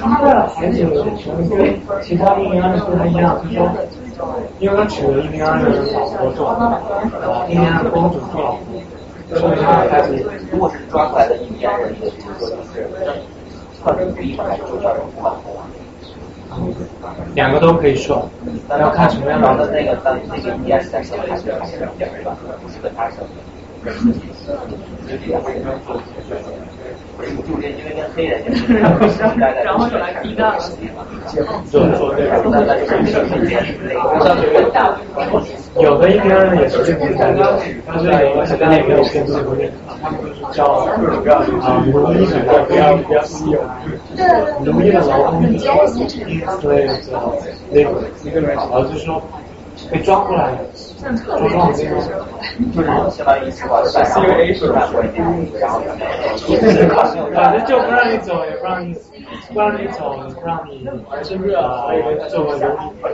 [0.00, 0.94] 他的孩子可
[1.32, 3.64] 能跟其他印第安人不太一样，就是说，
[4.58, 6.56] 因为他娶了印第安人的老婆做，
[7.48, 10.14] 印第安人公主做老婆，所以他的孩子
[10.50, 12.88] 如果是抓出来的印第安人，就是说就是
[13.82, 15.62] 算是第一还是就叫人老婆？
[17.34, 18.28] 两个都可以说，
[18.68, 19.70] 要看什么样的。
[19.70, 21.18] 那个那个印第安是在生
[35.80, 37.42] 有的印第安人也是这种感觉，
[37.86, 39.70] 但是有的现在也没有限制规定，
[40.02, 43.60] 他们就是叫啊奴役的，不要不要私有，
[44.64, 45.58] 奴役的劳动力，
[46.60, 46.86] 对
[47.70, 49.22] 对，那个一个人，然后就是说
[49.90, 50.52] 被抓过来，
[50.98, 51.18] 就是
[53.10, 54.90] 相当于是吧？CIA 是吧？
[55.60, 55.80] 然后
[57.34, 58.94] 反正就不让你走，也不让你
[59.52, 60.84] 不让你走，不让你
[61.54, 61.86] 啊
[62.28, 62.64] 作为奴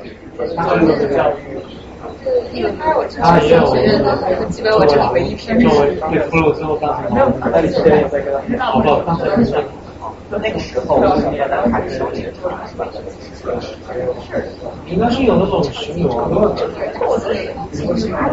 [0.03, 0.13] 隶，
[0.57, 1.35] 他这个教育。
[3.21, 3.61] 他也有
[4.51, 9.01] 基本我这个回忆片作为被俘虏之后当成劳那你现在有在跟他好不好？
[10.43, 12.87] 那个时候现在还是有警察是吧？
[14.89, 16.35] 应该是有那种巡逻的。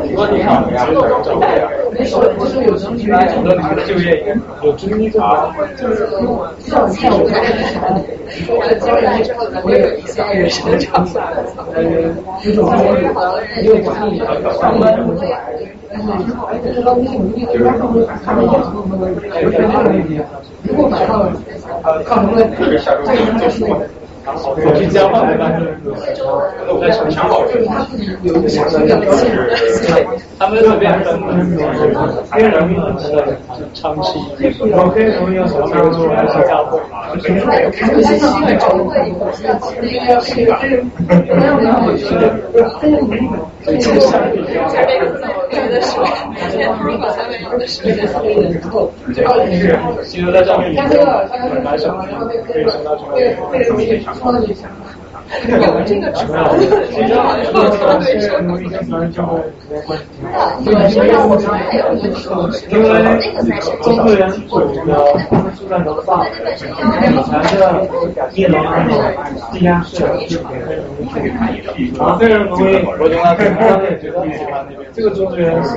[0.10, 0.64] 如果你想
[1.24, 1.70] 怎么样？
[2.38, 6.08] 不是有证据，很多你的就业有争议这个，就是
[6.60, 7.94] 像这种感觉是很，
[8.56, 11.26] 我的交易之后可能会有一些人生长出来。
[11.74, 11.84] 呃，
[12.44, 12.86] 有种好像
[13.62, 14.10] 也有管
[15.92, 19.04] 理上班不来，但是哎，这个东西我们一直他们他们也是我们的
[19.34, 20.26] 学生那一点，
[20.64, 21.32] 如果买到了，
[22.04, 22.78] 看能不能这个
[23.40, 23.66] 就是。
[24.24, 25.66] 我去交换的当时，
[26.70, 27.44] 我在想想好
[28.22, 29.06] 有个想象力，
[30.38, 31.20] 他们这边分
[32.30, 32.58] 黑人的
[33.74, 36.80] 长期，有黑人民有什么帮助还是教会？
[37.80, 38.94] 他们是希望找个会，
[39.82, 40.46] 应该是
[54.14, 54.32] 一个
[55.32, 58.34] 黑人，没有没有，我觉得黑人民这，个是，其实在上面，他这个
[58.70, 59.40] 他是拿什么？
[60.28, 61.16] 然后那个黑人
[61.72, 62.70] 黑人民说的就行。
[62.72, 64.52] 有了这个之后，其实好像是对手。
[64.52, 64.92] 因为中国人主的
[65.30, 66.28] 他们住在楼上，以
[67.24, 67.62] 前的
[68.34, 68.92] 一楼那种
[69.54, 69.96] 地下室
[70.28, 71.06] 就给黑人奴
[71.78, 73.32] 隶，然后黑人奴隶，我觉得他
[73.78, 74.16] 们也觉得
[74.92, 75.70] 这个中国人是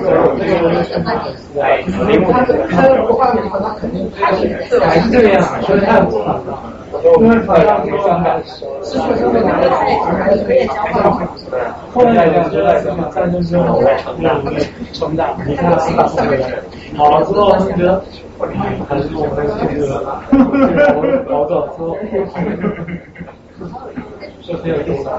[1.55, 1.81] 在，
[2.11, 4.41] 因为他他的不换的话，他肯定还是
[4.81, 6.74] 还是这样，所以太不好了。
[7.03, 9.69] 因 为好像说是确实会拿来
[10.23, 10.75] 还是可以交
[11.11, 11.27] 换。
[11.93, 12.81] 后面两个在
[13.15, 14.43] 战争之后成长，
[14.93, 16.63] 成长，你看四百多个人，
[16.97, 18.03] 好了之后他们觉得
[18.89, 21.97] 还是我们这个跑走之后，
[24.43, 25.11] 是很有意思的，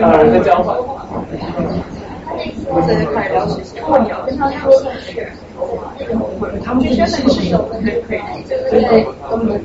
[0.00, 0.76] 呃，在交换。
[2.70, 3.74] 我在快聊学习，
[4.26, 5.26] 跟他说的是，
[6.64, 9.60] 他们真的是有可以可以，对对，我们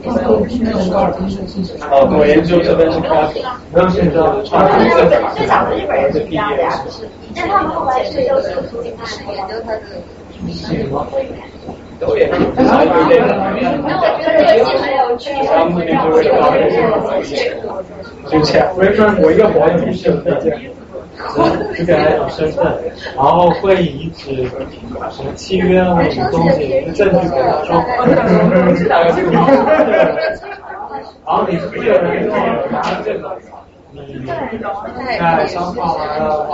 [1.91, 3.29] 哦，我研究这边是看，
[3.71, 4.13] 不用现在
[4.43, 4.89] 传统的
[5.35, 9.81] 最早的日本人是这样的呀，就是，但他们后来是又是图景是研究他的
[10.51, 11.05] 什么？
[11.99, 15.45] 都也是，那我觉得这个戏很有趣，就
[16.11, 16.57] 会搞这
[17.23, 17.53] 些，
[18.27, 20.51] 就钱，我一说我一个朋友是推荐。
[21.73, 22.65] 只给他一种身份，
[23.15, 24.45] 然后会以指
[25.11, 27.83] 什么契约啊什么东西一个证据给他说，
[31.25, 32.35] 然后你不有人说
[32.69, 33.47] 拿这个，你
[33.95, 36.47] 在商号完了，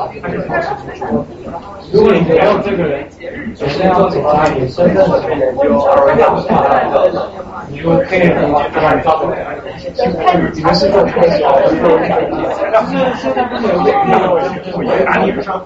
[1.94, 3.08] 如果你没有这个人，
[3.56, 5.64] 首先要检查你身份的研究，
[7.70, 9.56] 你如果可以的话，就把你抓回来。
[10.54, 11.78] 你们是做科学的，就
[12.88, 13.72] 是现在不是有
[14.84, 15.64] 那个拿你不上，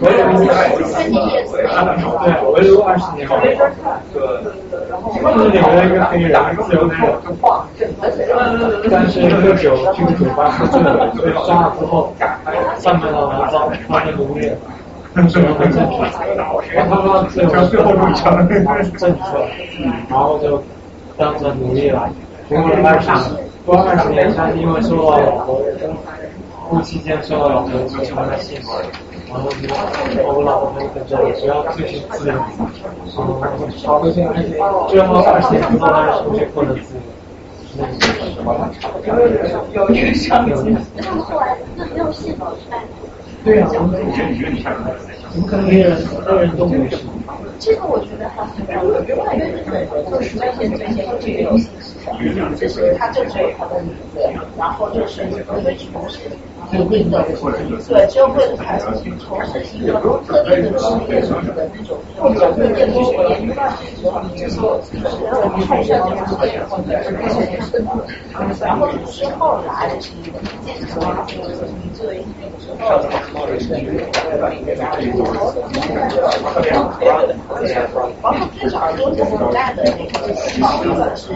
[0.00, 0.46] 我有一
[2.22, 3.56] 对，我有二十年，对
[4.88, 6.32] 就是里面一个黑人
[6.66, 6.98] 自由人，
[8.90, 12.12] 但是喝酒去酒吧喝醉了，被抓了之后，
[12.78, 14.50] 上面的男方发现奴隶。
[15.16, 15.96] 用什么证据？
[16.36, 20.62] 然后他说最后最后一场证据，然后就
[21.16, 22.08] 当成奴隶了。
[22.48, 23.10] 过了二十，
[23.66, 25.66] 过二十年，他因为受到老婆的
[26.70, 28.70] 夫妻间受到老婆的欺负，
[29.28, 29.44] 然后
[30.24, 31.04] 我老婆感觉
[31.38, 32.34] 只要自己自由，
[33.18, 34.30] 嗯，好多现在
[34.88, 37.00] 最后二线以后还是最后的自由。
[39.74, 40.50] 有一个上级。
[41.02, 42.80] 他们后来那没有系统是办
[43.44, 44.00] 对啊，我们
[45.30, 45.96] 怎么可能没人
[46.26, 46.96] 没人都没有？
[47.58, 48.82] 这个我觉得还很重要，
[49.34, 49.44] 因为
[50.10, 52.16] 就是外线最先这个游戏市场，
[52.56, 54.20] 就是它就只有它的名字，
[54.56, 56.18] 然后就是你不会从事
[56.72, 57.24] 一定的，
[57.88, 59.16] 对，只有为了才从事一个
[60.26, 61.26] 特定的职业的
[61.74, 63.20] 那种，或者特定的职业，
[64.02, 65.12] 就是就是
[65.66, 67.84] 太上这个职业，或者是开始是
[68.60, 70.94] 然后之后来的是一个建设，
[71.82, 72.22] 你作为
[77.26, 78.10] 那个时候。
[78.20, 80.18] 包括最早都是古代的那个
[80.60, 81.32] 房子，是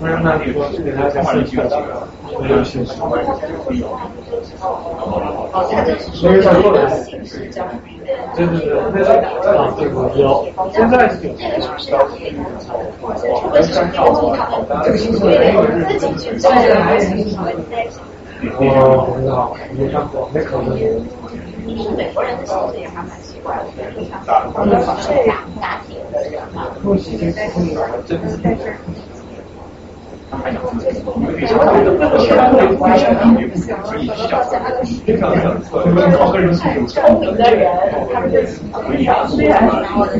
[0.00, 1.64] 那你说给他加四千，
[2.40, 2.92] 没有信息。
[6.12, 6.80] 所以他后来，
[8.34, 11.30] 对对对，那是啊，对对有，现在是有。
[18.58, 18.64] 我
[19.06, 20.70] 不知道，没看过，没考虑。
[21.82, 23.64] 是美国人的性子也还蛮奇怪的，
[23.94, 24.22] 就是像
[24.54, 26.68] 我们是打打铁的人嘛，
[28.42, 28.76] 但是。
[36.86, 37.68] 聪明的人，
[38.12, 38.40] 他们就
[39.26, 39.68] 虽然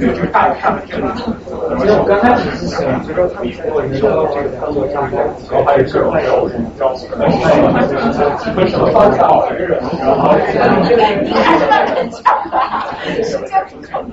[0.01, 12.91] 就是大看其实我刚开始是想知道他们我你说这个工作上面，然后还有这种有人招，和什么方向好的人，然后你还是那很强啊，
[13.23, 14.11] 是这样子看的。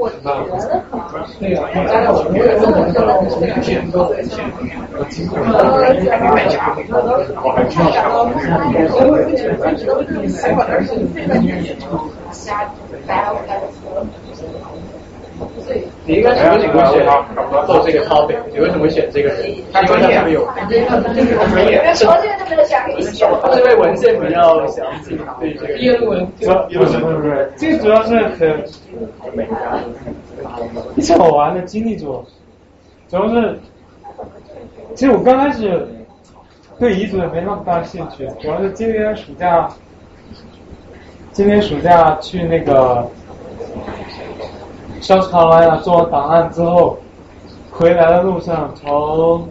[0.00, 2.34] 我觉得可能对啊，我家我们
[3.30, 6.06] 我们这种这个建
[6.48, 6.56] 筑，
[7.42, 8.28] 我经过。
[16.04, 17.02] 你应该什么情况选
[17.66, 18.36] 做这个 topic？
[18.52, 19.54] 你为什么选这个人？
[19.72, 21.78] 他专业没有，专业。
[21.80, 23.26] 我这个都没有想给你选。
[23.42, 28.62] 他因为文献比较详细，对毕业论文主要不是不是，这主要是很
[30.96, 32.22] 一次好玩的经历主，
[33.08, 33.28] 主要？
[33.28, 33.58] 是。
[34.94, 35.86] 其实我刚开始
[36.78, 39.68] 对彝族也没那么大兴趣，主要是今年暑假，
[41.32, 43.06] 今年暑假去那个
[45.00, 46.98] South Carolina 做完档案之后，
[47.70, 49.48] 回来的路上从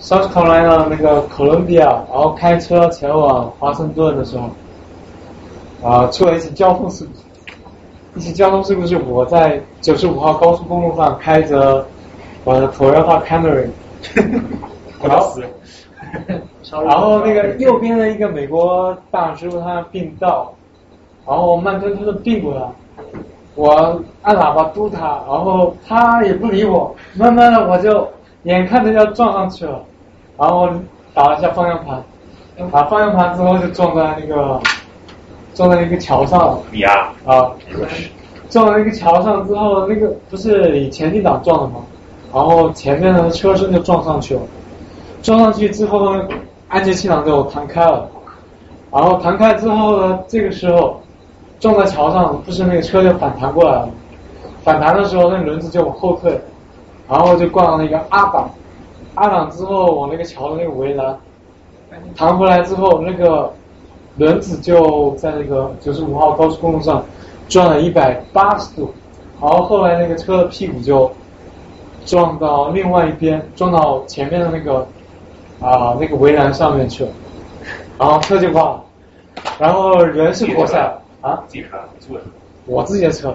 [0.00, 11.86] South Carolina 那个 Columbia，然后开车前往华盛顿的时候，啊，出了一起交通事故，一起交通事故是我在九十五号高速公路上开着
[12.44, 13.66] 我的 Toyota Camry。
[15.02, 15.38] 然后，
[16.84, 20.52] 然后那个 右边的一个美国大叔他病倒，
[21.26, 22.62] 然后慢吞吞的病过来，
[23.54, 28.08] 我按喇叭嘟他，然后他也不理我，慢慢的我就
[28.44, 29.82] 眼看着要撞上去了，
[30.38, 30.68] 然后
[31.14, 32.02] 打了一下方向盘，
[32.70, 34.60] 打方向盘之后就撞在那个
[35.54, 36.58] 撞在那个桥上了。
[36.70, 37.12] 你啊？
[37.26, 37.50] 啊，
[38.48, 41.80] 撞在那个桥上之后，那个不是以前进档撞的吗？
[42.34, 44.40] 然后前面的车身就撞上去了，
[45.22, 46.26] 撞上去之后呢，
[46.68, 48.08] 安全气囊就弹开了，
[48.90, 50.98] 然后弹开之后呢，这个时候
[51.60, 53.88] 撞在桥上，不是那个车就反弹过来了，
[54.64, 56.40] 反弹的时候那轮子就往后退，
[57.06, 58.50] 然后就挂到那个阿档，
[59.14, 61.14] 阿档之后往那个桥的那个围栏
[62.16, 63.52] 弹回来之后，那个
[64.16, 67.04] 轮子就在那个九十五号高速公路上
[67.46, 68.90] 转了一百八十度，
[69.38, 71.10] 然后后来那个车的屁股就。
[72.04, 74.86] 撞到另外一边，撞到前面的那个
[75.60, 77.10] 啊那个围栏上面去了，
[77.98, 78.84] 然后车就挂了，
[79.58, 81.68] 然后人是活下来啊，自己车，
[82.66, 83.34] 我自己的车，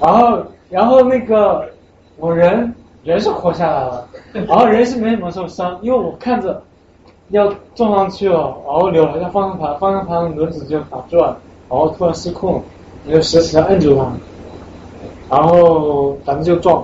[0.00, 1.68] 然后然后那个
[2.16, 2.74] 我人
[3.04, 6.62] 人是活下来了，然后人是没什么受伤，因为我看着
[7.28, 11.36] 要撞上去了，然后扭了一下方向盘，方向盘轮子就打转，
[11.68, 12.62] 然后突然失控，
[13.06, 14.10] 我就死死的摁住它，
[15.36, 16.82] 然后咱们就撞。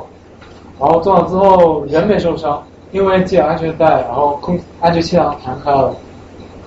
[0.78, 5.94] 然后撞了之后人没受伤，因为系了安全带，然后空安全气囊弹开了，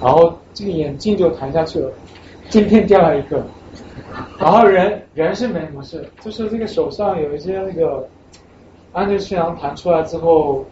[0.02, 1.92] 然后这个眼镜就弹下去了，
[2.50, 3.46] 镜片掉了一个，
[4.40, 8.08] 然后人人是没什么事，就是这个手上有一些那个
[8.94, 10.64] 安全气囊弹出来之后，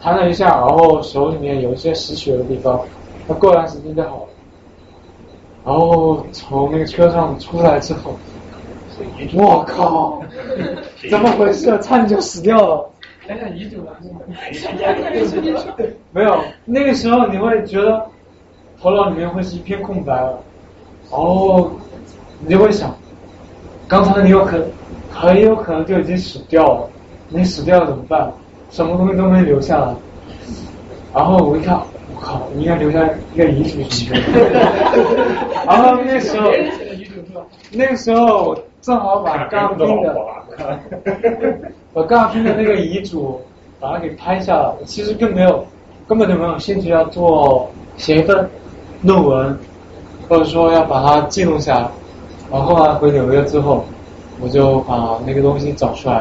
[0.00, 2.80] 弹了一下，然后手里面有一些失血的地方，
[3.26, 4.28] 那过段时间就好了，
[5.64, 8.14] 然后从那个车上出来之后，
[9.34, 10.22] 我靠，
[11.10, 11.66] 怎么回事？
[11.80, 12.90] 差点就死掉了。
[13.26, 13.92] 想想遗嘱吧。
[16.12, 18.06] 没有，那个时候你会觉得
[18.80, 20.38] 头脑里面会是一片空白了，
[21.10, 21.70] 哦，
[22.40, 22.96] 你就会想，
[23.86, 24.64] 刚才你有可
[25.12, 26.90] 很有可能就已经死掉了，
[27.28, 28.32] 你死掉了怎么办？
[28.70, 29.94] 什么东西都没留下来。
[31.14, 31.74] 然后我一看，
[32.14, 33.00] 我靠，应该留下
[33.34, 34.50] 一个遗嘱什么的。
[35.66, 36.50] 然后那时候，
[37.72, 40.16] 那个时候我正好把刚拼的，
[41.92, 43.40] 把刚拼的那个遗嘱
[43.80, 44.72] 把它给拍下来。
[44.84, 45.64] 其实更没有，
[46.06, 48.48] 根本就没有兴趣要做写一份
[49.02, 49.58] 论文，
[50.28, 51.88] 或者说要把它记录下来。
[52.50, 53.84] 然后后来回纽约之后，
[54.40, 56.20] 我就把那个东西找出来，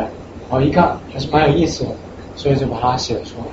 [0.50, 1.92] 然后一看还是蛮有意思的，
[2.36, 3.46] 所以就把它写了出来。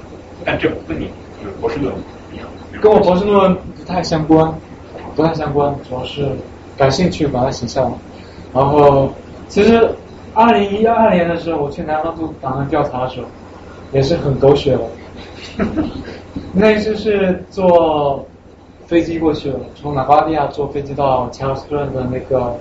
[0.44, 1.08] 但这不跟你
[1.40, 2.02] 就是博士论文
[2.32, 2.46] 一样，
[2.80, 4.52] 跟我博士论文不太相关，
[5.14, 6.26] 不太相关，主要是
[6.76, 7.88] 感兴趣把它写下来。
[8.54, 9.10] 然后
[9.48, 9.86] 其实
[10.32, 13.26] 二零一二年的时候，我去南方做档案调查的时候，
[13.92, 14.82] 也是很狗血的。
[16.54, 18.24] 那一次是坐
[18.86, 22.56] 飞机过去了，从拉瓜迪亚坐飞机到乔尔斯顿的那个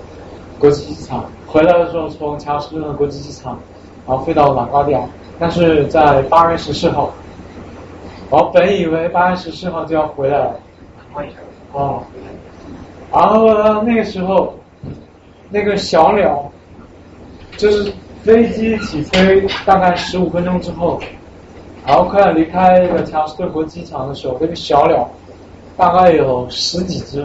[0.60, 3.60] 国际机场，回来的时候从乔尔斯顿的国际机场，
[4.08, 5.02] 然后飞到拉瓜迪亚，
[5.40, 7.12] 但是在八月十四号。
[8.30, 10.56] 我本以为八月十四号就要回来了，
[11.72, 12.02] 哦，
[13.12, 14.56] 然后呢，那个时候，
[15.54, 16.52] 那个小鸟，
[17.58, 17.94] 就是
[18.24, 21.00] 飞机起飞大概十五分钟之后，
[21.86, 25.08] 然后快要离开那个乔斯顿国机场的时候，那个小鸟
[25.78, 27.20] 大概有十几只，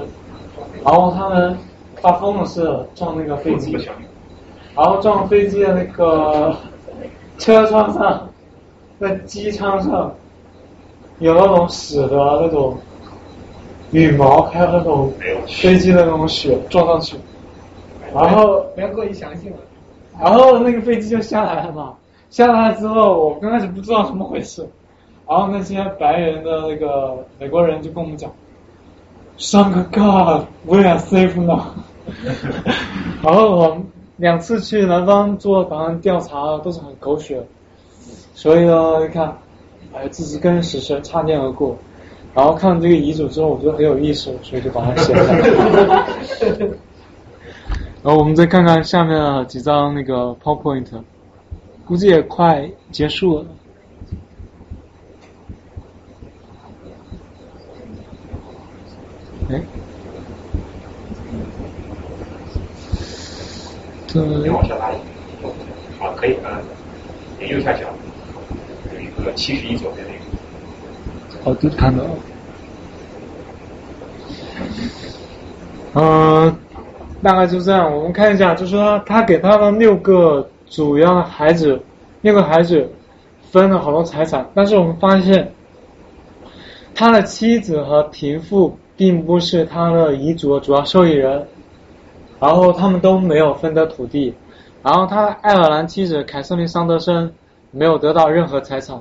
[0.84, 1.56] 然后他们
[2.02, 3.72] 发疯了似的撞那个飞机，
[4.76, 6.54] 然后撞飞机的那个
[7.38, 8.28] 车窗上，
[9.00, 10.12] 在机舱上。
[11.20, 12.78] 有那种死的那种
[13.90, 15.12] 羽毛，还有那种
[15.48, 17.16] 飞机的那种血撞上去，
[18.14, 19.56] 然后不要过于详细了。
[20.20, 21.94] 然后那个飞机就下来了嘛，
[22.30, 24.66] 下来之后我刚开始不知道怎么回事，
[25.28, 28.30] 然后那些白人的那个美国人就跟我们讲
[29.38, 31.62] ，Thank God we are safe now。
[33.22, 33.78] 然后我
[34.16, 37.42] 两次去南方做档案调查都是很狗血，
[38.34, 39.36] 所以呢，你看。
[39.94, 41.74] 哎，这是跟死神擦肩而过，
[42.34, 46.68] 然后看了这个遗嘱之后，我觉得很有意思，所以就把它写下来。
[48.02, 50.86] 然后我们再看看下面的几张那个 PowerPoint，
[51.84, 53.46] 估计也快结束了。
[59.50, 59.60] 哎，
[64.06, 64.96] 这往下拉一
[65.40, 65.52] 点，
[65.98, 66.62] 好，可以，嗯，
[67.38, 67.88] 点右下角
[68.94, 69.08] 有一。
[69.24, 70.20] 个七十一左右那个。
[71.44, 72.04] 好，就看到。
[75.94, 76.56] 嗯，
[77.22, 77.94] 大概就这样。
[77.94, 81.80] 我们看一下，就是说他给他的六个主要的孩子，
[82.20, 82.90] 六个孩子
[83.50, 85.52] 分了好多财产，但是我们发现
[86.94, 91.46] 他的妻子和贫富并不是他的遗嘱的主要受益人，
[92.40, 94.34] 然后他们都没有分得土地，
[94.82, 97.32] 然后他的爱尔兰妻子凯瑟琳桑德森。
[97.70, 98.98] 没有得到任何财产，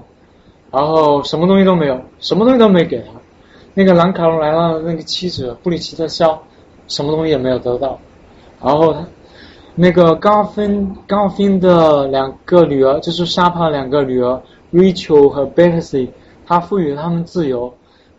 [0.72, 3.06] 然后什么东西都没有，什么东西都没给他。
[3.73, 6.38] 那个兰卡罗来纳的那个妻子布里奇特肖，
[6.89, 7.98] 什么东西也没有得到。
[8.61, 9.05] 然后他
[9.75, 14.41] 那个高芬高芬的两个女儿，就是沙帕两个女儿
[14.73, 16.09] Rachel 和 Betsy，
[16.45, 17.73] 他赋予他们自由，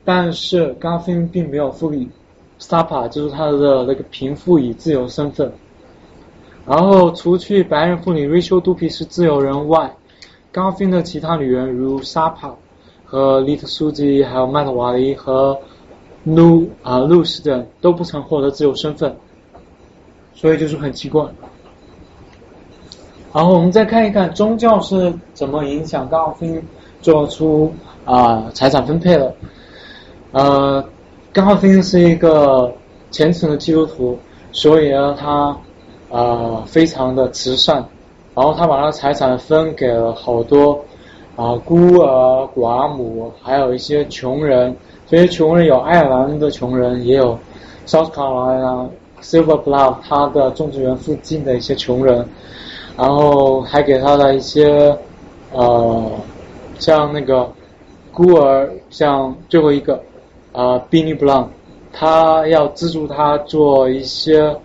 [0.05, 2.09] 但是高芬并没有赋予
[2.59, 5.53] 沙帕，就是他的那个贫富以自由身份。
[6.67, 9.95] 然后除去白人妇女 Rachel 杜皮是自由人外。
[10.51, 12.55] 高芬的其他女人如沙帕
[13.05, 15.57] 和丽特苏吉，还有麦特瓦利和
[16.27, 19.15] Lu 啊露斯等都不曾获得自由身份，
[20.39, 21.25] 所以就是很奇怪。
[23.35, 26.63] 然后我们再看一看宗教是怎么影响高芬
[27.03, 27.75] 做出
[28.05, 29.35] 啊财产分配的。
[30.31, 30.85] 呃，
[31.33, 32.73] 高芬是一个
[33.11, 34.17] 虔诚的基督徒，
[34.53, 35.57] 所以呢他
[36.09, 37.85] 啊非常的慈善。
[38.37, 40.79] 然后他把他的财产分给了好多
[41.35, 44.77] 啊孤儿寡母，还有一些穷人。
[45.09, 47.37] 这些穷人有爱尔兰的穷人，也有
[47.87, 48.87] South Carolina
[49.23, 52.27] Silver Bluff 他的种植园附近的一些穷人。
[52.97, 54.97] 然后还给他的一些
[55.53, 56.11] 呃
[56.79, 57.51] 像那个
[58.13, 60.03] 孤儿，像最后一个
[60.53, 61.47] 啊 Benny Brown，
[61.93, 64.57] 他要资助他做一些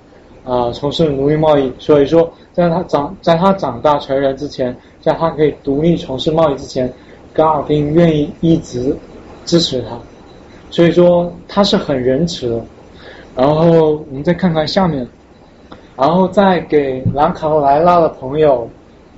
[0.44, 2.32] 啊从事奴隶贸易，所以说。
[2.54, 6.94] 在他长在他长大成人之前，在他可以独立从事贸易之前，
[7.34, 8.96] 高尔宾愿意一直
[9.44, 9.98] 支持他，
[10.70, 12.64] 所以说他是很仁慈的。
[13.36, 15.08] 然后我们再看看下面，
[15.96, 18.70] 然后再给兰卡罗莱纳的朋友，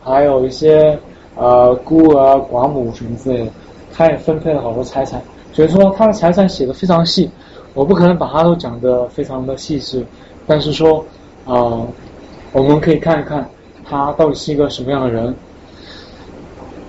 [0.02, 0.98] 还有一些
[1.36, 3.52] 呃孤儿寡母什么之类的，
[3.94, 5.22] 他也分配了好多财产。
[5.52, 7.30] 所以说他的财产写的非常细，
[7.74, 10.06] 我不可能把它都讲得非常的细致，
[10.46, 11.06] 但是说
[11.46, 11.86] 啊、
[12.52, 13.48] 我们可以看一看
[13.84, 15.36] 他到底是一个什么样的人。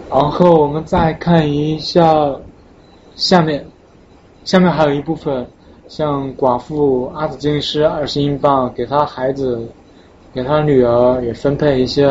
[0.09, 2.35] 然后我们再看一下
[3.17, 3.67] 下面，
[4.45, 5.47] 下面还有一部分，
[5.89, 9.61] 像寡妇阿紫金斯二十英镑给他孩子，
[10.35, 12.09] 给他女儿也分配一些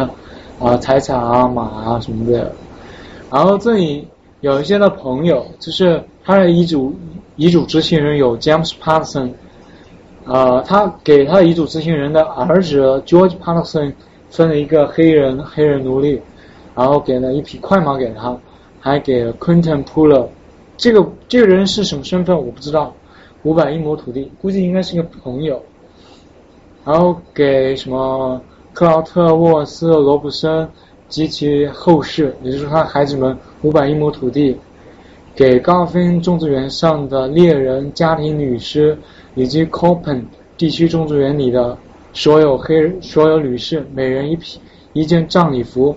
[0.59, 2.51] 啊、财产啊马啊什么的。
[3.29, 4.07] 然后这里
[4.41, 6.95] 有一些的朋友，就是他的遗嘱
[7.35, 9.31] 遗嘱执行人有 James Patterson，
[10.25, 13.93] 呃，他给他遗嘱执行人的儿子 George Patterson
[14.29, 16.21] 分了一个黑人黑人奴隶，
[16.73, 18.37] 然后给了一匹快马给他，
[18.79, 20.27] 还给了 Quentin Puller。
[20.77, 22.93] 这个这个人是什么身份我不知道，
[23.45, 25.63] 五百英亩土地，估计应该是个朋友。
[26.83, 28.41] 然后给什么
[28.73, 30.67] 克劳特沃斯罗布森
[31.07, 34.57] 及其后世，也就是他孩子们五百英亩土地，
[35.35, 38.97] 给高分种植园上的猎人家庭女尸
[39.33, 40.25] 以及 Copen
[40.57, 41.77] 地区种植园里的
[42.13, 44.59] 所有黑人所有女士每人一匹
[44.93, 45.95] 一件葬礼服，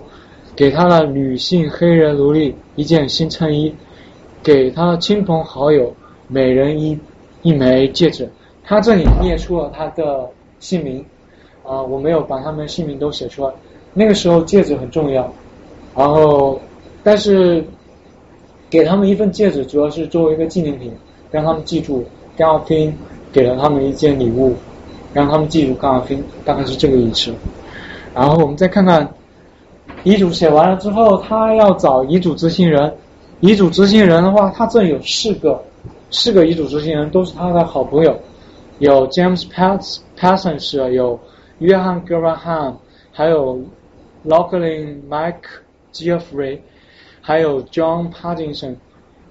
[0.55, 3.73] 给他的女性黑人奴隶一件新衬衣，
[4.41, 5.95] 给他的亲朋好友
[6.27, 6.99] 每人一
[7.41, 8.29] 一枚戒指。
[8.63, 10.29] 他这里列出了他的
[10.59, 11.03] 姓名，
[11.63, 13.51] 啊、我没有把他们姓名都写出来。
[13.93, 15.33] 那个时候戒指很重要，
[15.95, 16.61] 然后
[17.03, 17.65] 但是
[18.69, 20.93] 给他们一份戒指，主要是作为一个纪念品，
[21.31, 22.05] 让他们记住
[22.37, 22.95] 甘奥芬
[23.31, 24.53] 给了他们一件礼物，
[25.13, 27.33] 让他们记住甘奥芬，大概是这个意思。
[28.13, 29.09] 然后我们再看看
[30.03, 32.93] 遗嘱写完了之后，他要找遗嘱执行人。
[33.39, 35.63] 遗嘱执行人的话，他这有四个，
[36.11, 38.19] 四个遗嘱执行人都是他的好朋友，
[38.79, 41.19] 有 James Pass Parsons，有
[41.59, 42.75] 约翰 Graham，
[43.11, 43.59] 还有
[44.25, 45.43] Locklin Mike
[45.93, 46.59] Geoffrey，
[47.21, 48.75] 还有 John Parkinson。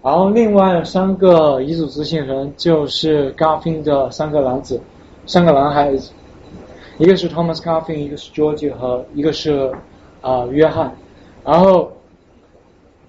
[0.03, 4.81] 然后另外三个遗嘱执行人就是 Garfin 的三个男子，
[5.27, 6.13] 三个男孩子，
[6.99, 9.73] 一个是 Thomas Garfin，一个是 George 和一个是
[10.21, 10.95] 啊、约翰。
[11.45, 11.91] 然后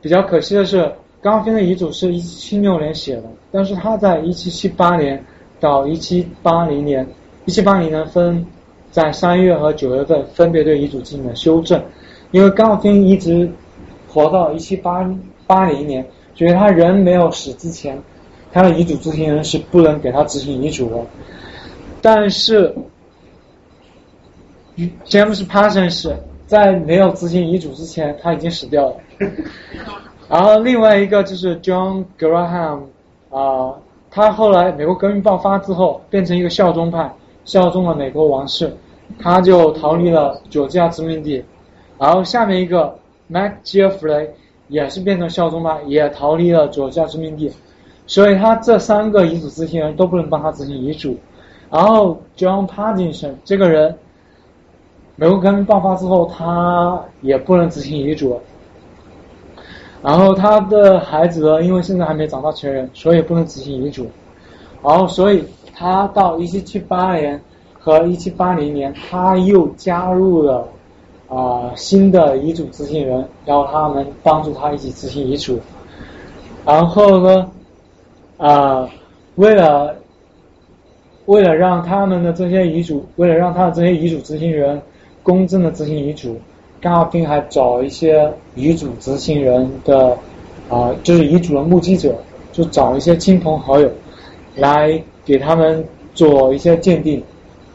[0.01, 0.91] 比较可惜的是，
[1.21, 5.21] 刚芬的遗嘱是一七七六年写的，但是他在一七七八年
[5.59, 7.05] 到一七八零年，
[7.45, 8.45] 一七八零年分
[8.89, 11.83] 在三月和九月份分别对遗嘱进行了修正，
[12.31, 13.51] 因为刚芬一直
[14.07, 15.05] 活到一七八
[15.45, 18.01] 八零年，所以他人没有死之前，
[18.53, 21.05] 他的遗嘱执行人是不能给他执行遗嘱的。
[22.01, 22.73] 但是
[25.05, 26.13] James Parsons
[26.47, 28.95] 在没有执行遗嘱之前，他已经死掉了。
[30.29, 32.81] 然后另外一个就是 John Graham
[33.31, 33.73] 啊、
[34.11, 37.11] 他后来美国革命爆发之后，变成一个效忠派，
[37.45, 38.71] 效忠了美国王室，
[39.19, 41.43] 他就逃离了佐治亚殖民地。
[41.97, 42.95] 然后下面一个
[43.27, 44.29] Mac Jeffrey
[44.67, 47.51] 也是变成效忠派，也逃离了佐治亚殖民地。
[48.07, 51.17] 所以他这三个遗嘱执行人都不能帮他执行遗嘱。
[51.69, 53.95] 然后 John Pardinson 这个人，
[55.15, 58.39] 美国革命爆发之后，他也不能执行遗嘱。
[60.01, 64.07] 然后他的孩子呢，因为现在还没长大成人，所以不能执行遗嘱。
[64.81, 65.43] 然后，所以
[65.75, 67.41] 他到一七七八年
[67.77, 70.67] 和一七八零年，他又加入了
[71.27, 75.59] 啊、新的遗嘱执行人，然后他们帮助他一起执行遗嘱。
[76.65, 77.51] 然后呢，
[78.37, 78.89] 啊、
[79.35, 79.95] 为了
[81.25, 84.81] 为了让他们的这些遗嘱，为了让他的这些遗嘱执行人
[85.21, 86.39] 公正的执行遗嘱，
[86.81, 90.17] 甘奥宾还找一些遗嘱执行人的
[90.69, 92.15] 啊、就是遗嘱的目击者，
[92.51, 93.91] 就找一些亲朋好友
[94.55, 95.83] 来给他们
[96.13, 97.23] 做一些鉴定。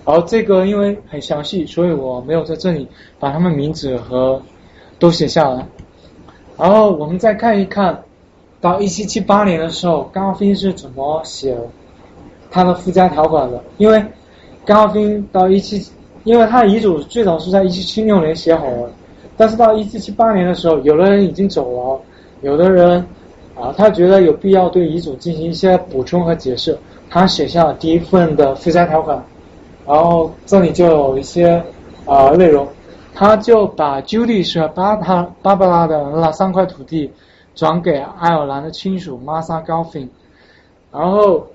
[0.04, 2.86] 然后这个因为很详细，所以我没有在这里
[3.18, 4.40] 把他们名字和
[4.98, 5.66] 都写下来。
[6.56, 8.04] 然后我们再看一看，
[8.60, 11.56] 到一七七八年的时候，甘奥宾是怎么写
[12.50, 13.60] 他的附加条款的？
[13.78, 14.04] 因为
[14.64, 15.90] 甘奥宾到一七，
[16.24, 18.90] 因为他遗嘱最早是在一七七六年写好的，
[19.36, 22.00] 但是到一七七八年的时候，有的人已经走了，
[22.40, 22.98] 有的人
[23.54, 26.76] 啊，他觉得有必要对遗嘱进行一些补充和解释，
[27.08, 29.22] 他写下了第一份的附加条款，
[29.86, 31.62] 然后这里就有一些
[32.06, 32.66] 啊、内容，
[33.14, 37.12] 他就把 Judy 和巴他芭芭拉的那三块土地
[37.54, 40.08] 转给爱尔兰的亲属 Martha Golfin，
[40.90, 41.46] 然后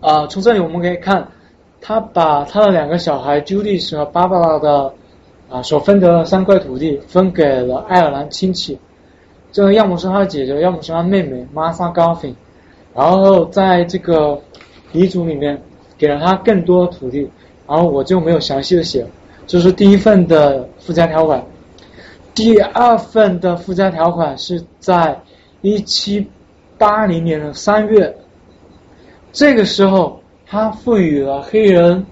[0.00, 1.26] 啊、从这里我们可以看，
[1.80, 4.92] 他把他的两个小孩 Judy 和芭芭拉的
[5.48, 8.78] 啊所分得的三块土地分给了爱尔兰亲戚，
[9.52, 12.34] 这个要么是他的姐姐，要么是他妹妹 Martha Golfin，
[12.94, 14.40] 然后在这个
[14.92, 15.62] 遗嘱里面
[15.96, 17.30] 给了他更多的土地，
[17.66, 19.06] 然后我就没有详细的写。
[19.46, 21.44] 这是第一份的附加条款。
[22.34, 25.18] 第二份的附加条款是在
[25.62, 26.28] 一七
[26.76, 28.14] 八零年的三月，
[29.32, 32.06] 这个时候他赋予了黑人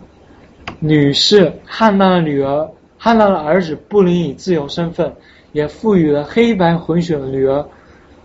[0.81, 5.13] 女士汉娜的女儿、汉娜的儿子布林以自由身份，
[5.53, 7.65] 也赋予了黑白混血的女儿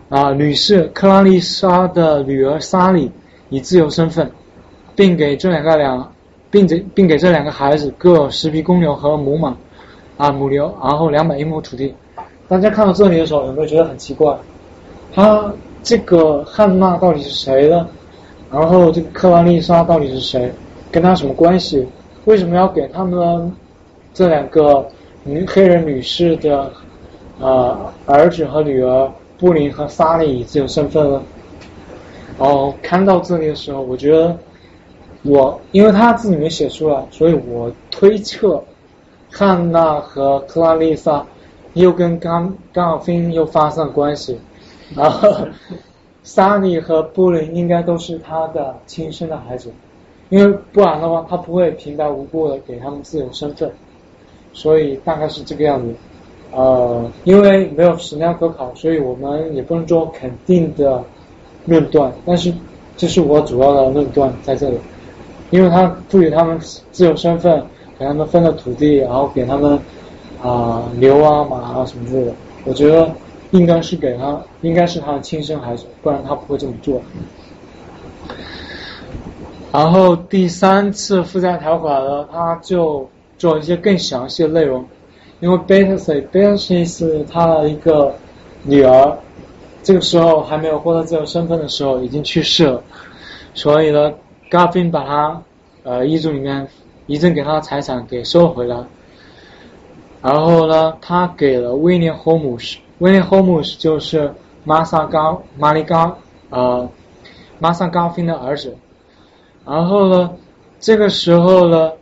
[0.09, 3.11] 啊女士克拉丽莎的女儿莎莉
[3.49, 4.31] 以自由身份，
[4.95, 6.11] 并给这两个两，
[6.49, 9.55] 并给并给这两个孩子各有十匹公牛和母马。
[10.17, 11.95] 啊，母牛，然后两百英亩土地。
[12.49, 14.35] 大家看到这里的时候，有没有觉得很奇怪？
[15.13, 15.49] 他
[15.81, 17.87] 这个汉娜到底是谁呢？
[18.51, 20.51] 然后这个克拉丽莎到底是谁？
[20.91, 21.87] 跟他什么关系？
[22.25, 23.51] 为什么要给他们
[24.13, 24.87] 这两个
[25.23, 26.71] 女黑人女士的
[27.39, 31.21] 呃儿子和女儿布林和莎莉以自由身份呢？
[32.37, 34.35] 哦，看到这里的时候，我觉得
[35.23, 38.63] 我因为他自己没写出来，所以我推测。
[39.31, 41.23] 汉娜和克拉丽莎
[41.73, 44.39] 又跟刚刚好芬又发生了关系，
[44.95, 45.37] 然后
[46.29, 49.71] 莎莉和布林应该都是他的亲生的孩子，
[50.29, 53.71] 因为不然的话他不会平白无故的给他们自由身份，
[54.53, 55.91] 所以大概是这个样子。
[56.51, 61.03] 呃，因为没有史料可考，所以我们也不能做肯定的
[61.65, 62.53] 论断，但是
[62.95, 64.77] 这是我主要的论断在这里，
[65.49, 66.59] 因为他赋予他们
[66.91, 67.65] 自由身份。
[67.97, 69.77] 给他们分了土地，然后给他们
[70.41, 72.31] 啊牛啊马啊什么之类的。
[72.63, 73.11] 我觉得
[73.51, 77.01] 应该是给他，应该是他的亲生孩子，不然他不会这么做。
[79.71, 84.85] 然后第三次附加条款呢，他就做一些更详细的内容。
[85.39, 88.13] 因为贝特西，贝特西是他的一个
[88.63, 89.17] 女儿，
[89.83, 92.83] 这个时候还没有获得自由身份的时候已经去世了，
[93.53, 94.11] 所以呢
[94.49, 95.41] ，g a v i n 把他
[95.83, 96.67] 呃遗嘱里面。
[97.11, 98.77] 遗赠给他的财产给收回来，
[100.21, 106.17] 然后呢，他给了威廉·霍姆斯，威廉·霍姆斯就是玛莎高玛丽高
[106.49, 106.89] 呃
[107.57, 108.77] 玛莎高芬的儿子，
[109.65, 110.31] 然后呢，
[110.79, 111.93] 这个时候呢，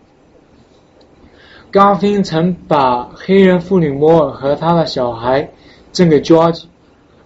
[1.72, 5.49] 高芬曾把黑人妇女摩尔和他的小孩
[5.91, 6.65] 赠给 George，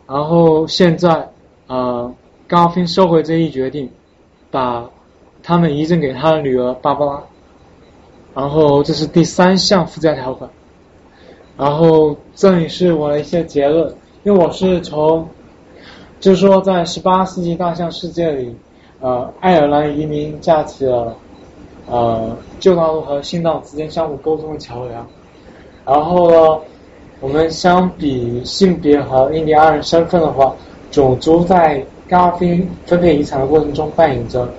[0.07, 1.29] 然后现在
[1.67, 2.11] 啊，
[2.47, 3.91] 高芬收回这一决定，
[4.49, 4.89] 把
[5.43, 7.23] 他们遗赠给他的女儿芭芭拉。
[8.33, 10.49] 然后这是第三项附加条款，
[11.61, 13.87] 然后这里是我的一些结论，
[14.23, 15.27] 因为我是从，
[16.19, 18.55] 就是说在十八世纪大象世界里，
[18.99, 21.15] 呃，爱尔兰移民架起了
[21.85, 25.05] 呃旧大陆和新大陆之间相互沟通的桥梁，
[25.85, 26.61] 然后呢，
[27.19, 30.55] 我们相比性别和印第安人身份的话，
[30.89, 34.51] 种族在咖啡分配遗产的过程中扮演着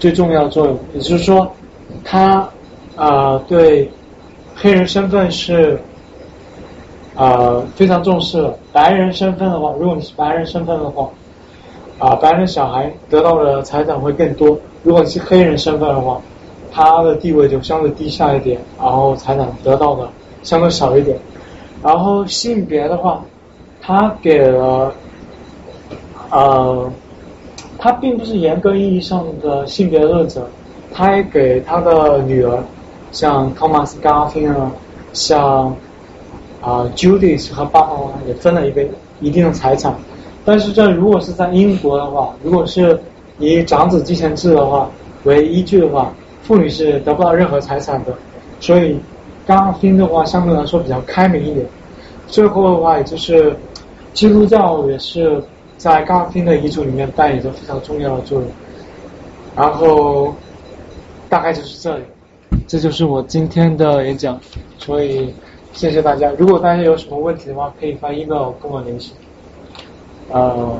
[0.00, 1.48] 最重要的作用，也就是说，
[2.02, 2.48] 它。
[2.94, 3.90] 啊，对，
[4.54, 5.80] 黑人身份是
[7.14, 8.56] 啊非常重视了。
[8.72, 11.08] 白人身份的话，如果你是白人身份的话，
[11.98, 14.58] 啊，白人小孩得到的财产会更多。
[14.82, 16.20] 如果你是黑人身份的话，
[16.72, 20.08] 他的地位就相对低下一点，然后财产得到的
[20.42, 21.18] 相对少一点。
[21.82, 23.22] 然后性别的话，
[23.80, 24.92] 他给了，
[26.30, 26.90] 呃，
[27.78, 30.48] 他并不是严格意义上的性别论者，
[30.94, 32.58] 他也给他的女儿。
[33.10, 34.72] 像 Thomas Garfield 啊，
[35.12, 35.76] 像
[36.62, 38.82] 啊 Judith 和爸爸妈妈也分了一个
[39.20, 39.94] 一定的财产，
[40.44, 42.98] 但是这如果是在英国的话，如果是
[43.38, 44.88] 以长子继承制的话
[45.24, 48.14] 为依据的话，妇女是得不到任何财产的。
[48.60, 48.96] 所以
[49.46, 51.66] 冈丁的话相对来说比较开明一点。
[52.28, 53.54] 最后的话，也就是
[54.14, 55.42] 基督教也是
[55.76, 58.48] 在冈丁的遗嘱里面扮演着非常重要的作用。
[59.56, 60.32] 然后
[61.28, 62.04] 大概就是这里。
[62.68, 64.38] 这就是我今天的演讲，
[64.78, 65.34] 所以
[65.72, 66.30] 谢谢大家。
[66.38, 69.12] 如果大家有什么问题的话，可以发 email 跟我联系。
[70.30, 70.78] 呃，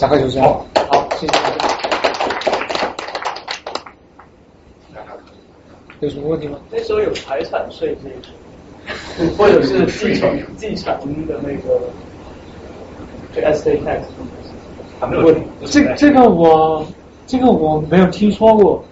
[0.00, 0.48] 大概就这样。
[0.88, 1.68] 好，谢谢大家。
[6.00, 6.58] 有什么问题吗？
[6.70, 10.94] 那时候有财产税这一或者是继承继承
[11.26, 11.80] 的那个，
[13.34, 14.00] 就 estate tax。
[15.00, 15.34] 我
[15.66, 16.86] 这这个我
[17.26, 18.84] 这个我没有听说过。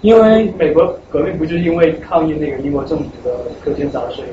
[0.00, 3.30] 因为美国革命不就是因为抗议那个英国政府的
[3.64, 4.24] 苛捐杂税？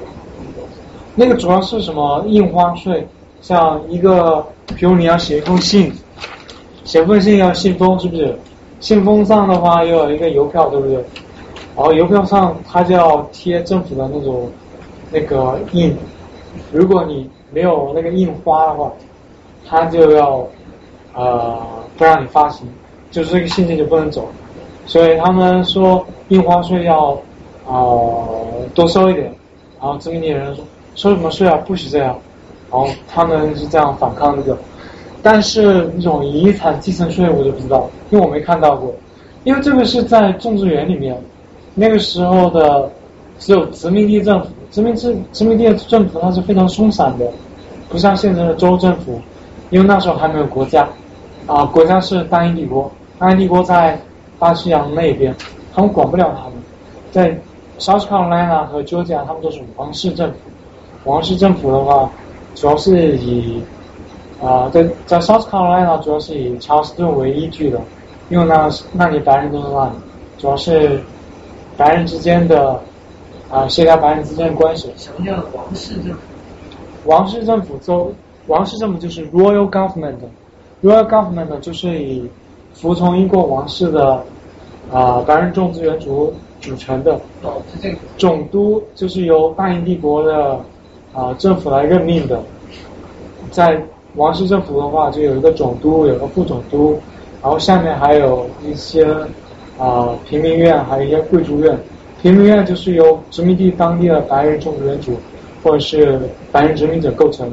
[1.16, 3.08] 那个主要是什么印花税？
[3.42, 5.92] 像一个，比如你要写一封信，
[6.84, 8.36] 写封信要信封，是不是？
[8.80, 10.96] 信封上的话又有一个邮票，对不对？
[11.76, 14.50] 然后邮票上它就要贴政府的那种
[15.12, 15.96] 那个印，
[16.72, 18.92] 如果你没有那个印花的话，
[19.68, 20.48] 它就要
[21.14, 21.58] 呃
[21.98, 22.68] 不让你发行，
[23.12, 24.28] 就是这个信件就不能走。
[24.86, 27.18] 所以他们说印花税要
[27.68, 27.82] 啊、
[28.76, 29.26] 多收一点，
[29.82, 30.64] 然后殖民地人说
[30.94, 32.16] 收什么税啊，不许这样，
[32.72, 34.58] 然后他们是这样反抗这个，
[35.24, 38.94] 但是那种遗产继承税我就不知道，因为我没看到过，
[39.44, 41.20] 因为这个是在种植园里面，
[41.74, 42.88] 那个时候的
[43.40, 47.26] 只有殖民地政府，殖民地殖民地政府它是非常松散的，
[47.90, 49.20] 不像现在的州政府，
[49.72, 50.88] 因为那时候还没有国家，
[51.48, 54.00] 啊，国家是大英帝国，大英帝国在
[54.40, 55.36] 大西洋那边，
[55.74, 56.54] 他们管不了他们，
[57.12, 57.38] 在
[57.80, 60.38] South Carolina 和 Georgia 他们都是王室政府，
[61.04, 62.10] 王室政府的话，
[62.56, 63.64] 主要是以
[64.42, 67.80] 啊、在在 South Carolina 主要是以查尔斯顿为依据的，
[68.30, 69.92] 因为那那里白人都是那里，
[70.38, 71.02] 主要是
[71.78, 72.80] 白人之间的
[73.50, 74.92] 啊、协调白人之间的关系。
[74.98, 76.20] 什么叫王室政府？
[77.06, 78.12] 王室政府州
[78.48, 82.30] 王室政府就是 royal government，royal government 就是以
[82.76, 84.24] 服从英国王室的
[84.92, 86.32] 啊、白人种植园主
[86.62, 87.20] 组成的。
[88.18, 90.60] 总督就是由大英帝国的
[91.14, 92.40] 啊、政府来任命的，
[93.50, 93.82] 在
[94.16, 96.98] 王室政府的话，就有一个总督，有个副总督，
[97.42, 99.06] 然后下面还有一些
[99.80, 101.78] 啊、平民院，还有一些贵族院。
[102.22, 105.14] 平民院就是由殖民地当地的白人种植园主
[105.64, 106.20] 或者是
[106.52, 107.52] 白人殖民者构成，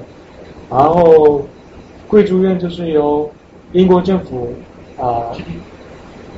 [0.70, 1.42] 然后
[2.08, 3.28] 贵族院就是由
[3.72, 4.48] 英国政府
[5.02, 5.32] 啊、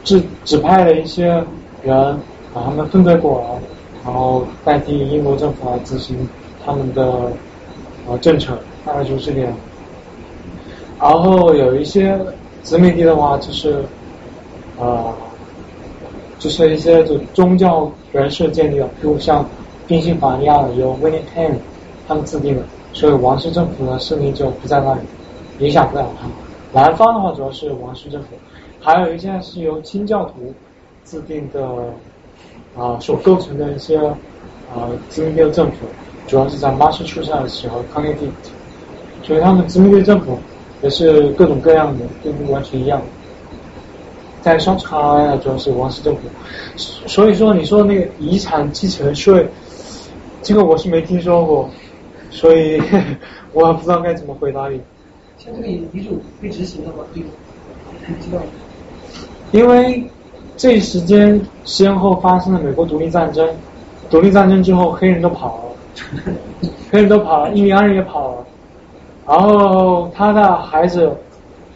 [0.05, 1.27] 指指派了一些
[1.83, 2.19] 人
[2.55, 3.61] 把他们分配过来，
[4.03, 6.17] 然后代替英国政府来执行
[6.65, 7.31] 他们的
[8.09, 9.59] 呃政策，大概就是这个样子。
[10.99, 12.19] 然后有一些
[12.63, 13.85] 殖民地的话，就是
[14.81, 15.13] 啊、
[16.39, 19.45] 就是一些就宗教人士建立的，比如像
[19.87, 21.57] 宾夕法尼亚的由 Winnie Penn
[22.09, 22.63] 他们制定的，
[22.95, 25.01] 所以王室政府的势力就不在那里，
[25.59, 26.35] 影响不了他们。
[26.73, 28.29] 南方的话主要是王室政府，
[28.85, 30.53] 还有一件是由清教徒
[31.07, 31.67] 制定的
[32.77, 35.87] 啊、所构成的一些啊、殖民地的政府，
[36.27, 38.29] 主要是在 Massachusetts 和 Connecticut，
[39.23, 40.39] 所以他们殖民地政府
[40.83, 43.01] 也是各种各样的，并不完全一样。
[44.43, 46.23] 在 South Carolina 主要是王室政府，
[46.77, 49.49] 所以说你说那个遗产继承税，
[50.43, 51.71] 这个我是没听说过，
[52.31, 52.83] 所以
[53.55, 54.79] 我也不知道该怎么回答你。
[55.39, 57.05] 像这个遗嘱被执行了吗？
[57.15, 57.23] 对，
[58.09, 58.45] 你知道吗？
[59.55, 60.05] 因为
[60.57, 63.49] 这一时间先后发生了美国独立战争，
[64.11, 66.33] 独立战争之后黑人都跑了，
[66.91, 68.45] 黑人都跑了，印第安人也跑了，
[69.29, 71.09] 然后他的孩子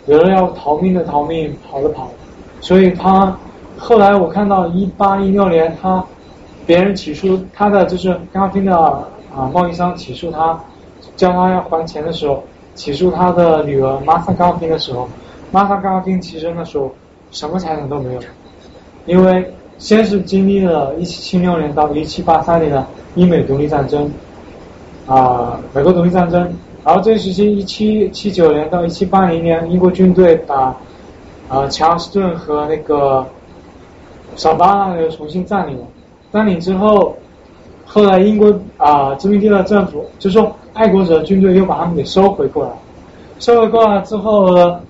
[0.07, 2.11] 有的要逃命的逃命，跑的跑，
[2.61, 3.33] 所以他
[3.77, 6.05] 后来我看到一八一六年他
[6.67, 10.59] 别人起诉他的就是咖啡的啊贸易商起诉他，
[11.17, 12.43] 叫他要还钱的时候，
[12.75, 15.09] 起诉他的女儿玛莎高宾的时候，
[15.53, 16.93] 玛莎高宾其实那时候
[17.31, 18.21] 什么财产都没有，
[19.07, 24.11] 因为先是经历了1776年到1783年的英美独立战争，
[25.07, 26.41] 啊、美国独立战争，
[26.85, 30.75] 然后这一时期1779年到1780年，英国军队把
[31.49, 33.27] 啊乔斯顿和那个
[34.35, 35.87] 小巴那个重新占领了，
[36.33, 37.17] 占领之后，
[37.85, 42.71] 后来英国啊、殖民地的政府就说爱国者军队又把他们给收回过来，
[43.39, 44.81] 收回过来之后呢，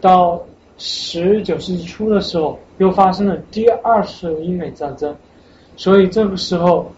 [0.00, 0.40] 到
[0.84, 5.14] 十九世纪初的时候，又发生了第二次英美战争，
[5.76, 6.90] 所以这个时候，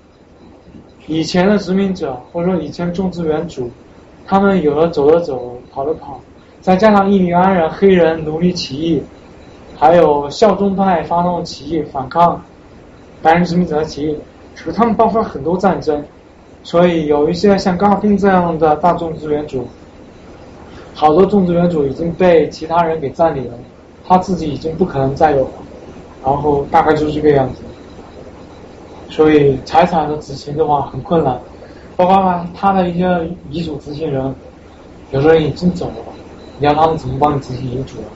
[1.06, 3.70] 以前的殖民者或者说以前种植园主，
[4.27, 6.19] 他们有的走的走，跑的跑，
[6.62, 9.02] 再加上印第安人、黑人奴隶起义，
[9.77, 12.43] 还有效忠派发动起义反抗
[13.20, 14.19] 白人殖民者的起义，
[14.55, 16.02] 所以他们爆发了很多战争，
[16.62, 19.69] 所以有一些像高宾这样的大种植园主，
[20.94, 23.59] 好多种植园主已经被其他人给占领了，
[24.07, 25.53] 他自己已经不可能再有了，
[26.25, 27.63] 然后大概就是这个样子。
[29.11, 31.39] 所以财产的执行的话很困难，
[31.97, 33.07] 包括他的一些
[33.51, 34.35] 遗嘱执行人，
[35.13, 35.95] 有的人已经走了，
[36.59, 38.11] 你要他们怎么帮你执行遗嘱啊？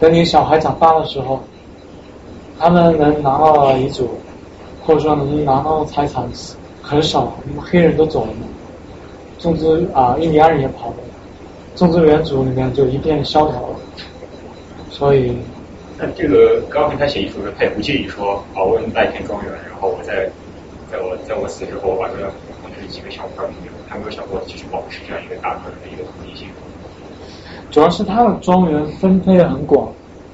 [0.00, 1.40] 等你小孩长大的时候，
[2.58, 4.08] 他们能拿到遗嘱，
[4.84, 6.28] 或者说能拿到财产
[6.82, 8.46] 很少，因为黑人都走了嘛，
[9.38, 10.96] 种植啊印第安人也跑了，
[11.76, 13.76] 种植园组里面就一片萧条了，
[14.98, 15.38] 所以
[15.96, 20.28] 那这个高平他写遗嘱时，他也不介意说，啊，我卖一片庄园，然后我在
[20.90, 22.14] 在我在我死之后，我把这
[22.64, 26.48] 我这几个小块儿留，他没有想过继续保持这样一个大块的一个统一性。
[27.70, 29.88] 主要是他的庄园分配的很广，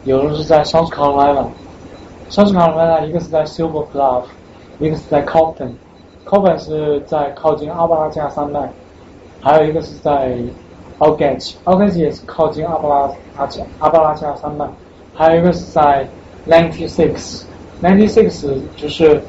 [0.04, 4.24] 有的是在 South Carolina，South Carolina 一个是在 Silver Bluff，
[4.78, 8.66] 一个是在 Compton，Compton 是在靠近阿巴拉加山脉，
[9.42, 10.38] 还有一个是在
[10.98, 14.66] o g a g e o g a g e 也是靠近阿巴拉阿加阿巴拉加山脉，
[15.14, 16.08] 还有一个是在
[16.48, 19.22] Ninety Six，Ninety Six 就是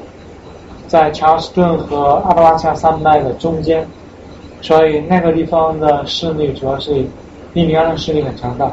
[0.86, 3.86] 在查尔斯顿和阿巴拉恰山脉的中间，
[4.62, 6.92] 所以那个地方的势力主要是
[7.54, 8.72] 印第安的势力很强大。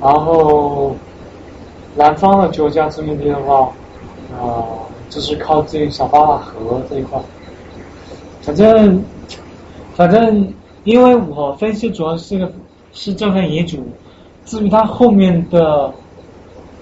[0.00, 0.94] 然后
[1.96, 3.70] 南方的九家殖民地的话，
[4.40, 4.64] 啊、
[5.08, 7.20] 就是靠近小巴拉河这一块。
[8.42, 9.04] 反正
[9.94, 10.54] 反正，
[10.84, 12.50] 因为我分析主要是个
[12.92, 13.78] 是这份遗嘱，
[14.44, 15.92] 至于他后面的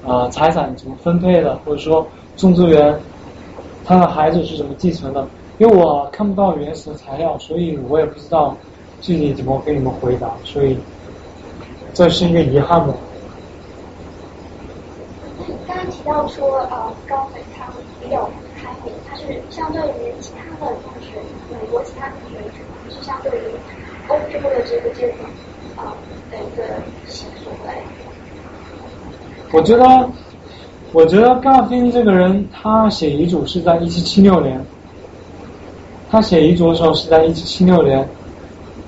[0.04, 2.06] 呃财产怎么分配的，或者说
[2.36, 3.00] 种植园
[3.84, 5.26] 他的孩子是怎么继承的，
[5.58, 8.56] 因为我看不到原始材料，所以我也不知道
[9.00, 10.78] 具体怎么给你们回答，所以
[11.92, 12.94] 这是一个遗憾吧。
[15.66, 17.66] 刚刚提到说，呃，高伟他
[18.02, 21.20] 比较开明，它是相对于其他的同学，
[21.50, 22.38] 美国其他同学，
[22.90, 23.42] 是相对于
[24.08, 25.16] 欧洲的这个这种
[25.76, 25.94] 啊
[26.30, 26.62] 的一个
[27.06, 27.76] 习俗来。
[29.52, 30.10] 我觉得，
[30.92, 34.60] 我觉得嘎宾这个人，他写遗嘱是在一七七六年，
[36.10, 38.06] 他写遗嘱的时候是在一七七六年，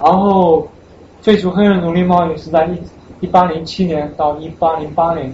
[0.03, 0.67] 然后
[1.23, 2.79] 废除黑人奴隶贸易是在一
[3.21, 5.33] 一八零七年到一八零八年，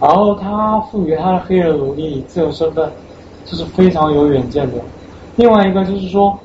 [0.00, 2.90] 然后他赋予他的黑人奴隶自由身份，
[3.44, 4.78] 这是非常有远见的。
[5.36, 6.38] 另外一个就是说，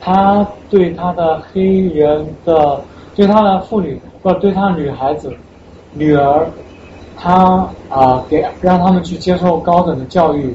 [0.00, 2.80] 他对他的黑人的，
[3.14, 5.32] 对他的妇女或者对他女孩子、
[5.92, 6.46] 女儿。
[7.18, 10.54] 他啊，给让他们去接受高等的教育，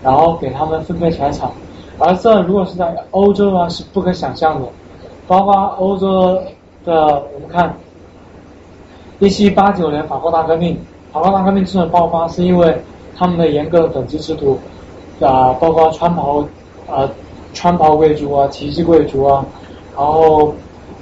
[0.00, 1.50] 然后给他们分配财产，
[1.98, 4.68] 而这如果是在欧洲呢，是不可想象的。
[5.26, 6.40] 包括欧洲
[6.84, 7.74] 的，我们看，
[9.18, 10.78] 一七八九年法国大革命，
[11.12, 12.80] 法国大革命之所以爆发，是因为
[13.16, 14.56] 他们的严格的等级制度
[15.20, 16.38] 啊，包括穿袍
[16.88, 17.10] 啊、
[17.52, 19.44] 穿袍贵族啊、旗帜贵族啊，
[19.96, 20.54] 然后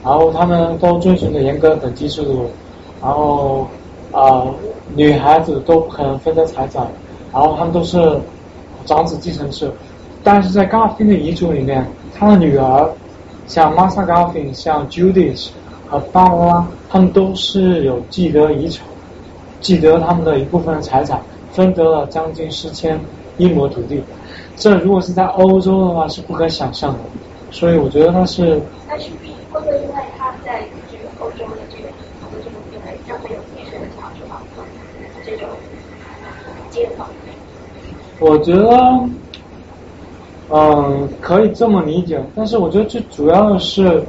[0.02, 2.50] 然后他们都遵循着严格的等级制度，
[3.02, 3.66] 然后。
[4.12, 4.46] 啊，
[4.94, 6.86] 女孩子都不可能分得财产，
[7.34, 8.18] 然后他们都是
[8.86, 9.70] 长子继承制。
[10.22, 12.90] 但是在 Garfin 的遗嘱里面，他的女儿
[13.46, 15.50] 像 Martha Garfin、像 Judith
[15.86, 18.86] 和巴拉拉，他们都是有既得遗产，
[19.60, 21.20] 既得他们的一部分财产，
[21.52, 22.98] 分得了将近四千
[23.36, 24.02] 英亩土地。
[24.56, 26.98] 这如果是在欧洲的话是不可想象的，
[27.50, 28.60] 所以我觉得他是。
[28.88, 29.10] 但是
[29.52, 31.88] 会不会因为他在这个欧洲的这个
[32.42, 34.42] 这种地位，让他有提升的价值吧？
[35.24, 35.48] 这种
[36.70, 37.06] 阶层。
[38.18, 38.70] 我觉得，
[40.48, 44.02] 嗯，可以这么理解，但是我觉得最主要的是，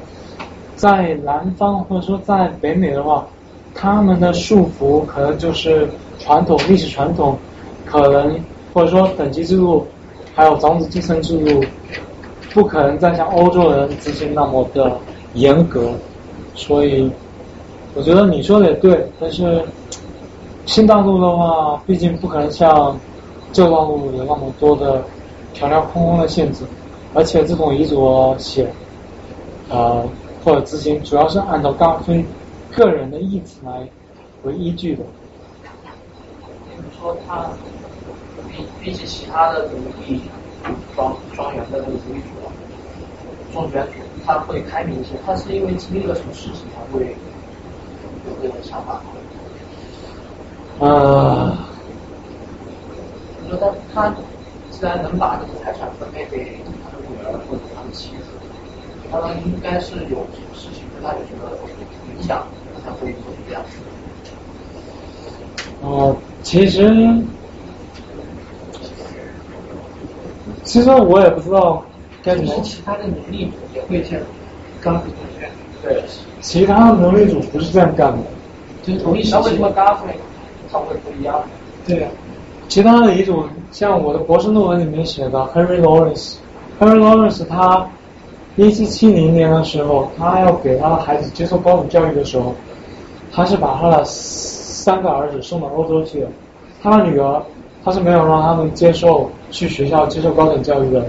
[0.75, 3.27] 在南方或者说在北美的话，
[3.73, 7.37] 他们的束缚可能就是传统历史传统，
[7.85, 8.39] 可能
[8.73, 9.85] 或者说等级制度，
[10.37, 11.61] 还有长子继承制度，
[12.53, 14.97] 不可能再像欧洲人执行那么的
[15.33, 15.91] 严格，
[16.55, 17.11] 所以
[17.93, 19.61] 我觉得你说的也对，但是
[20.65, 22.95] 新大陆的话，毕竟不可能像。
[23.53, 25.01] 旧道路有那么多的
[25.53, 26.65] 条条框框的限制，
[27.13, 28.69] 而且这种遗嘱写，
[29.69, 30.03] 呃
[30.43, 32.23] 或者执行，主要是按照刚飞
[32.75, 33.87] 个人的意志来
[34.43, 35.03] 为依据的。
[36.65, 37.47] 比如说，他
[38.87, 40.21] 比起其他的奴隶
[40.95, 42.27] 庄庄园的那个奴隶主、
[43.51, 43.95] 庄园主，
[44.25, 45.09] 他会开明一些。
[45.25, 47.01] 他是因为经历了什么事情才会
[48.25, 49.01] 有这种想法？
[50.79, 51.57] 呃。
[53.49, 54.15] 说他他
[54.71, 58.23] 既然能把这个财产分配给他的女儿或者他的妻子，
[59.11, 61.43] 他们应该是有什么事情对他有什么
[62.15, 62.47] 影响，
[62.85, 63.61] 才会做出这样。
[65.81, 66.89] 哦，其实
[70.67, 71.81] 其实我也不知道
[72.21, 72.53] 该怎么。
[72.61, 74.25] 其他的能力组也会这样，
[74.81, 75.01] 刚
[75.81, 76.03] 对，
[76.41, 78.17] 其他的奴隶主不是这样干的，
[78.83, 79.31] 就是同一时期。
[79.33, 80.13] 那为什么他会
[80.97, 81.41] 不一样？
[81.87, 82.07] 对呀。
[82.67, 87.87] 其他的遗嘱，像我的博士论文里面写的 Henry Lawrence，Henry Lawrence 他
[88.57, 92.53] 一七七零年的时候，他要给他的孩子接受高等教育的时候，
[93.31, 96.29] 他是把他的三个儿子送到欧洲去了，
[96.83, 97.41] 他的女儿
[97.87, 101.07] 他是没有让他们接受去学校接受高等教育的，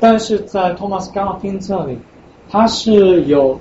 [0.00, 1.98] 但是在 Thomas Garfin 这里，
[2.48, 3.60] 他是有。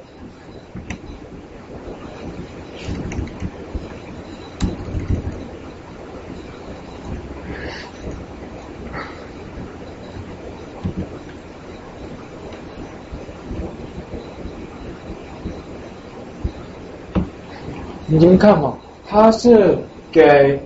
[18.08, 18.78] 你们看嘛，
[19.10, 19.78] 他是
[20.10, 20.58] 给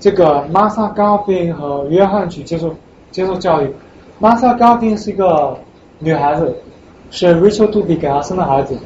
[0.00, 2.74] 这个 Martha Garfin 和约翰去接受
[3.12, 3.72] 接受教育。
[4.20, 5.56] Martha Garfin 是一个
[6.00, 6.56] 女孩子，
[7.12, 8.76] 是 Rachel Doby 给她生的孩子。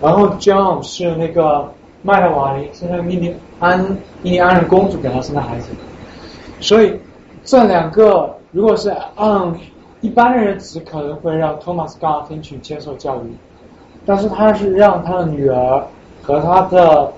[0.00, 1.68] 然后 John 是那个
[2.02, 3.84] 麦德瓦尼是那个印第安
[4.22, 5.70] 印第安人公主给他生的孩子，
[6.60, 6.94] 所以
[7.42, 9.52] 这两个如果是按
[10.00, 13.36] 一般人只可能会让托马斯·高尔芬去接受教育，
[14.06, 15.84] 但是他是让他的女儿
[16.22, 17.12] 和他的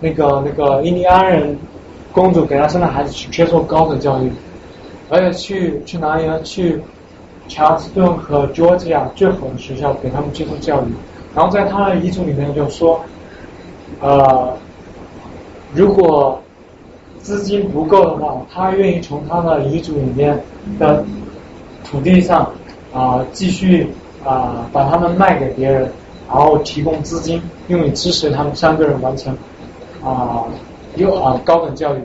[0.00, 1.58] 那个那个印第安人
[2.14, 4.30] 公主给他生的孩子去接受高等教育，
[5.10, 6.40] 而且去去哪里呢？
[6.42, 6.80] 去
[7.48, 10.86] 查尔斯顿和佐治亚最好的学校给他们接受教育。
[11.34, 13.04] 然后在他的遗嘱里面就说，
[14.00, 14.56] 呃，
[15.74, 16.40] 如果
[17.18, 20.40] 资金不够的话，他愿意从他的遗嘱里面
[20.78, 21.04] 的
[21.84, 22.52] 土地上
[22.92, 23.88] 啊、继续
[24.24, 25.90] 啊、把他们卖给别人，
[26.28, 29.36] 然后提供资金，用以支持他们三个人完成
[30.04, 30.44] 啊
[30.96, 31.98] 有啊高等教育，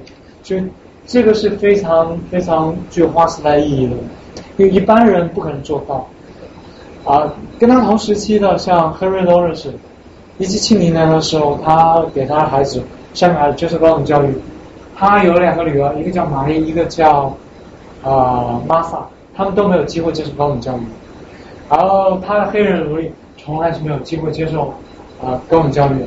[0.43, 0.63] 所以
[1.05, 3.95] 这个是非常非常具有划时代意义的，
[4.57, 6.07] 因为一般人不可能做到。
[7.05, 9.69] 啊，跟他同时期的像 Henry Lawrence，
[10.37, 12.83] 一七七零年的时候，他给他的孩子
[13.13, 14.33] 下面孩子接受高等教育，
[14.95, 17.33] 他有两个女儿，一个叫玛丽，一个叫
[18.03, 18.99] 啊玛莎，
[19.33, 20.81] 他们都没有机会接受高等教育。
[21.69, 24.73] 然后他的黑人奴隶从来是没有机会接受
[25.23, 26.05] 啊高等教育的。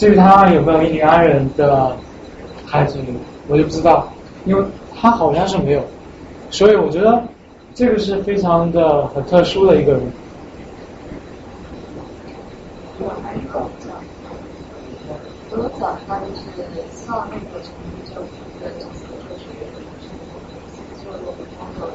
[0.00, 1.94] 至于他有没有印第安人的
[2.64, 2.98] 孩子，
[3.48, 4.08] 我就不知道，
[4.46, 4.64] 因为
[4.96, 5.84] 他好像是没有，
[6.50, 7.22] 所以我觉得
[7.74, 10.00] 这个是非常的很特殊的一个人。
[12.98, 13.60] 我还有个
[17.60, 19.68] 的这个科学院
[21.04, 21.18] 做了
[21.58, 21.90] 工作，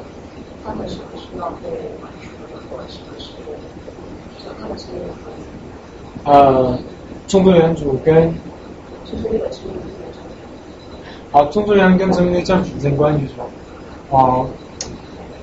[0.64, 1.66] 他们是不需要被
[1.98, 3.32] 管束的，或者是不是？
[4.44, 5.10] 就他们是那个
[6.22, 6.78] 呃，
[7.26, 8.32] 种植园主跟
[9.04, 10.22] 就是那个殖民地的政
[11.32, 11.38] 府。
[11.38, 13.44] 啊，种植园跟殖民地政府之间关系是吧？
[14.18, 14.46] 啊，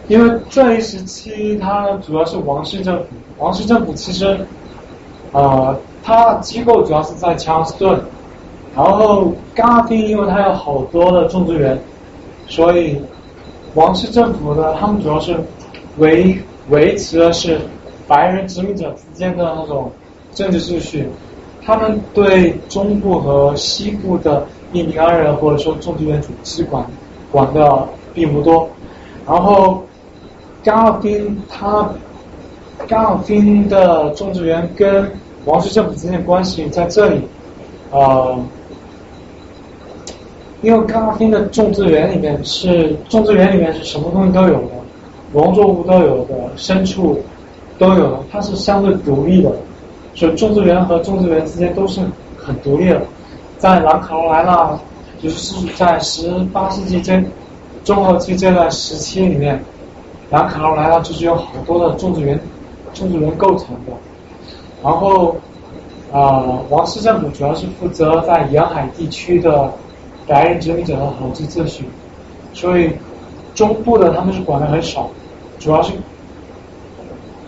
[0.08, 3.06] 因为这一时期它主要是王室政府，
[3.38, 4.38] 王室政府其实
[5.32, 8.00] 呃，它机构主要是在乔尔斯顿，
[8.76, 11.80] 然后戛纳丁因为它有好多的种植园，
[12.48, 13.00] 所以
[13.76, 15.36] 王室政府呢，他们主要是
[15.98, 16.38] 维
[16.70, 17.60] 维持的是
[18.08, 19.92] 白人殖民者之间的那种
[20.34, 21.08] 政治秩序，
[21.66, 26.86] 他们对中部和西部的印第安人或者说种植园主其实管
[27.32, 28.68] 管的并不多，
[29.26, 29.82] 然后
[30.64, 31.90] 戛纳丁他
[32.88, 35.10] 戛纳丁的种植园跟
[35.46, 37.22] 王室政府之间的关系在这里，
[37.92, 38.38] 呃，
[40.62, 44.72] 因为戛纳丁的种植园里面是种植园里面是什么东西都有的，
[45.34, 47.20] 农作物都有的，牲畜
[47.78, 49.52] 都有的，它是相对独立的，
[50.16, 52.02] 所以种植园和种植园之间都是
[52.38, 53.02] 很独立的。
[53.58, 54.78] 在南卡罗来纳，
[55.22, 57.24] 就是在十八世纪这
[57.84, 59.64] 中后期这段时期里面，
[60.30, 62.40] 南卡罗来纳就是有好多的种植园，
[62.94, 63.94] 种植园构成的。
[64.84, 65.36] 然后
[66.12, 69.72] 啊、王室政府主要是负责在沿海地区的
[70.28, 71.86] 白人殖民者的统治秩序，
[72.54, 72.92] 所以
[73.56, 75.10] 中部的他们是管的很少，
[75.58, 75.92] 主要是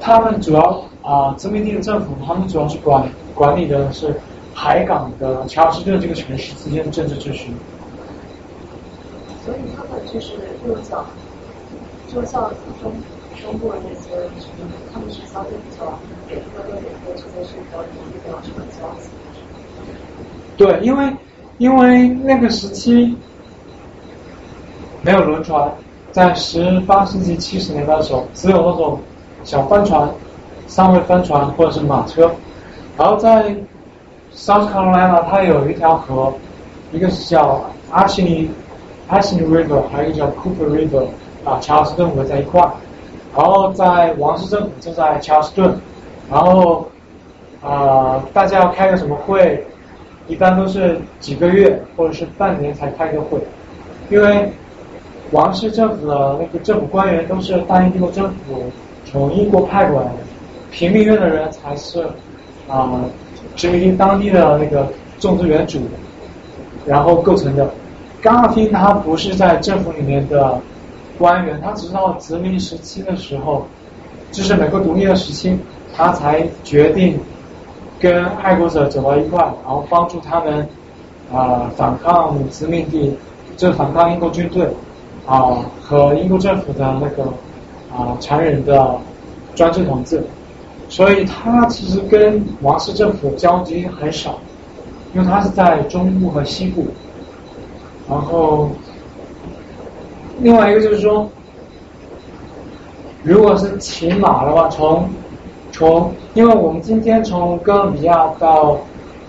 [0.01, 4.19] 他们主要啊、殖民地的政府，他们主要是管管理的是
[4.53, 7.53] 海港的乔尔斯顿这个城市之间的政治秩序。
[9.45, 10.33] 所以他们就是
[10.67, 11.05] 又像，
[12.11, 12.49] 就像
[12.81, 12.91] 中
[13.39, 14.27] 中国那些
[14.91, 19.09] 他们是相对比较每个跟每个之间是比较比较什么交集。
[20.57, 21.13] 对，因为
[21.59, 23.15] 因为那个时期
[25.03, 25.71] 没有轮船，
[26.11, 28.99] 在十八世纪七十年代的时候，只有那种
[29.43, 30.09] 小帆船、
[30.67, 32.31] 三位帆船或者是马车。
[32.97, 33.55] 然后在
[34.33, 36.33] South Carolina，它有一条河，
[36.91, 37.61] 一个是叫
[37.91, 38.49] 阿西尼
[39.07, 41.05] 阿西尼 River，还有一个叫 Cooper River，
[41.43, 42.71] 啊，乔尔斯顿河在一块儿。
[43.35, 45.75] 然后在王室政府就在乔尔斯顿，
[46.31, 46.87] 然后
[47.61, 49.65] 啊、大家要开个什么会，
[50.27, 53.39] 一般都是几个月或者是半年才开一个会，
[54.09, 54.51] 因为
[55.31, 58.63] 王室政府的那个政府官员都是大英帝国政府
[59.03, 60.17] 从英国派过来的，
[60.75, 62.05] 平民院的人才是
[62.67, 62.99] 啊、
[63.55, 65.79] 殖民地当地的那个种植园主，
[66.85, 67.69] 然后构成的。
[68.21, 70.59] 戛纳丁他不是在政府里面的
[71.17, 73.65] 官员，他只是到殖民时期的时候，
[74.33, 75.57] 就是美国独立的时期，
[75.95, 77.17] 他才决定
[77.97, 80.67] 跟爱国者走到一块，然后帮助他们
[81.31, 83.15] 啊、反抗殖民地，
[83.55, 84.67] 就反抗英国军队
[85.25, 87.23] 啊、和英国政府的那个
[87.95, 88.97] 啊、残忍的
[89.55, 90.21] 专制统治，
[90.95, 94.39] 所以他其实跟王室政府交集很少，
[95.13, 96.87] 因为他是在中部和西部，
[98.09, 98.69] 然后
[100.39, 101.29] 另外一个就是说，
[103.23, 105.09] 如果是骑马的话，从
[105.73, 108.77] 从，因为我们今天从哥伦比亚到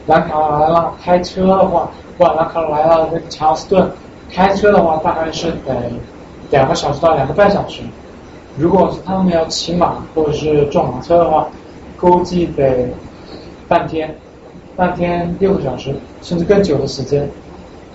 [0.07, 3.91] 南卡罗来纳开车的话，不，南卡罗来纳那个查尔斯顿
[4.31, 5.75] 开车的话，大概是得
[6.49, 7.83] 两个小时到两个半小时。
[8.59, 11.47] 如果是他们要骑马或者是坐马车的话，
[11.99, 12.89] 估计得
[13.69, 14.15] 半天，
[14.75, 17.29] 半天六个小时，甚至更久的时间。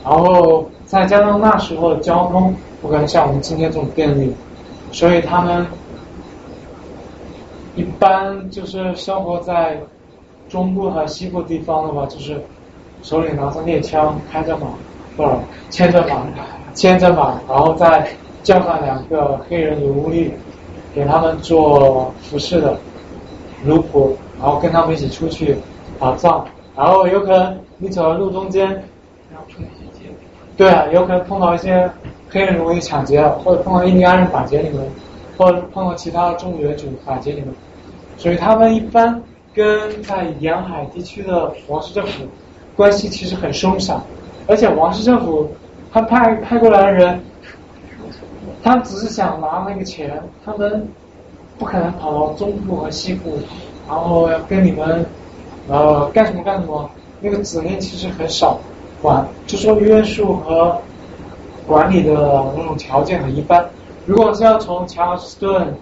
[0.03, 4.33] 然后再加上那时候的交通不可能像我们今天这种便利，
[4.91, 5.65] 所以他们
[7.75, 9.79] 一般就是生活在
[10.49, 12.39] 中部和西部地方的话，就是
[13.01, 14.67] 手里拿着猎枪，开着马，
[15.15, 15.29] 不是
[15.69, 16.23] 牵着马，
[16.73, 18.07] 牵着马，然后再
[18.43, 20.31] 叫上两个黑人奴隶。
[20.93, 22.77] 给他们做服饰的
[23.63, 25.55] 奴仆，然后跟他们一起出去
[25.99, 26.45] 打仗，
[26.75, 28.83] 然后有可能你走在路中间，
[30.57, 31.89] 对啊，有可能碰到一些
[32.29, 34.85] 黑人容易抢劫，或者碰到印第安人打劫你们，
[35.37, 37.53] 或者碰到其他的种族人种打劫你们，
[38.17, 39.21] 所以他们一般
[39.53, 42.25] 跟在沿海地区的王室政府
[42.75, 44.01] 关系其实很松散，
[44.47, 45.49] 而且王室政府
[45.93, 47.19] 他派派过来的人。
[48.63, 50.87] 他只是想拿那个钱，他们
[51.57, 53.39] 不可能跑到中部和西部，
[53.87, 55.05] 然后要跟你们
[55.67, 56.89] 呃干什么干什么。
[57.23, 58.59] 那个指令其实很少
[58.99, 60.75] 管，就说约束和
[61.67, 62.13] 管理的
[62.57, 63.63] 那种条件很一般。
[64.07, 65.75] 如果是要从乔尔斯顿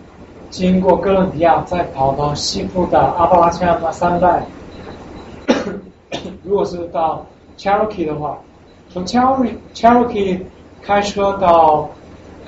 [0.49, 4.45] 经过哥伦比亚再跑到西部的阿巴拉契亚那三带，
[6.43, 7.25] 如果是到
[7.57, 8.37] Cherokee 的话，
[8.89, 10.41] 从 Cherokee Cherokee
[10.81, 11.89] 开车到。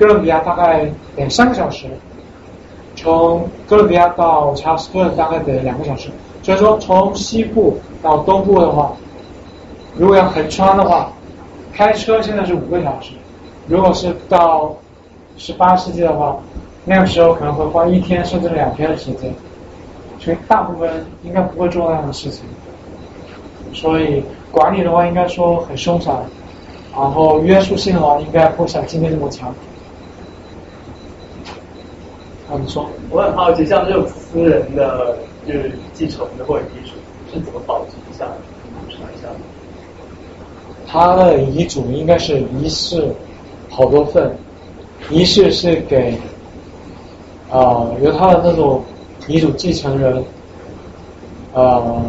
[0.02, 1.86] 哥伦比亚大概得三个小时，
[2.96, 6.10] 从哥伦比亚到查尔斯顿大概得两个小时。
[6.42, 8.94] 所以说，从西部到东部的话，
[9.96, 11.12] 如果要横穿的话，
[11.72, 13.12] 开车现在是五个小时。
[13.68, 14.76] 如果是到
[15.38, 16.36] 十八世纪的话，
[16.84, 19.32] 那个时候可能会花一天甚至两天的时间。
[20.20, 22.44] 所以大部分应该不会做那样的事情。
[23.72, 26.16] 所以管理的话，应该说很松散，
[26.92, 29.54] 然后约束性的话，应该不像今天这么强。
[32.60, 35.18] 你说，我很好奇，像这种私人的，
[35.48, 36.94] 就是继承的或者遗嘱
[37.34, 38.32] 是怎么保存下来？
[38.90, 39.30] 说一下。
[40.88, 43.08] 他的遗嘱应该是遗式
[43.70, 44.36] 好多份，
[45.10, 46.18] 遗式是给
[47.50, 48.84] 啊由他的那种
[49.28, 50.22] 遗嘱继承人，
[51.54, 52.04] 呃，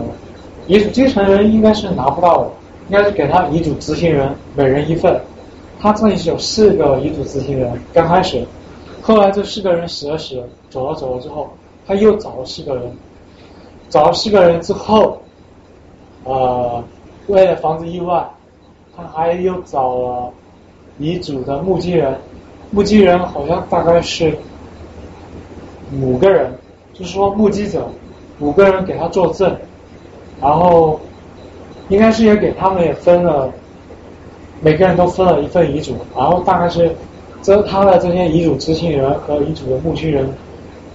[0.66, 2.50] 遗嘱继承人应该是拿不到的，
[2.88, 5.20] 应该是给他遗嘱执行人每人一份。
[5.80, 8.44] 他这里是有四个遗嘱执行人，刚开始。
[9.04, 11.50] 后来这四个人死了死了，走了走了之后，
[11.84, 12.96] 他又找了四个人，
[13.88, 15.20] 找了四个人之后，
[16.22, 16.82] 呃，
[17.26, 18.24] 为了防止意外，
[18.96, 20.32] 他还又找了
[21.00, 22.16] 遗嘱的目击人，
[22.70, 24.38] 目击人好像大概是
[26.00, 26.56] 五个人，
[26.94, 27.88] 就是说目击者
[28.38, 29.56] 五个人给他作证，
[30.40, 31.00] 然后
[31.88, 33.52] 应该是也给他们也分了，
[34.60, 36.94] 每个人都分了一份遗嘱，然后大概是。
[37.42, 40.32] 这他的这些遗嘱执行人和遗嘱的目击人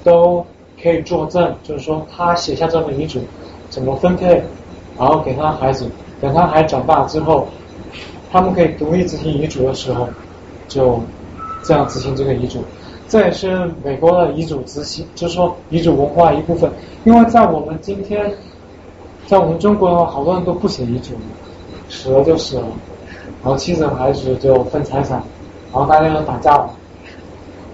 [0.02, 0.44] 都
[0.82, 3.20] 可以作证，就是说他写下这份遗嘱
[3.70, 4.42] 怎么分配，
[4.98, 5.90] 然后给他孩子，
[6.22, 7.48] 等他孩子长大之后，
[8.32, 10.08] 他们可以独立执行遗嘱的时候，
[10.70, 11.02] 就
[11.64, 12.64] 这样执行这个遗嘱。
[13.10, 16.72] 这也是美国的遗嘱执行，就是说遗嘱文化一部分。
[17.04, 18.34] 因为在我们今天，
[19.26, 21.12] 在我们中国的话，好多人都不写遗嘱，
[21.90, 22.68] 死了就死了，
[23.44, 25.22] 然后妻子孩子就分财产。
[25.78, 26.74] 然后大家就打架了，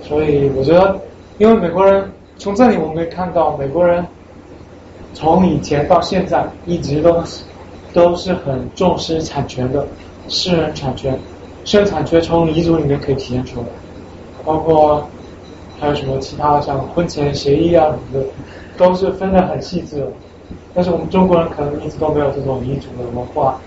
[0.02, 1.00] 所以我觉得，
[1.38, 4.06] 因为美国人从这里我们可以看到，美国人
[5.14, 7.24] 从以前到现在一直都
[7.94, 9.88] 都是很重视产权的，
[10.28, 11.18] 私人产权，
[11.64, 13.68] 私人产权从遗嘱里面可以体现出来，
[14.44, 15.08] 包括
[15.80, 18.28] 还有什么其他的像婚前协议啊什么的，
[18.78, 20.08] 都是分得很细致的。
[20.74, 23.58] 但是我们中国人可能一直都没有这种遗嘱的文化，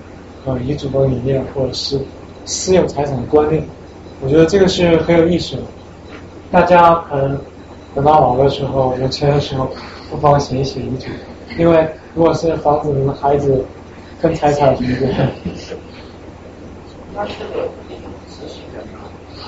[0.45, 1.99] 呃，遗嘱的理念或者是
[2.45, 3.65] 私有财产的观念。
[4.23, 5.63] 我觉得这个是很有意思的，
[6.51, 7.39] 大家可能
[7.95, 9.69] 等到老的时候有钱的时候，
[10.11, 11.09] 不妨写一写遗嘱，
[11.59, 13.65] 因为如果是防止你们孩子
[14.21, 15.29] 跟财产什么的。
[17.15, 17.69] 那这个
[18.29, 18.85] 执行人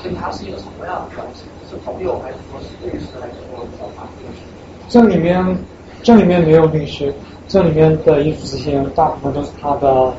[0.02, 1.44] 跟他是一个什么样的关系？
[1.70, 4.42] 是朋友还是说是律师还是说找法律师？
[4.88, 5.58] 这里面
[6.02, 7.12] 这里面没有律师，
[7.46, 10.12] 这里面的遗嘱执行人大部分都是他的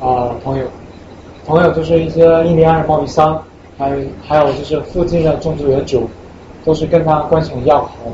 [0.00, 0.66] 啊朋友，
[1.46, 3.42] 朋友就是一些印第安人贸易商。
[3.80, 6.06] 还有还有就是附近的种植园主，
[6.66, 8.12] 都是跟他关系很要好的，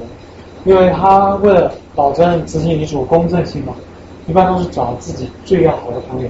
[0.65, 3.75] 因为他为了保证执行遗嘱公正性嘛，
[4.29, 6.29] 一般都是找自己最要好的朋友。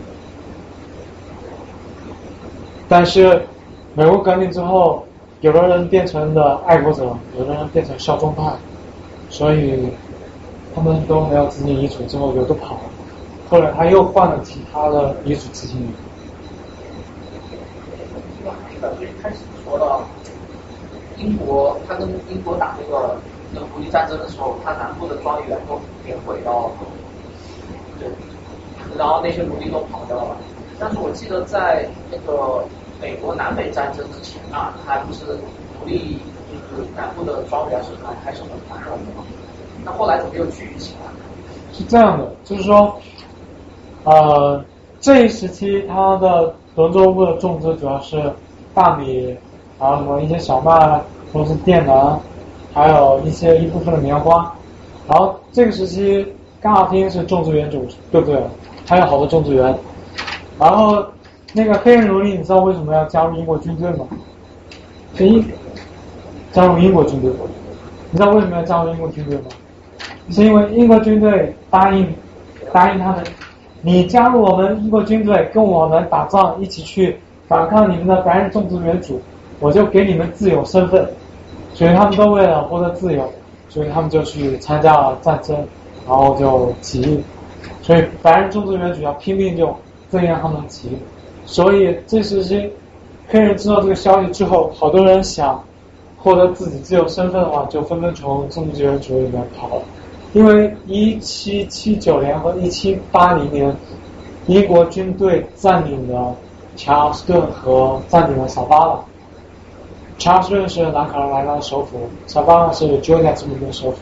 [2.89, 3.43] 但是
[3.95, 5.05] 美国革命之后，
[5.43, 8.43] 有的人变成了爱国者，有的人变成效忠派，
[9.29, 9.87] 所以
[10.75, 12.81] 他们都没有执行遗嘱之后，有的跑了，
[13.51, 15.89] 后来他又换了其他的遗嘱执行人。
[18.79, 19.09] 感觉
[19.67, 20.01] 说到
[21.19, 23.19] 英国，他跟英国打那个
[23.53, 26.71] 那个独立战争的时候，他南部的庄园都给毁掉了，
[27.99, 28.09] 对，
[28.97, 30.37] 然后那些奴隶都跑掉了。
[30.79, 32.65] 但是我记得在那个
[33.01, 35.25] 美国南北战争之前啊，还不是
[35.81, 36.21] 奴隶
[36.51, 39.25] 就是南部的庄园是还还是很繁荣的嘛。
[39.85, 41.11] 那后来怎么又聚集起来？
[41.73, 42.95] 是这样的，就是说，
[44.05, 44.63] 呃，
[45.01, 48.33] 这一时期它的农作物的种植主要是
[48.75, 49.39] 大米，
[49.79, 51.01] 还有什么一些小麦，
[51.33, 52.19] 或者是电能，
[52.73, 54.53] 还有一些一部分的棉花。
[55.09, 56.27] 然后这个时期，
[56.61, 58.41] 刚好听是种植园主，对不对？
[58.89, 59.75] 还有好多种植园。
[60.59, 61.05] 然后
[61.53, 64.07] 那个黑人奴隶，你知道为什么要加入英国军队吗？
[65.15, 65.45] 是英
[66.53, 67.31] 加入英国军队，
[68.11, 69.45] 你知道为什么要加入英国军队吗？
[70.31, 72.13] 是因为英国军队答应
[72.73, 73.23] 答应他们，
[73.83, 79.21] 你加入我们英国军队，跟我们打仗，一起去反抗你们的白人种植园主，
[79.61, 81.09] 我就给你们自由身份。
[81.75, 83.31] 所以他们都为了获得自由，
[83.69, 85.55] 所以他们就去参加了战争，
[86.09, 87.23] 然后就起义。
[87.83, 89.77] 所以白人种植园主要拼命就
[90.11, 90.97] 镇压他们起义。
[91.45, 92.73] 所以这时期
[93.29, 95.63] 黑人知道这个消息之后，好多人想
[96.17, 99.83] 获得自己自由身份的话，就纷纷从种植园主里面跑了。
[100.33, 103.77] 因为一七七九年和一七八零年，
[104.47, 106.35] 英国军队占领了
[106.75, 109.05] 查尔斯顿和占领了萨巴了。
[110.19, 113.99] 查尔斯是南卡罗来纳的首府，萨巴是 Georgia 州的首府。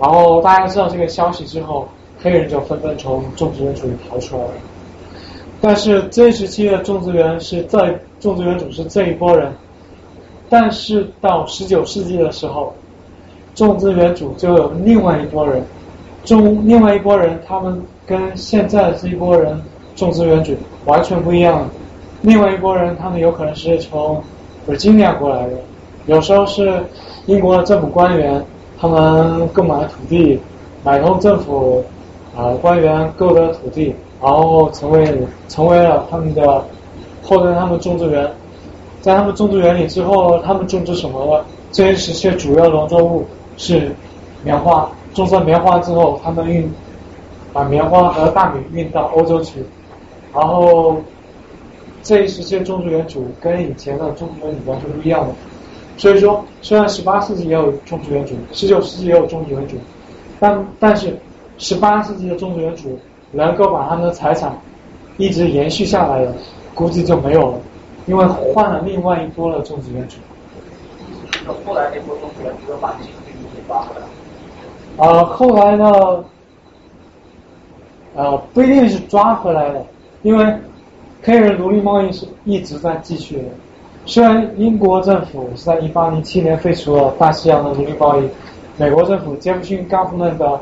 [0.00, 1.88] 然后大家知道这个消息之后，
[2.22, 4.50] 黑人就纷纷从种植园主里逃出来了。
[5.60, 9.52] 但是这一时期的种植园是这种植园主是这一波人，
[10.48, 12.72] 但是到十九世纪的时候。
[13.54, 15.60] 种植园主就有另外一拨人，
[16.22, 19.60] 种另外一拨人，他们跟现在这一波人
[19.96, 21.68] 种植园主完全不一样。
[22.22, 24.22] 另外一拨人，他们有可能是从
[24.72, 25.52] 是尽量过来的，
[26.06, 26.82] 有时候是
[27.26, 28.42] 英国的政府官员，
[28.78, 30.38] 他们购买了土地，
[30.84, 31.84] 买通政府
[32.36, 36.64] 啊官员购得土地，然后成为成为了他们的
[37.22, 38.30] 获得他们种植园，
[39.00, 41.44] 在他们种植园里之后，他们种植什么呢？
[41.70, 43.26] 这些些主要农作物。
[43.60, 43.90] 是
[44.44, 46.72] 棉花，种上棉花之后，他们运
[47.52, 49.64] 把棉花和大米运到欧洲去，
[50.32, 50.96] 然后
[52.08, 55.34] 这一时期的种植园主跟以前的种植园主完全不一样的。
[55.98, 59.76] 所以说，虽然十八世纪也有种植园主，十九世纪也有种植园主，
[60.40, 61.14] 但但是
[61.58, 62.98] 十八世纪的种植园主
[63.30, 64.58] 能够把他们的财产
[65.18, 66.32] 一直延续下来的，
[66.74, 67.60] 估计就没有了，
[68.06, 70.16] 因为换了另外一波的种植园主。
[71.66, 73.10] 后来那波种植园主把这些。
[74.96, 76.24] 啊，后来呢？
[78.16, 79.84] 呃，不一定是抓回来的，
[80.22, 80.44] 因为
[81.22, 83.44] 黑人奴隶贸易是一直在继续的。
[84.06, 88.24] 虽然英国政府是在一八零七年废除了大西洋的奴隶贸易，
[88.76, 90.58] 美国政府杰弗逊 government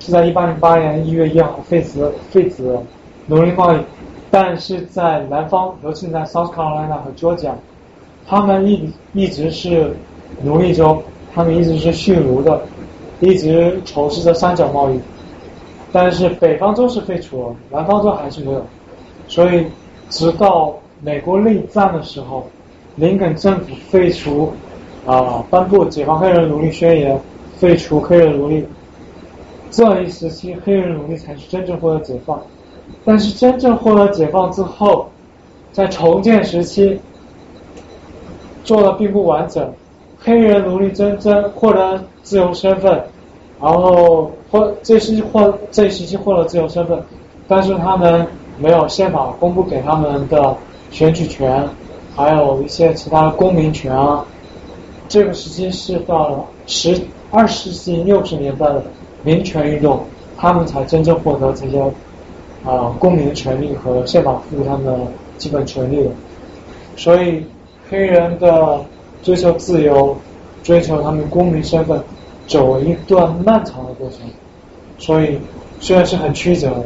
[0.00, 2.76] 是在一八零八年一月一号废止废止
[3.26, 3.78] 奴隶贸易，
[4.30, 7.52] 但是在南方，尤其在 South Carolina 和 Georgia，
[8.26, 9.94] 他们一一直是
[10.42, 11.02] 奴隶州。
[11.34, 12.60] 他们一直是蓄奴的，
[13.20, 14.98] 一直从事着三角贸易，
[15.92, 18.64] 但是北方州是废除了，南方州还是没有，
[19.28, 19.64] 所以
[20.10, 22.46] 直到美国内战的时候，
[22.96, 24.52] 林肯政府废除
[25.06, 27.20] 啊颁布解放黑人奴隶宣言，
[27.56, 28.66] 废除黑人奴隶，
[29.70, 32.40] 这一时期黑人奴隶才是真正获得解放，
[33.04, 35.08] 但是真正获得解放之后，
[35.72, 36.98] 在重建时期
[38.64, 39.72] 做的并不完整。
[40.20, 43.04] 黑人奴隶真正获得自由身份，
[43.60, 47.00] 然后获这时期获这一时期获得自由身份，
[47.46, 48.26] 但是他们
[48.58, 50.56] 没有宪法公布给他们的
[50.90, 51.68] 选举权，
[52.14, 54.24] 还有一些其他公民权啊。
[55.08, 58.82] 这个时期是到了十二世纪六十年代的
[59.22, 60.04] 民权运动，
[60.36, 61.80] 他们才真正获得这些
[62.64, 64.98] 啊公民的权利和宪法赋予他们的
[65.36, 66.10] 基本权利的。
[66.96, 67.44] 所以
[67.88, 68.84] 黑人的。
[69.20, 70.16] 追求自由，
[70.62, 72.00] 追求他们公民身份，
[72.46, 74.20] 走了一段漫长的过程，
[74.96, 75.40] 所以
[75.80, 76.84] 虽然是很曲折的。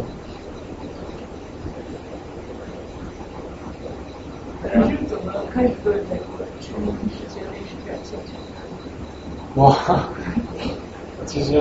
[4.65, 8.33] 你是怎么开始对美国殖民世界历史感兴趣
[9.55, 9.77] 我？
[11.27, 11.61] 其实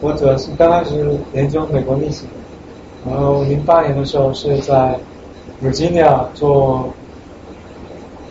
[0.00, 2.24] 我主要是刚开始研究美国历史，
[3.08, 4.98] 然后零八年的时候是在
[5.62, 6.88] 维吉尼亚做。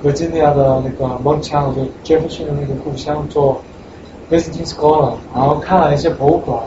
[0.04, 3.60] 维吉尼亚的那个蒙枪，就杰弗逊的那个故乡做
[4.30, 6.60] visiting scholar，然后看了一些博物馆，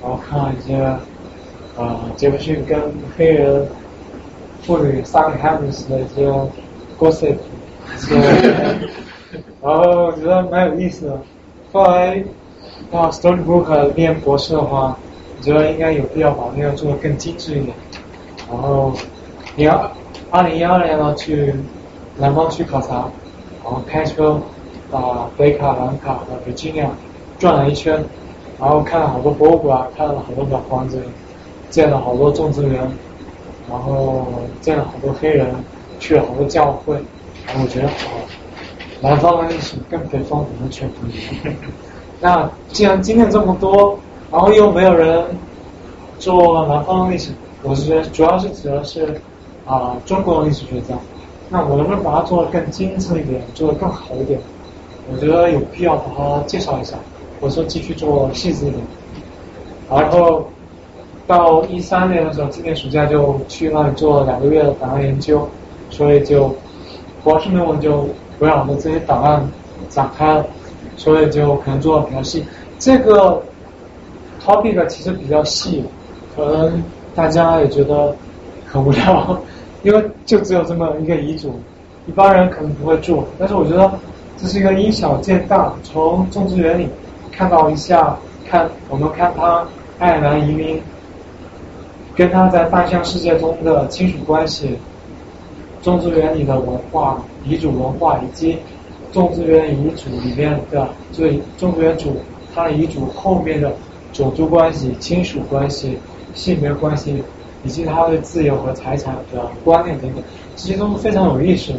[0.00, 0.76] 然后看了一些
[1.76, 2.80] 呃杰弗逊跟
[3.18, 3.66] 黑人
[4.62, 6.32] 妇女 Sally Hemings 的一些
[6.98, 7.36] gossip，
[7.94, 8.16] 一些，
[9.64, 11.18] 然后我觉得蛮有意思的。
[11.72, 12.22] 后来
[12.90, 14.94] 到 Storybook 念博士的话，
[15.38, 17.74] 我觉得应该有必要把那个做的更精致一点。
[18.46, 18.92] 然后，
[19.56, 19.90] 你要
[20.30, 21.54] 二零一二年呢去
[22.18, 23.08] 南方去考察，
[23.64, 24.38] 然后开车
[24.90, 26.90] 把北卡、南卡和北京啊
[27.38, 28.04] 转了一圈，
[28.60, 31.02] 然后看了好多博物馆，看了好多老房子，
[31.70, 32.86] 见了好多种植园，
[33.70, 34.26] 然后
[34.60, 35.46] 见了好多黑人，
[35.98, 36.96] 去了好多教会，
[37.46, 37.94] 然后我觉得好，
[39.04, 41.10] 南方的历史跟北方完全不一
[41.46, 41.54] 样。
[42.22, 43.98] 那既然经验这么多，
[44.32, 45.22] 然后又没有人
[46.18, 47.30] 做南方的历史，
[47.62, 49.20] 我是觉得主要是指的是
[49.66, 50.94] 啊、中国的历史学家。
[51.50, 54.40] 那我能不能把它做得更精致一点，做得更好一点？
[55.12, 56.96] 我觉得有必要把它介绍一下，
[57.38, 58.82] 或者说继续做细致一点。
[59.90, 60.46] 然后
[61.26, 65.46] 到一三年的时候，今年暑假就去那里做了两个月的档案研究，
[65.90, 66.54] 所以就
[67.22, 68.08] 博士论文就
[68.44, 69.42] 围绕着这些档案
[69.88, 70.44] 展开了，
[70.98, 72.44] 所以就可能做的比较细。
[72.78, 73.42] 这个
[74.44, 75.82] topic 其实比较细，
[76.36, 76.82] 可能
[77.14, 78.14] 大家也觉得
[78.66, 79.38] 很无聊，
[79.82, 81.58] 因为就只有这么一个遗嘱，
[82.06, 83.26] 一般人可能不会做。
[83.38, 83.90] 但是我觉得
[84.36, 86.86] 这是一个因小见大，从种植园里
[87.32, 88.14] 看到一下，
[88.46, 89.66] 看我们看他
[89.98, 90.82] 爱尔兰移民
[92.14, 94.78] 跟他在大象世界中的亲属关系，
[95.84, 98.58] 种植园里的文化、遗嘱文化以及
[99.12, 102.16] 种植园遗嘱里面的，就是种植园主
[102.54, 103.70] 他的遗嘱后面的
[104.12, 105.98] 种族关系、亲属关系、
[106.34, 107.22] 性别关系，
[107.64, 110.22] 以及他对自由和财产的观念等等，
[110.56, 111.78] 这些都是非常有意思的。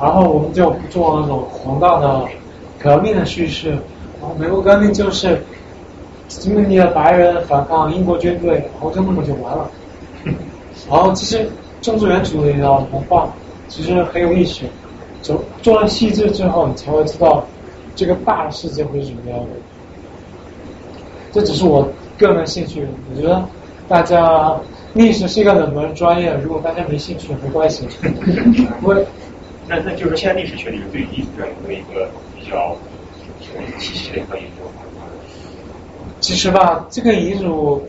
[0.00, 2.24] 然后我们就不做那种宏大的
[2.78, 5.40] 革命的叙事，然后美国革命就是
[6.28, 9.70] 殖民地的白人反抗英国军队，然后就那么就完了。
[10.90, 11.48] 然后其实
[11.80, 13.32] 种植园主里的文化
[13.68, 14.64] 其实很有意思，
[15.22, 17.46] 做做了细致之后，你才会知道
[17.94, 19.46] 这个大的世界会是什么样的。
[21.32, 23.42] 这只是我个人的兴趣，我觉得
[23.88, 24.58] 大家
[24.94, 27.86] 历史是一个冷门专业，如果大家没兴趣没关系，
[28.82, 28.94] 我
[29.68, 32.76] 那那就是说，现在历史学里面对遗嘱这样一个一个比较
[33.78, 34.64] 体系的一个研究。
[36.18, 37.82] 其实吧，这个遗嘱，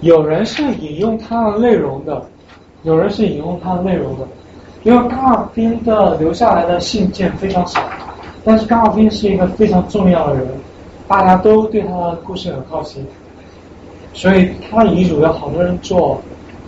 [0.00, 2.28] 有人是引用它的内容的，
[2.82, 4.26] 有人是引用它的内容的。
[4.82, 7.82] 因为冈尔宾的留下来的信件非常少，
[8.42, 10.46] 但是冈尔宾是一个非常重要的人，
[11.06, 13.04] 大家都对他的故事很好奇，
[14.14, 16.18] 所以他的遗嘱有好多人做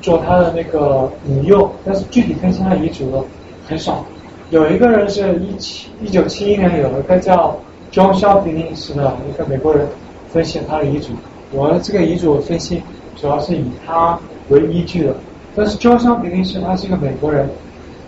[0.02, 3.24] 做他的那个引用，但是具体分析他遗嘱的
[3.66, 4.04] 很少。
[4.50, 7.56] 有一个人是一七一九七一年有一个叫
[7.90, 9.88] John s h a w b i n s 的一个美国人
[10.28, 11.14] 分析他的遗嘱，
[11.50, 12.82] 我这个遗嘱分析
[13.16, 14.18] 主要是以他
[14.50, 15.16] 为依据的，
[15.54, 17.48] 但是 w b i n s 他是一个美国人，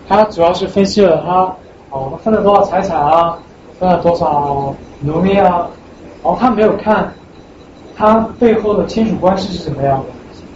[0.08, 1.54] 他主要是分析了他
[1.90, 3.38] 哦分了多少财产啊，
[3.78, 5.68] 分了多少奴隶啊，
[6.22, 7.12] 然后他没有看
[7.96, 10.04] 他背后的亲属关系是怎么样的，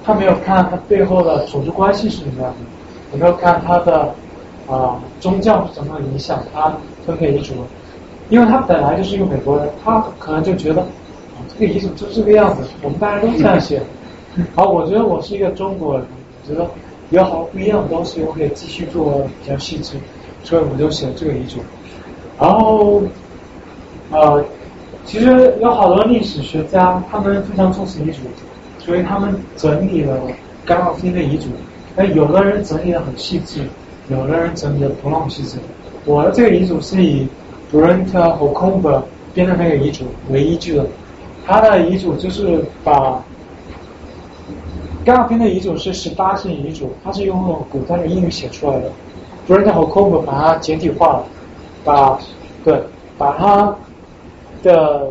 [0.05, 2.59] 他没有看他背后的种族关系是怎么样的，
[3.13, 4.15] 也没有看他的
[4.71, 6.73] 啊、宗教是怎么影响他
[7.07, 7.61] 分配遗嘱的，
[8.29, 10.87] 因为他本来就是一个美国人，他可能就觉得、啊
[11.49, 13.83] 这个遗嘱就这个样子，我们大家都这样写。
[14.55, 16.18] 好，我觉得我是一个中国人，我
[16.49, 16.69] 觉得
[17.11, 19.97] 有好不一样的东西，我可以继续做比较细致，
[20.43, 21.59] 所以我就写了这个遗嘱。
[22.41, 23.03] 然后
[24.11, 24.45] 呃，
[25.05, 28.21] 其实有好多历史学家，他们非常重视遗嘱，
[28.79, 30.19] 所以他们整理了
[30.65, 31.47] 甘奥菲的遗嘱。
[31.95, 33.61] 那有的人整理的很细致，
[34.09, 35.59] 有的人整理的不那么细致。
[36.05, 37.27] 我的这个遗嘱是以
[37.73, 39.03] Brent Holcomb
[39.35, 40.87] 编的那个遗嘱为依据的，
[41.45, 43.23] 他的遗嘱就是把
[45.09, 48.93] 甘奥菲的遗嘱是十八姓遗嘱，它是用那种古代的英语写出来的。
[49.49, 51.25] Brent Holcomb 把它简体化了，
[51.83, 52.19] 把
[52.63, 52.79] 对
[53.17, 53.75] 把它
[54.63, 55.09] 的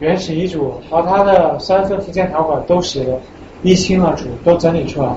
[0.00, 3.16] 原始遗嘱和他的三份附件条款都写的
[3.62, 5.08] 一清二楚，都整理出来。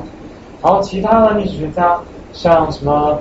[0.62, 2.00] 然后其他的历史学家，
[2.34, 3.20] 像什么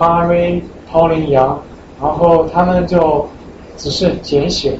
[0.00, 0.60] Mary
[0.90, 1.56] Pauline 杨，
[2.02, 3.24] 然后他们就
[3.76, 4.76] 只是简写，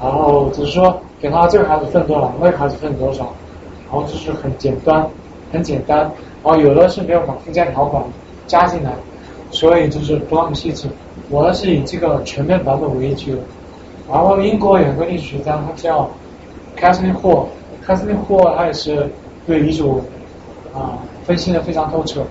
[0.00, 3.32] 然后只是说给他这个孩子分多少，那个孩子分多少，
[3.90, 5.06] 然后就是很简单，
[5.52, 5.98] 很简单。
[5.98, 8.02] 然后有的是没有把附加条款
[8.46, 8.92] 加进来，
[9.50, 10.88] 所以就是不那么细致。
[11.30, 13.38] 我的是以这个全面版本为依据的。
[14.10, 16.08] 然后英国有个历史学家，他叫
[16.78, 19.06] Catherine Hall，Catherine Ho 他也是
[19.46, 20.00] 对遗嘱
[20.72, 22.22] 啊分析的非常透彻，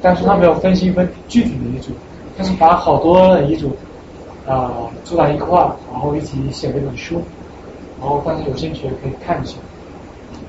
[0.00, 1.90] 但是他没有分析分具体的遗嘱，
[2.38, 3.76] 他是把好多的遗嘱
[4.46, 4.72] 啊
[5.04, 5.58] 凑在一块，
[5.92, 7.20] 然后一起写了一本书，
[8.00, 9.56] 然后大家有兴趣可以看一下。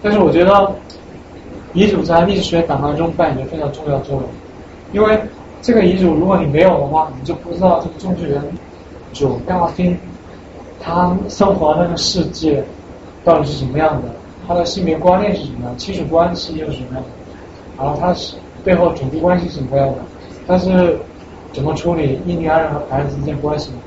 [0.01, 0.75] 但是我觉得
[1.73, 4.23] 遗嘱在历史学档案中扮演着非常重要的作用，
[4.93, 5.19] 因为
[5.61, 8.41] 这个遗嘱如果你没有的话，你就不知道这个种植人
[9.13, 9.97] 主亚丁
[10.79, 12.63] 他生活那个世界
[13.25, 14.07] 到底是什么样的，
[14.47, 17.09] 他的性别观念是什么样，亲属关系又是什么样的，
[17.77, 19.95] 然后他是背后种族关系是什么样的，
[20.47, 20.97] 他是
[21.51, 23.71] 怎么处理印第安人和白人之间关系。
[23.71, 23.77] 的，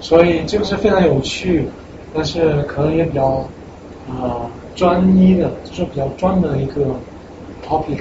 [0.00, 1.66] 所以这个是非常有趣，
[2.14, 3.44] 但是可能也比较
[4.08, 6.82] 啊、专一的，就是比较专的一个
[7.66, 8.00] topic。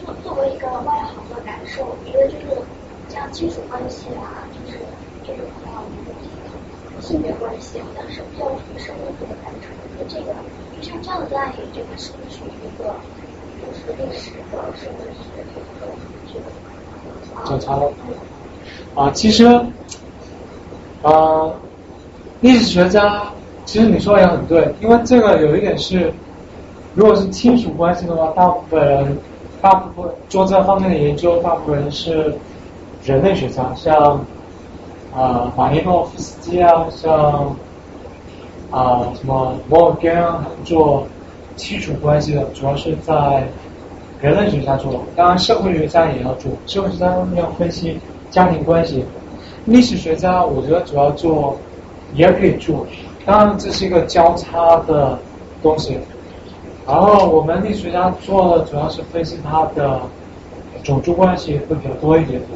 [0.00, 2.62] 作作为一个外行的感受，我觉得就是
[3.08, 4.78] 像亲属关系啊，就是
[5.26, 5.84] 这种啊
[7.00, 9.68] 性别关系，好像是比较属于社会学的范畴。
[9.98, 10.34] 那这个
[10.74, 12.94] 就像这样的案例，这个是不是属于一个
[13.60, 15.86] 就是历史的社会学的一个
[16.32, 16.46] 这个
[17.44, 17.92] 调查了
[18.94, 19.44] 啊，其实
[21.02, 21.60] 啊，
[22.40, 23.32] 历史学家
[23.70, 26.12] 其实你说的也很对，因为这个有一点是，
[26.96, 29.16] 如果是亲属关系的话，大部分人
[29.62, 32.34] 大部分做这方面的研究，大部分人是
[33.04, 34.26] 人类学家，像
[35.14, 37.54] 啊马尼诺夫斯基啊，像
[38.72, 41.06] 啊什么摩尔根啊，做
[41.54, 43.44] 亲属关系的，主要是在
[44.20, 47.96] 人类学家做，当然社会学家也要做，社会学家要分析
[48.30, 49.04] 家庭关系，
[49.64, 51.56] 历史学家我觉得主要做
[52.14, 52.84] 也可以做，
[53.24, 55.18] 当然这是一个交叉的
[55.62, 55.98] 东西。
[56.86, 60.00] 然后我们历史学家做的主要是分析它的
[60.82, 62.40] 种族关系会比较多一点。
[62.40, 62.50] 点，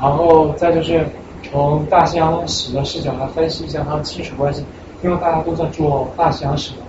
[0.00, 1.04] 然后再就是
[1.50, 4.64] 从大西洋史的视角来分析一下它的亲属关系，
[5.02, 6.86] 因为大家都在做大西洋史嘛，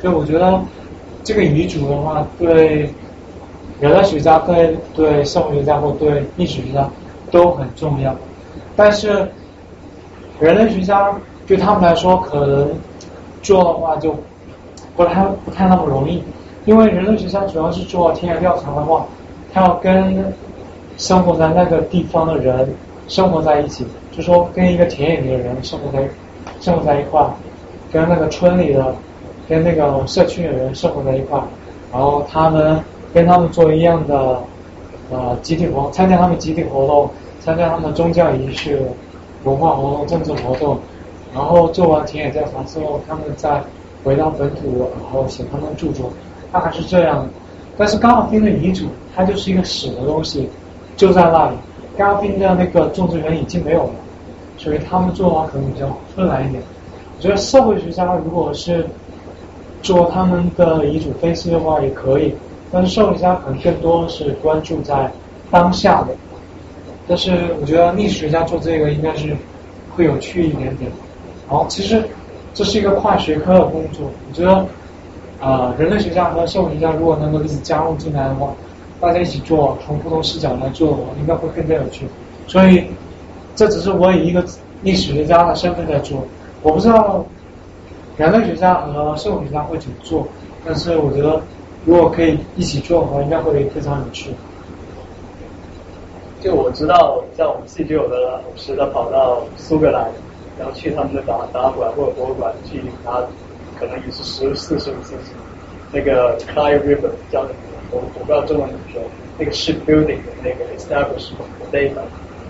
[0.00, 0.60] 所以我觉得
[1.24, 2.92] 这个遗嘱的话，对
[3.80, 6.86] 人类学家、对对社会学家或对历史学家
[7.30, 8.14] 都很重要，
[8.76, 9.30] 但是
[10.38, 11.14] 人类学家
[11.50, 12.70] 对他们来说可能
[13.42, 14.14] 做的话就
[14.96, 16.22] 不太不太那么容易，
[16.64, 19.04] 因为人类学家主要是做田野调查的话，
[19.52, 20.32] 他要跟
[20.96, 22.72] 生活在那个地方的人
[23.08, 26.08] 生活在一起，就说跟一个田野里的人生活在
[26.60, 27.20] 生活在一块，
[27.92, 28.94] 跟那个村里的
[29.48, 31.40] 跟那个社区的人生活在一块，
[31.92, 32.78] 然后他们
[33.12, 34.38] 跟他们做一样的
[35.10, 38.80] 呃集体活，参加他们集体活动，参加他们宗教仪式、
[39.42, 40.78] 文化活动、政治活动，
[41.34, 43.62] 然后做完田野调查之后，他们再
[44.02, 46.10] 回到本土，然后写他们的著作，
[46.50, 47.28] 大概是这样。
[47.76, 50.48] 但是高尔宾的遗嘱，它就是一个死的东西，
[50.96, 51.56] 就在那里。
[51.96, 53.90] 高尔宾的那个种植园已经没有了，
[54.56, 56.62] 所以他们做的话可能比较困难一点。
[57.16, 58.86] 我觉得社会学家如果是
[59.82, 62.34] 做他们的遗嘱分析的话也可以，
[62.72, 65.10] 但是社会学家可能更多是关注在
[65.50, 66.08] 当下的。
[67.06, 69.36] 但是我觉得历史学家做这个应该是
[69.94, 70.90] 会有趣一点点。
[71.50, 72.02] 然后其实
[72.54, 74.54] 这是一个跨学科的工作，我觉得
[75.40, 78.54] 啊、呃人类学家和社会学家如果能够一起加入进来的话，
[79.00, 82.06] 大家一起做，从不同视角来做，应该会更加有趣。
[82.46, 82.86] 所以
[83.56, 84.44] 这只是我以一个
[84.82, 86.22] 历史学家的身份在做，
[86.62, 87.24] 我不知道
[88.16, 90.26] 人类学家和社会学家会怎么做，
[90.64, 91.40] 但是我觉得
[91.84, 94.30] 如果可以一起做的话，应该会非常有趣。
[96.40, 100.08] 就我知道，像我们系就有的老师，他跑到苏格兰，
[100.58, 103.20] 然后去他们的档档案馆或者博物馆去拿，
[103.78, 105.32] 可能也是十四十五世纪
[105.92, 107.42] 那个 Clyde River 叫
[107.90, 109.02] 我我不知道中文怎么说，
[109.38, 112.02] 那个 shipbuilding 的那个 establishment data，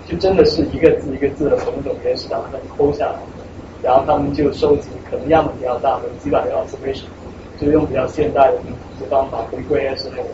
[0.07, 3.19] 就真的是一个字一个字的从那种原始档案抠下来，
[3.83, 7.05] 然后他们就收集可能样本比较大的几百个 observation，
[7.59, 8.67] 就用比较现代的统
[8.99, 10.29] 计方法回归啊之类的，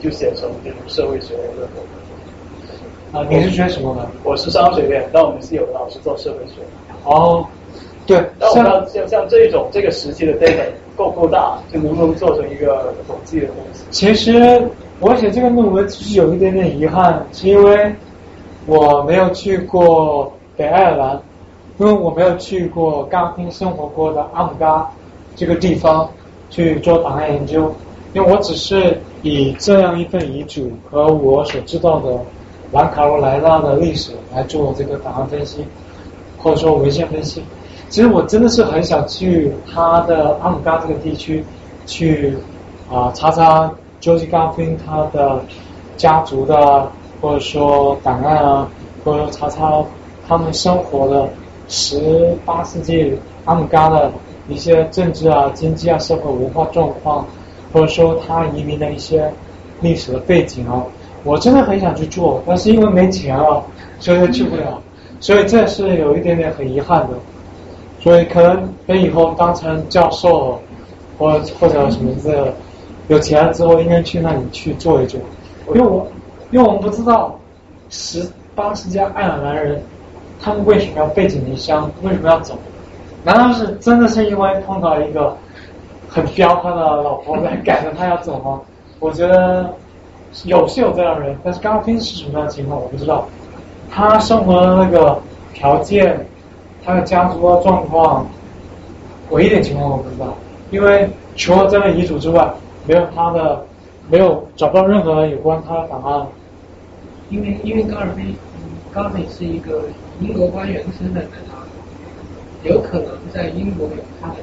[0.00, 1.95] 就写成这种社会学的论文。
[3.16, 4.06] 啊，你是学什么的？
[4.22, 6.60] 我是商学院，但我们是有的老师做社会学。
[7.04, 7.46] 哦，
[8.06, 13.84] 对，那我不知道像像这种这个时期的 data 够不够大，就能不能做成一个统计的东西？
[13.90, 14.62] 其实
[15.00, 17.90] 我写这个论文其实有一点点遗憾，是因为
[18.66, 21.18] 我没有去过北爱尔兰，
[21.78, 24.90] 因为我没有去过刚听生活过的阿姆嘎
[25.34, 26.06] 这个地方
[26.50, 27.74] 去做档案研究，
[28.12, 32.10] 因为我只是以这样一份遗嘱和我所知道的
[32.72, 35.64] 南卡罗来纳的历史来做这个档案分析，
[36.38, 37.42] 或者说文献分析。
[37.88, 41.44] 其实我真的是很想去他的阿姆嘎这个地区
[41.86, 42.36] 去
[42.90, 45.40] 啊、查查 George Garfin 他的
[45.96, 48.68] 家族的，或者说档案啊，
[49.04, 49.84] 或者查查
[50.26, 51.28] 他们生活的
[51.68, 54.10] 十八世纪阿姆嘎的
[54.48, 57.24] 一些政治啊、经济啊、社会文化状况，
[57.72, 59.32] 或者说他移民的一些
[59.80, 60.82] 历史的背景啊，
[61.26, 63.60] 我真的很想去做，但是因为没钱啊，
[63.98, 64.80] 所以去不了，
[65.20, 67.08] 所以这是有一点点很遗憾的。
[68.00, 70.60] 所以可能等以后当成教授，
[71.18, 72.54] 或或者什么之类的，
[73.08, 75.20] 有钱了之后应该去那里去做一做，
[75.74, 76.06] 因为我
[76.52, 77.36] 因为我们不知道
[77.90, 78.24] 十
[78.54, 79.82] 八十家爱尔兰人
[80.40, 82.56] 他们为什么要背井离乡，为什么要走？
[83.24, 85.36] 难道是真的是因为碰到一个
[86.08, 88.60] 很彪悍的老婆来赶着他要走吗？
[89.00, 89.74] 我觉得
[90.44, 93.26] 有是有这样的人，但是高斌是什么样的情况我不知道。
[93.90, 95.18] 他生活的那个
[95.54, 96.26] 条件，
[96.84, 98.26] 他的家族的状况，
[99.30, 100.36] 我一点情况我不知道。
[100.70, 102.52] 因为除了这份遗嘱之外，
[102.86, 103.64] 没有他的，
[104.10, 106.26] 没有找不到任何有关他的档案。
[107.30, 108.36] 因为因为高尔宾，
[108.92, 109.82] 高尔宾是一个
[110.20, 114.34] 英国官员身份的他，有可能在英国有他的。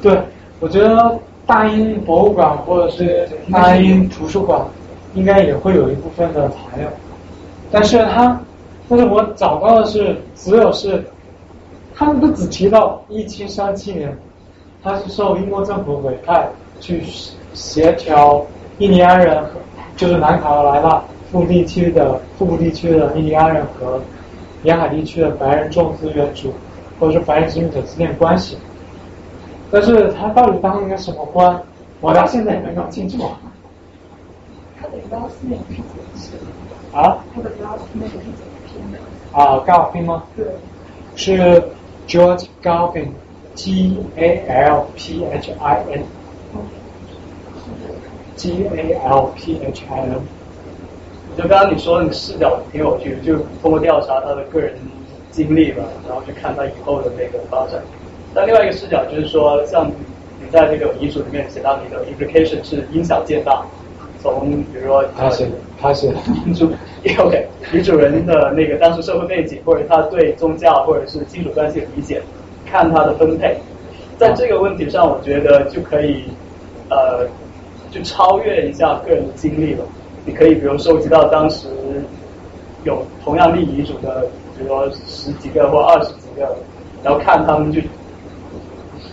[0.00, 0.18] 对，
[0.60, 4.60] 我觉得大英博物馆或者是大英图书馆
[5.14, 6.88] 应该也会有一部分的材料，
[7.70, 8.40] 但是他，
[8.88, 11.04] 但是我找到的是只有是，
[11.94, 14.16] 他们都只提到一七三七年，
[14.82, 16.48] 他是受英国政府委派
[16.80, 17.02] 去
[17.52, 18.44] 协调
[18.78, 19.50] 印第安人和，
[19.96, 24.00] 就是南卡罗来纳腹地区的腹部地区的印第安人和
[24.64, 26.52] 沿海地区的白人种植园主
[26.98, 28.58] 或者是白人殖民者之间的关系。
[29.70, 31.60] 但是他到底当了一个什么官，
[32.00, 33.28] 我到现在也没搞清楚。
[35.14, 36.32] 他的 last name 是怎么写
[36.92, 36.98] 的？
[36.98, 37.24] 啊？
[37.34, 38.98] 他的 last name 是怎么拼的？
[39.32, 40.24] 啊，Galpin 吗？
[40.36, 40.46] 对。
[41.16, 41.62] 是
[42.08, 46.04] George Galpin，G A L P H I N。
[48.36, 50.14] G A L P H I N。
[51.30, 54.74] 我觉得刚刚你说的那个视角挺有趣的，就通过调查他的个人
[55.30, 57.80] 经历吧，然后去看他以后的那个发展。
[58.34, 63.64] 但另外一个视角就是说，像你在这个遗嘱里面写到你的 implication 是因小见大，
[64.24, 65.46] 从比如说他写
[65.78, 66.10] 他写
[66.46, 66.64] 遗嘱
[67.18, 72.22] OK 女主人的那个当时社会背景，或者他对宗教或者是亲属关系的理解，
[72.64, 73.54] 看他的分配，
[74.16, 76.24] 在这个问题上，我觉得就可以
[76.88, 77.28] 呃
[77.90, 79.84] 就超越一下个人的经历了。
[80.24, 81.68] 你可以比如收集到当时
[82.84, 86.56] 有同样立遗嘱的，比如说十几个或二十几个，
[87.02, 87.78] 然后看他们就。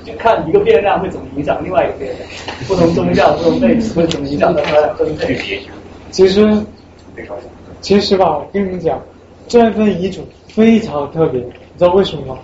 [0.06, 2.30] 就看一个变量会怎么影响另外一个变量，
[2.68, 5.36] 不同宗教、不同背景会怎么影响到它的分配。
[6.12, 6.66] 其实，
[7.82, 9.00] 其实吧，我跟你们讲，
[9.48, 12.38] 这份遗嘱非常特别，你知道为什么吗？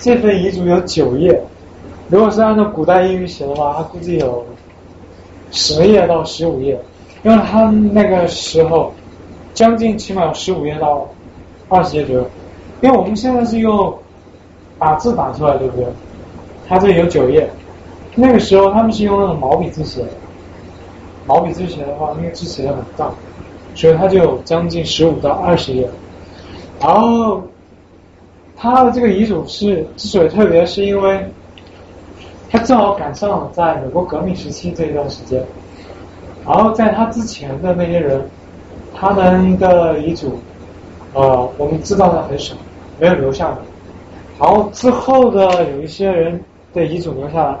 [0.00, 1.40] 这份遗嘱有九页，
[2.08, 4.44] 如果是按照古代英语写的话，它估计有
[5.50, 6.78] 十页到十五页，
[7.22, 8.92] 因为他那个时候
[9.54, 11.08] 将近起码有十五页到
[11.68, 12.26] 二十页左右，
[12.82, 13.96] 因为我们现在是用
[14.78, 15.86] 打字打出来，对不对？
[16.66, 17.46] 它这有九页，
[18.14, 20.02] 那个时候他们是用那种毛笔字写，
[21.26, 23.10] 毛笔字写的话，那个字写的很大，
[23.74, 25.86] 所以它就有将近十五到二十页。
[26.80, 27.42] 然后，
[28.56, 31.26] 他的这个遗嘱是之所以特别，是因为
[32.50, 35.44] 他正好赶上了在美国革命时期这一段时间。
[36.46, 38.26] 然后在他之前的那些人，
[38.94, 40.38] 他们的遗嘱，
[41.12, 42.54] 呃，我们知道的很少，
[42.98, 43.56] 没有留下来。
[44.38, 46.42] 然后之后的有一些人。
[46.74, 47.56] 对遗嘱留下来，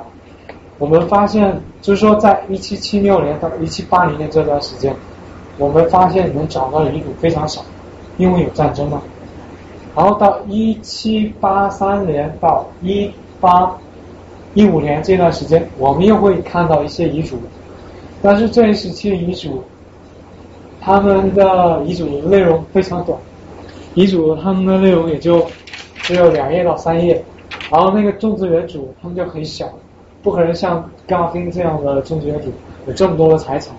[0.78, 4.92] 我们发现就是说，在一七七六年到一七八零年这段时间，
[5.56, 7.64] 我们发现能找到遗嘱非常少，
[8.16, 9.00] 因为有战争嘛。
[9.94, 13.08] 然后到一七八三年到一
[13.40, 13.72] 八
[14.54, 17.38] 一五年这段时间，我们又会看到一些遗嘱，
[18.20, 19.62] 但是这一时期的遗嘱，
[20.80, 23.16] 他们的遗嘱内容非常短，
[23.94, 25.46] 遗嘱他们的内容也就
[26.02, 27.24] 只有两页到三页。
[27.70, 29.66] 然后那个种植园主他们就很小，
[30.22, 32.52] 不可能像高丁这样的种植园主
[32.86, 33.74] 有这么多的财产，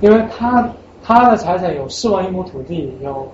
[0.00, 0.68] 因为他
[1.02, 3.26] 他的财产有四万一亩土地，有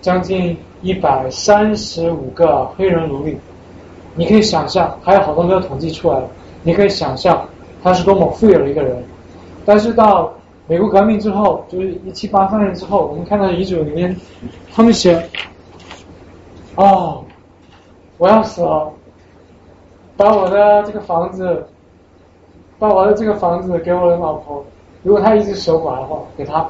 [0.00, 3.36] 将近一百三十五个黑人奴隶，
[4.14, 6.22] 你可以想象，还有好多没有统计出来，
[6.62, 7.46] 你可以想象
[7.82, 9.02] 他是多么富有的一个人。
[9.64, 10.32] 但是到
[10.68, 14.14] 美国革命之后，就是一七八三年之后，我们看到遗嘱里面，
[14.72, 15.26] 他们写，
[16.76, 17.24] 哦。
[18.20, 18.92] 我要死了，
[20.14, 21.66] 把我的这个房子，
[22.78, 24.62] 把我的这个房子给我的老婆，
[25.02, 26.66] 如果她一直守寡的话，给她。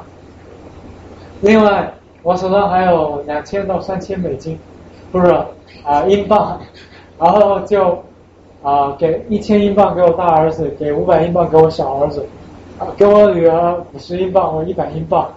[1.40, 4.56] 另外，我手上还有两千到三千美金，
[5.10, 5.26] 不是
[5.84, 6.60] 啊英镑，
[7.18, 7.98] 然后就
[8.62, 12.24] 啊给一千英镑给我大儿子，给五百英镑给我小儿子，
[12.96, 15.28] 给我女儿五十英镑或一百英镑，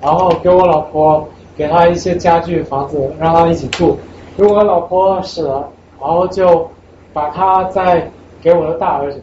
[0.00, 3.98] 然后给我老婆给她一些家具房子让她一起住。
[4.38, 5.68] 如果老婆死了，
[6.00, 6.64] 然后就
[7.12, 8.08] 把他再
[8.40, 9.20] 给我的大儿子，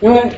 [0.00, 0.30] 因为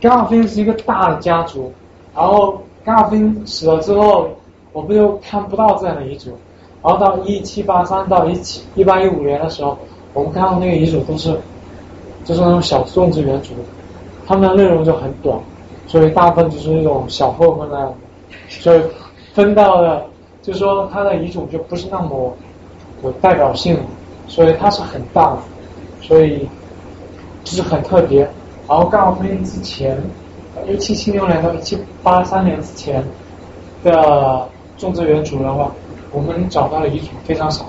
[0.00, 1.70] 甘尔芬是一个大的家族，
[2.14, 4.30] 然后甘尔芬死了之后，
[4.72, 6.30] 我们就看不到这样的遗嘱。
[6.82, 9.76] 然后到一七八三到一七一八一五年的时候，
[10.14, 11.38] 我们看到那个遗嘱都是
[12.24, 13.50] 就是那种小种植园主，
[14.26, 15.38] 他们的内容就很短，
[15.86, 17.94] 所以大部分就是那种小混混那样的，
[18.48, 18.82] 所以
[19.34, 20.02] 分到的，
[20.40, 22.34] 就说他的遗嘱就不是那么
[23.02, 23.78] 有代表性，
[24.28, 25.38] 所以它是很大的，
[26.00, 26.48] 所以
[27.44, 28.20] 就是很特别。
[28.68, 30.00] 然后刚好婚姻之前，
[30.68, 33.04] 一七七六年到一七八三年之前
[33.82, 34.48] 的
[34.78, 35.70] 种植园主的话，
[36.12, 37.66] 我们找到的遗嘱非常少，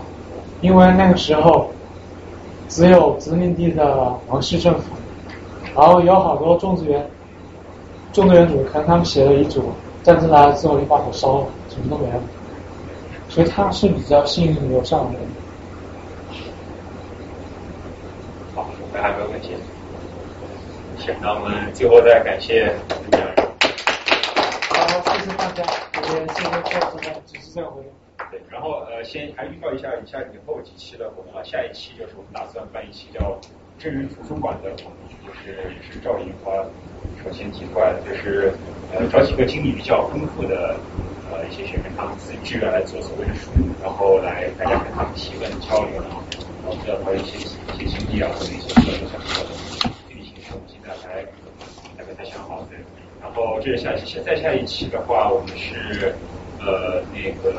[0.61, 1.67] 因为那个时候
[2.69, 4.83] 只有殖民地的王室政府，
[5.75, 7.05] 然后有好多种植园
[8.13, 9.63] 种植园主可能他们写了遗嘱，
[10.03, 12.21] 战争来了之后就把火烧了，什么都没了，
[13.33, 15.17] 所以他是比较幸运留下来的。
[18.53, 19.55] 好，我们还有没有问题？
[20.99, 23.35] 行，那我们最后再感谢主讲人。
[24.69, 24.85] 好，
[25.17, 25.63] 谢谢大家，
[25.95, 27.87] 我们现在做这个只是这样回应。
[28.29, 33.35] 对，然后呃，先还预告一下一下以后几期的活动啊，下一期就是我们打算办一期叫
[33.83, 34.95] 真人图书馆的活动，
[35.27, 36.53] 就是也是赵莹花
[37.21, 38.53] 首先提出来的，就是
[38.93, 40.79] 呃找几个经历比较丰富的
[41.29, 46.11] 呃一些学生，他们自己志愿来做所谓的书，然后来大家跟他们提问交流，然
[46.63, 49.53] 后知道他一些一些经历啊，或者一些个人想说的
[50.07, 51.19] 具体形式，我们现在还
[51.97, 52.79] 还没太想好，对。
[53.19, 56.17] 然后这是下一期，再下一期的话，我们是。
[56.65, 57.51] 呃，那个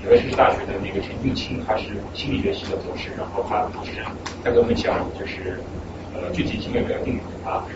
[0.00, 4.06] 纽约城市大学的那个陈俊清，他是心理学系的博士，然后他主持人，
[4.44, 5.58] 他给我们讲就是
[6.14, 7.66] 呃具体经验比较定啊，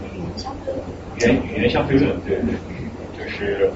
[1.16, 2.54] 语言语言相对论，对对，
[3.18, 3.68] 就是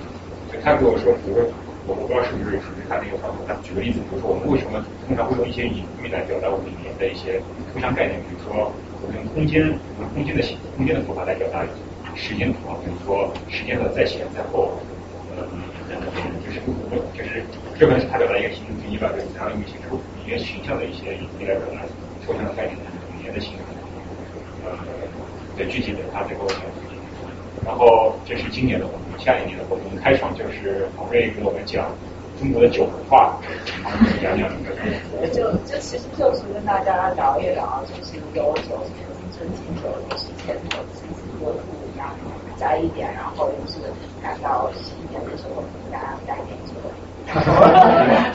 [0.62, 1.50] 他跟我说，比如说
[1.86, 7.42] 我我不知道是不是属于他那个方法，他举个例子，比如说我们为什么通常会用一些隐喻来表达我们语言的一些
[7.74, 8.70] 抽象概念，比如说
[9.02, 9.66] 我们用空间，
[9.98, 11.66] 用空间的形空间的符号来表达
[12.14, 14.78] 时间符号，比如说时间的在前在后。
[16.44, 16.60] 就是
[17.16, 17.44] 就是
[17.78, 21.82] 这可能是他表达一个形式之一吧，就是他用一些抽语言形象的一些语来表达
[22.26, 22.76] 抽象的概念，
[23.18, 23.58] 语言的形式。
[24.64, 24.70] 呃，
[25.56, 26.46] 对具体的他最后。
[27.64, 31.86] 然后这是今年的活动，下一年的活动开场就是黄瑞给我们讲
[32.40, 33.38] 中国的酒文化，
[34.20, 35.28] 讲讲这个。
[35.28, 38.82] 就就其实就是跟大家聊一聊，就是有酒，
[39.30, 42.10] 纯净酒，就是甜酒，其实都不一样。
[42.62, 43.80] 加一点，然后就是
[44.22, 46.70] 赶到十一点的时候，大家带点酒。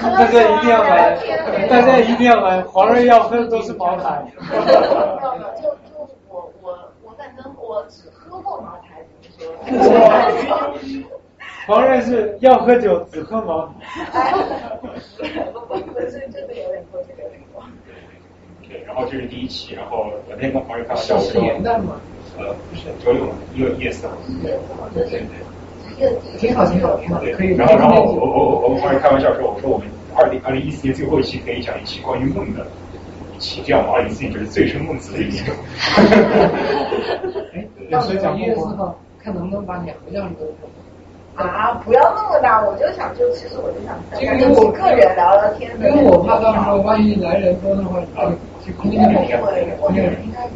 [0.02, 1.16] 大家一定要来，
[1.72, 4.26] 大家一定要来，黄瑞要喝的都是茅台。
[5.62, 9.02] 就就我我我反正我只喝过茅台，
[9.38, 9.54] 怎么
[10.84, 11.10] 说？
[11.66, 14.34] 黄瑞是要喝酒只喝茅台。
[15.54, 17.64] 不不不，是真的有点过，这个有点过。
[18.68, 21.42] 对，然后这是第一期，然后昨天跟黄瑞开玩笑，我说。
[21.42, 21.72] 呃，不是周
[22.38, 24.14] 六一月一月四号，
[24.94, 25.24] 对对
[25.98, 27.56] 对，挺好挺好挺好，可以。
[27.56, 32.66] 然后然后我我我我们刚才开玩笑说，我说我们二零二零一四年最后一期可以讲一期关于梦的
[33.36, 35.44] 一期，这样二零一四年就是醉生梦死的一年。
[37.56, 40.54] 哎，到时候一月四号看能不能把两个样子。
[41.36, 43.96] 啊，不要那么大，我就想就其实我就想
[44.40, 45.72] 跟我个人聊聊天。
[45.80, 48.00] 因为我怕到时候万一来人多的话，
[48.66, 49.20] 就空间不够。
[49.82, 50.48] 我觉得应该。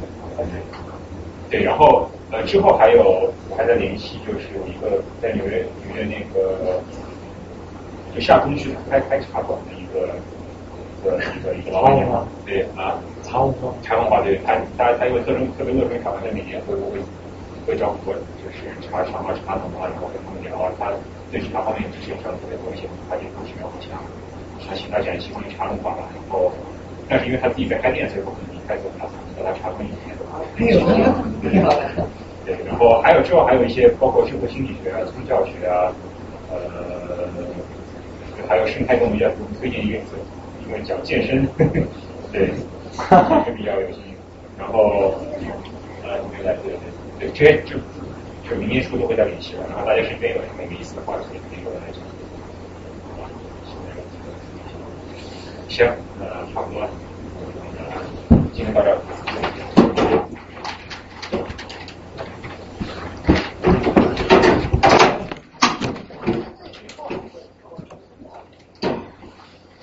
[1.52, 6.82] 对，然后呃之后还有还在联系，就是有一个在纽约纽约那个
[8.16, 10.16] 就下东区开开茶馆的一个
[10.88, 16.98] 一个一个一个老板娘，对啊，茶文化，茶文化对，他他他因为特征特别热衷茶文，他每年会会
[17.68, 20.90] 会招呼就是茶厂啊茶农啊，然后跟他们聊啊，他
[21.30, 24.00] 对茶方面知识也特别多一些，他就故事比较强，
[24.68, 26.50] 他请他讲一些关于茶文化吧，然后
[27.10, 30.16] 但是因为他自己在开店，所以不可开做茶，和他茶分一天。
[30.56, 30.80] 还有
[31.50, 32.08] 挺好的。
[32.46, 35.94] 对，然后还有之后还有一些包括社会心理学啊、宗教学啊，
[36.50, 36.58] 呃，
[38.48, 39.98] 还有生态动物要推荐一个
[40.66, 41.48] 一个讲健身，
[42.32, 42.50] 对，
[43.46, 44.18] 这比较有兴趣。
[44.58, 45.14] 然后
[46.04, 46.78] 呃，对对
[47.20, 47.78] 对，这些就
[48.50, 49.64] 就明年初都会再联系了。
[49.70, 52.02] 然后大家身边有什么有意思的话，可以可以跟我来讲。
[55.70, 55.88] 行，
[56.20, 56.88] 呃，差不多，
[58.30, 59.04] 今 tiene para